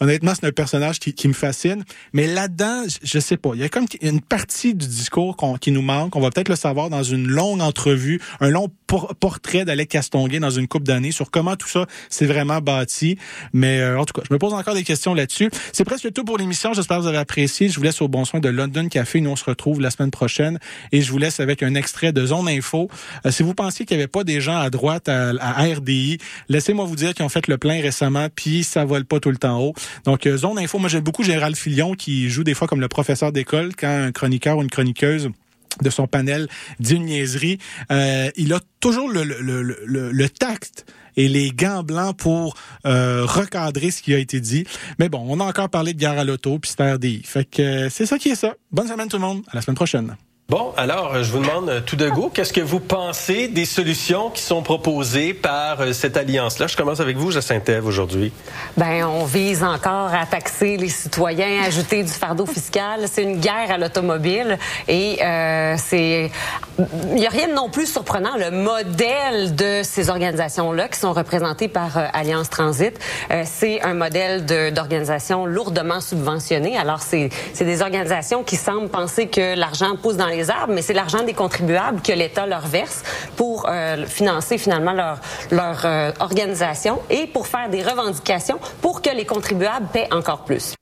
honnêtement, 0.00 0.32
c'est 0.34 0.46
un 0.46 0.52
personnage 0.52 0.98
qui, 0.98 1.12
qui 1.12 1.28
me 1.28 1.32
fascine. 1.32 1.84
Mais 2.12 2.26
là-dedans, 2.26 2.84
je, 3.02 3.18
sais 3.18 3.36
pas. 3.36 3.50
Il 3.54 3.60
y 3.60 3.64
a 3.64 3.68
comme 3.68 3.86
une 4.02 4.20
partie 4.20 4.74
du 4.74 4.86
discours 4.86 5.36
qui 5.60 5.72
nous 5.72 5.82
manque. 5.82 6.16
On 6.16 6.20
va 6.20 6.30
peut-être 6.30 6.48
le 6.48 6.56
savoir 6.56 6.90
dans 6.90 7.02
une 7.02 7.26
longue 7.26 7.60
entrevue, 7.60 8.20
un 8.40 8.50
long 8.50 8.70
por- 8.86 9.14
portrait 9.16 9.64
d'Alec 9.64 9.88
Castonguay 9.88 10.38
dans 10.38 10.50
une 10.50 10.68
coupe 10.68 10.84
d'années 10.84 11.12
sur 11.12 11.30
comment 11.30 11.56
tout 11.56 11.68
ça 11.68 11.86
s'est 12.08 12.26
vraiment 12.26 12.60
bâti. 12.60 13.18
Mais 13.52 13.80
euh, 13.80 13.98
en 13.98 14.04
tout 14.04 14.12
cas, 14.14 14.22
je 14.28 14.32
me 14.32 14.38
pose 14.38 14.52
encore 14.54 14.74
des 14.74 14.84
questions 14.84 15.14
là-dessus. 15.14 15.50
C'est 15.72 15.84
presque 15.84 16.12
tout 16.12 16.24
pour 16.24 16.38
l'émission. 16.38 16.72
J'espère 16.72 16.98
que 16.98 17.02
vous 17.02 17.08
avez 17.08 17.18
apprécié. 17.18 17.68
Je 17.68 17.76
vous 17.76 17.82
laisse 17.82 18.00
au 18.02 18.08
bon 18.08 18.24
soin 18.24 18.40
de 18.40 18.48
London 18.48 18.88
Café. 18.88 19.20
Nous, 19.20 19.30
on 19.30 19.36
se 19.36 19.44
retrouve 19.44 19.80
la 19.80 19.90
semaine 19.90 20.10
prochaine. 20.10 20.58
Et 20.92 21.02
je 21.02 21.10
vous 21.10 21.18
laisse 21.18 21.40
avec 21.40 21.62
un 21.62 21.74
extrait 21.74 22.12
de 22.12 22.24
Zone 22.26 22.48
Info. 22.48 22.88
Euh, 23.24 23.30
si 23.30 23.42
vous 23.42 23.54
pensiez 23.54 23.84
qu'il 23.86 23.96
n'y 23.96 24.02
avait 24.02 24.08
pas 24.08 24.24
des 24.24 24.40
gens 24.40 24.56
à 24.58 24.70
droite 24.70 25.08
à, 25.08 25.30
à 25.40 25.62
RDI, 25.64 26.18
laissez-moi 26.48 26.84
vous 26.84 26.96
dire 26.96 27.14
qu'ils 27.14 27.24
ont 27.24 27.28
fait 27.28 27.46
le 27.48 27.58
plein 27.58 27.80
récemment, 27.80 28.28
puis 28.34 28.64
ça 28.64 28.84
vole 28.84 29.04
pas 29.04 29.20
tout 29.20 29.30
le 29.30 29.36
temps 29.36 29.60
haut. 29.60 29.74
Donc, 30.04 30.26
euh, 30.26 30.36
Zone 30.36 30.58
Info, 30.58 30.78
moi 30.78 30.88
j'aime 30.88 31.02
beaucoup 31.02 31.22
Gérald 31.22 31.56
Filion 31.56 31.94
qui 31.94 32.28
joue 32.30 32.44
des 32.44 32.54
fois 32.54 32.66
comme 32.68 32.80
le 32.80 32.88
professeur 32.88 33.32
d'école 33.32 33.74
quand 33.76 33.86
un 33.88 34.12
chroniqueur 34.12 34.58
ou 34.58 34.62
une 34.62 34.70
chroniqueuse 34.70 35.30
de 35.82 35.90
son 35.90 36.06
panel 36.06 36.48
dit 36.80 36.94
une 36.94 37.06
niaiserie. 37.06 37.58
Euh, 37.90 38.30
il 38.36 38.52
a 38.52 38.60
toujours 38.80 39.08
le, 39.08 39.24
le, 39.24 39.40
le, 39.40 40.12
le, 40.12 40.28
tact 40.28 40.86
et 41.16 41.28
les 41.28 41.50
gants 41.50 41.82
blancs 41.82 42.16
pour 42.16 42.56
euh, 42.86 43.24
recadrer 43.24 43.90
ce 43.90 44.02
qui 44.02 44.14
a 44.14 44.18
été 44.18 44.40
dit. 44.40 44.66
Mais 44.98 45.08
bon, 45.08 45.24
on 45.28 45.40
a 45.40 45.44
encore 45.44 45.68
parlé 45.68 45.94
de 45.94 45.98
guerre 45.98 46.18
à 46.18 46.24
l'auto, 46.24 46.58
puis 46.58 46.70
c'est 46.76 46.92
RDI. 46.92 47.22
Fait 47.24 47.44
que 47.44 47.62
euh, 47.62 47.88
c'est 47.90 48.06
ça 48.06 48.18
qui 48.18 48.30
est 48.30 48.34
ça. 48.34 48.54
Bonne 48.70 48.88
semaine 48.88 49.08
tout 49.08 49.16
le 49.16 49.22
monde. 49.22 49.42
À 49.50 49.56
la 49.56 49.62
semaine 49.62 49.76
prochaine. 49.76 50.16
Bon, 50.48 50.72
alors, 50.76 51.24
je 51.24 51.32
vous 51.32 51.40
demande 51.40 51.68
euh, 51.68 51.80
tout 51.80 51.96
de 51.96 52.08
go, 52.08 52.30
qu'est-ce 52.32 52.52
que 52.52 52.60
vous 52.60 52.78
pensez 52.78 53.48
des 53.48 53.64
solutions 53.64 54.30
qui 54.30 54.42
sont 54.42 54.62
proposées 54.62 55.34
par 55.34 55.80
euh, 55.80 55.92
cette 55.92 56.16
alliance-là? 56.16 56.68
Je 56.68 56.76
commence 56.76 57.00
avec 57.00 57.16
vous, 57.16 57.32
Jacinthe 57.32 57.68
Ève, 57.68 57.84
aujourd'hui. 57.84 58.32
Ben, 58.76 59.04
on 59.06 59.24
vise 59.24 59.64
encore 59.64 60.14
à 60.14 60.24
taxer 60.24 60.76
les 60.76 60.88
citoyens, 60.88 61.64
ajouter 61.66 62.04
du 62.04 62.12
fardeau 62.12 62.46
fiscal. 62.46 63.06
C'est 63.10 63.24
une 63.24 63.40
guerre 63.40 63.72
à 63.72 63.76
l'automobile 63.76 64.56
et 64.86 65.18
euh, 65.20 65.74
c'est. 65.78 66.30
Il 66.78 67.14
n'y 67.14 67.26
a 67.26 67.30
rien 67.30 67.48
de 67.48 67.54
non 67.54 67.68
plus 67.68 67.86
surprenant. 67.90 68.36
Le 68.36 68.52
modèle 68.52 69.56
de 69.56 69.80
ces 69.82 70.10
organisations-là, 70.10 70.86
qui 70.86 71.00
sont 71.00 71.12
représentées 71.12 71.68
par 71.68 71.98
Alliance 72.12 72.50
Transit, 72.50 72.92
c'est 73.44 73.80
un 73.80 73.94
modèle 73.94 74.44
d'organisation 74.74 75.46
lourdement 75.46 76.02
subventionné. 76.02 76.76
Alors, 76.76 77.00
c'est 77.00 77.30
des 77.58 77.80
organisations 77.80 78.44
qui 78.44 78.56
semblent 78.56 78.90
penser 78.90 79.26
que 79.26 79.56
l'argent 79.56 79.96
pousse 79.96 80.18
dans 80.18 80.26
les 80.26 80.35
mais 80.68 80.82
c'est 80.82 80.92
l'argent 80.92 81.22
des 81.22 81.34
contribuables 81.34 82.00
que 82.02 82.12
l'État 82.12 82.46
leur 82.46 82.66
verse 82.66 83.02
pour 83.36 83.66
euh, 83.68 84.06
financer 84.06 84.58
finalement 84.58 84.92
leur, 84.92 85.20
leur 85.50 85.84
euh, 85.84 86.12
organisation 86.20 87.00
et 87.10 87.26
pour 87.26 87.46
faire 87.46 87.68
des 87.68 87.82
revendications 87.82 88.58
pour 88.80 89.02
que 89.02 89.10
les 89.10 89.24
contribuables 89.24 89.86
paient 89.92 90.08
encore 90.12 90.44
plus. 90.44 90.74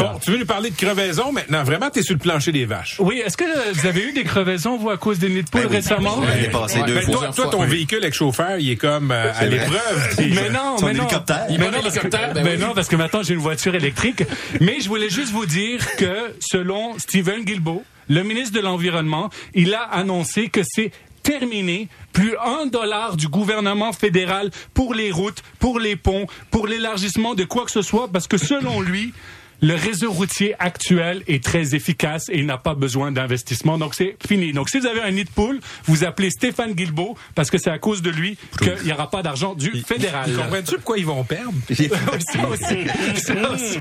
Bon, 0.00 0.18
tu 0.18 0.30
veux 0.30 0.38
nous 0.38 0.46
parler 0.46 0.70
de 0.70 0.76
crevaison 0.76 1.32
maintenant? 1.32 1.62
Vraiment, 1.64 1.90
t'es 1.90 2.02
sur 2.02 2.14
le 2.14 2.18
plancher 2.18 2.52
des 2.52 2.64
vaches. 2.64 2.96
Oui, 2.98 3.22
est-ce 3.24 3.36
que 3.36 3.44
euh, 3.44 3.72
vous 3.72 3.86
avez 3.86 4.02
eu 4.02 4.12
des 4.12 4.24
crevaisons, 4.24 4.76
vous, 4.76 4.90
à 4.90 4.96
cause 4.96 5.18
des 5.18 5.28
nids 5.28 5.42
de 5.44 5.48
poule 5.50 5.62
Ben 5.62 5.68
oui. 5.70 5.76
récemment? 5.76 6.18
Ben, 6.18 6.28
l'année 6.28 6.48
passée, 6.48 6.82
deux 6.86 6.94
Ben, 6.94 7.02
fois. 7.02 7.14
toi- 7.16 7.32
toi, 7.34 7.46
ton 7.48 7.64
véhicule 7.64 7.98
avec 8.02 8.14
chauffeur, 8.14 8.58
il 8.58 8.70
est 8.70 8.76
comme 8.76 9.10
euh, 9.10 9.32
à 9.36 9.44
l'épreuve. 9.46 10.14
Mais 10.18 10.50
non, 10.50 10.76
mais 10.82 10.92
non. 10.94 11.06
Il 11.50 11.58
Mais 11.58 11.66
non, 11.70 11.72
parce 11.82 11.94
que, 11.98 12.00
l'hélicoptère, 12.02 12.34
ben 12.34 12.44
mais 12.44 12.54
oui. 12.56 12.58
non, 12.60 12.72
parce 12.74 12.88
que 12.88 12.96
maintenant 12.96 13.22
j'ai 13.22 13.34
une 13.34 13.40
voiture 13.40 13.74
électrique. 13.74 14.22
Mais 14.60 14.80
je 14.80 14.88
voulais 14.88 15.10
juste 15.10 15.32
vous 15.32 15.46
dire 15.46 15.80
que 15.96 16.34
selon 16.40 16.98
Stephen 16.98 17.44
Guilbeault, 17.44 17.84
le 18.08 18.22
ministre 18.22 18.54
de 18.54 18.60
l'Environnement, 18.60 19.30
il 19.54 19.74
a 19.74 19.82
annoncé 19.82 20.48
que 20.48 20.60
c'est 20.64 20.90
terminé. 21.22 21.88
Plus 22.12 22.34
un 22.44 22.66
dollar 22.66 23.16
du 23.16 23.28
gouvernement 23.28 23.92
fédéral 23.92 24.50
pour 24.74 24.94
les 24.94 25.12
routes, 25.12 25.42
pour 25.60 25.78
les 25.78 25.94
ponts, 25.96 26.26
pour 26.50 26.66
l'élargissement 26.66 27.34
de 27.34 27.44
quoi 27.44 27.64
que 27.64 27.70
ce 27.70 27.82
soit, 27.82 28.08
parce 28.08 28.26
que 28.26 28.36
selon 28.36 28.80
lui, 28.80 29.12
le 29.60 29.74
réseau 29.74 30.10
routier 30.10 30.54
actuel 30.58 31.22
est 31.26 31.42
très 31.42 31.74
efficace 31.74 32.28
et 32.28 32.38
il 32.38 32.46
n'a 32.46 32.58
pas 32.58 32.74
besoin 32.74 33.12
d'investissement. 33.12 33.78
Donc, 33.78 33.94
c'est 33.94 34.16
fini. 34.26 34.52
Donc, 34.52 34.68
si 34.68 34.80
vous 34.80 34.86
avez 34.86 35.02
un 35.02 35.10
nid 35.10 35.24
de 35.24 35.30
poule, 35.30 35.60
vous 35.84 36.04
appelez 36.04 36.30
Stéphane 36.30 36.72
Guilbeault 36.72 37.16
parce 37.34 37.50
que 37.50 37.58
c'est 37.58 37.70
à 37.70 37.78
cause 37.78 38.02
de 38.02 38.10
lui 38.10 38.38
qu'il 38.58 38.84
n'y 38.84 38.92
aura 38.92 39.10
pas 39.10 39.22
d'argent 39.22 39.54
du 39.54 39.82
fédéral. 39.82 40.30
Comprends-tu 40.34 40.76
pourquoi 40.76 40.98
ils 40.98 41.06
vont 41.06 41.24
perdre? 41.24 41.52
ça 41.70 42.48
aussi. 42.48 42.86
Ça 43.16 43.50
aussi. 43.50 43.78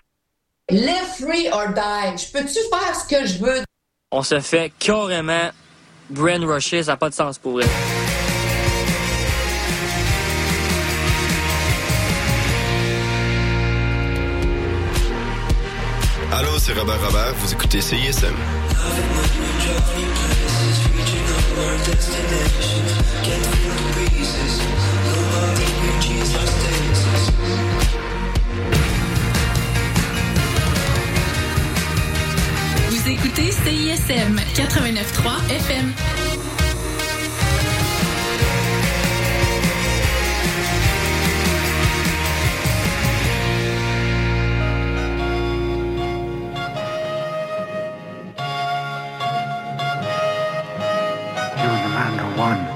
Live 0.70 1.08
free 1.20 1.48
or 1.52 1.74
die. 1.74 2.24
Je 2.24 2.32
peux-tu 2.32 2.60
faire 2.70 2.96
ce 2.96 3.08
que 3.08 3.26
je 3.26 3.40
veux? 3.40 3.64
On 4.12 4.24
se 4.24 4.40
fait 4.40 4.72
carrément 4.80 5.52
brainwasher, 6.10 6.84
ça 6.84 6.92
n'a 6.92 6.98
pas 6.98 7.10
de 7.10 7.16
sens 7.16 7.38
pour 7.38 7.62
elle. 7.62 7.68
C'est 16.70 16.80
Robert 16.80 17.02
Robert, 17.02 17.34
vous 17.40 17.52
écoutez 17.52 17.82
CISM. 17.82 18.34
Vous 32.90 33.10
écoutez 33.10 33.52
CISM 33.52 34.36
89.3 34.56 35.52
FM. 35.52 36.29
One. 52.40 52.69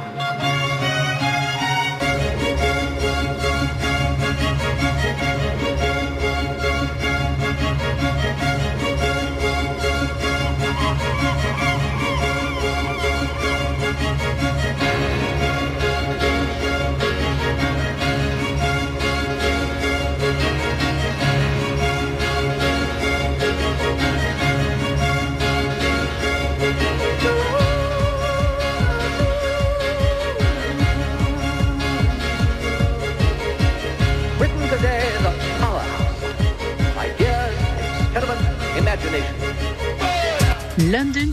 London 40.94 41.14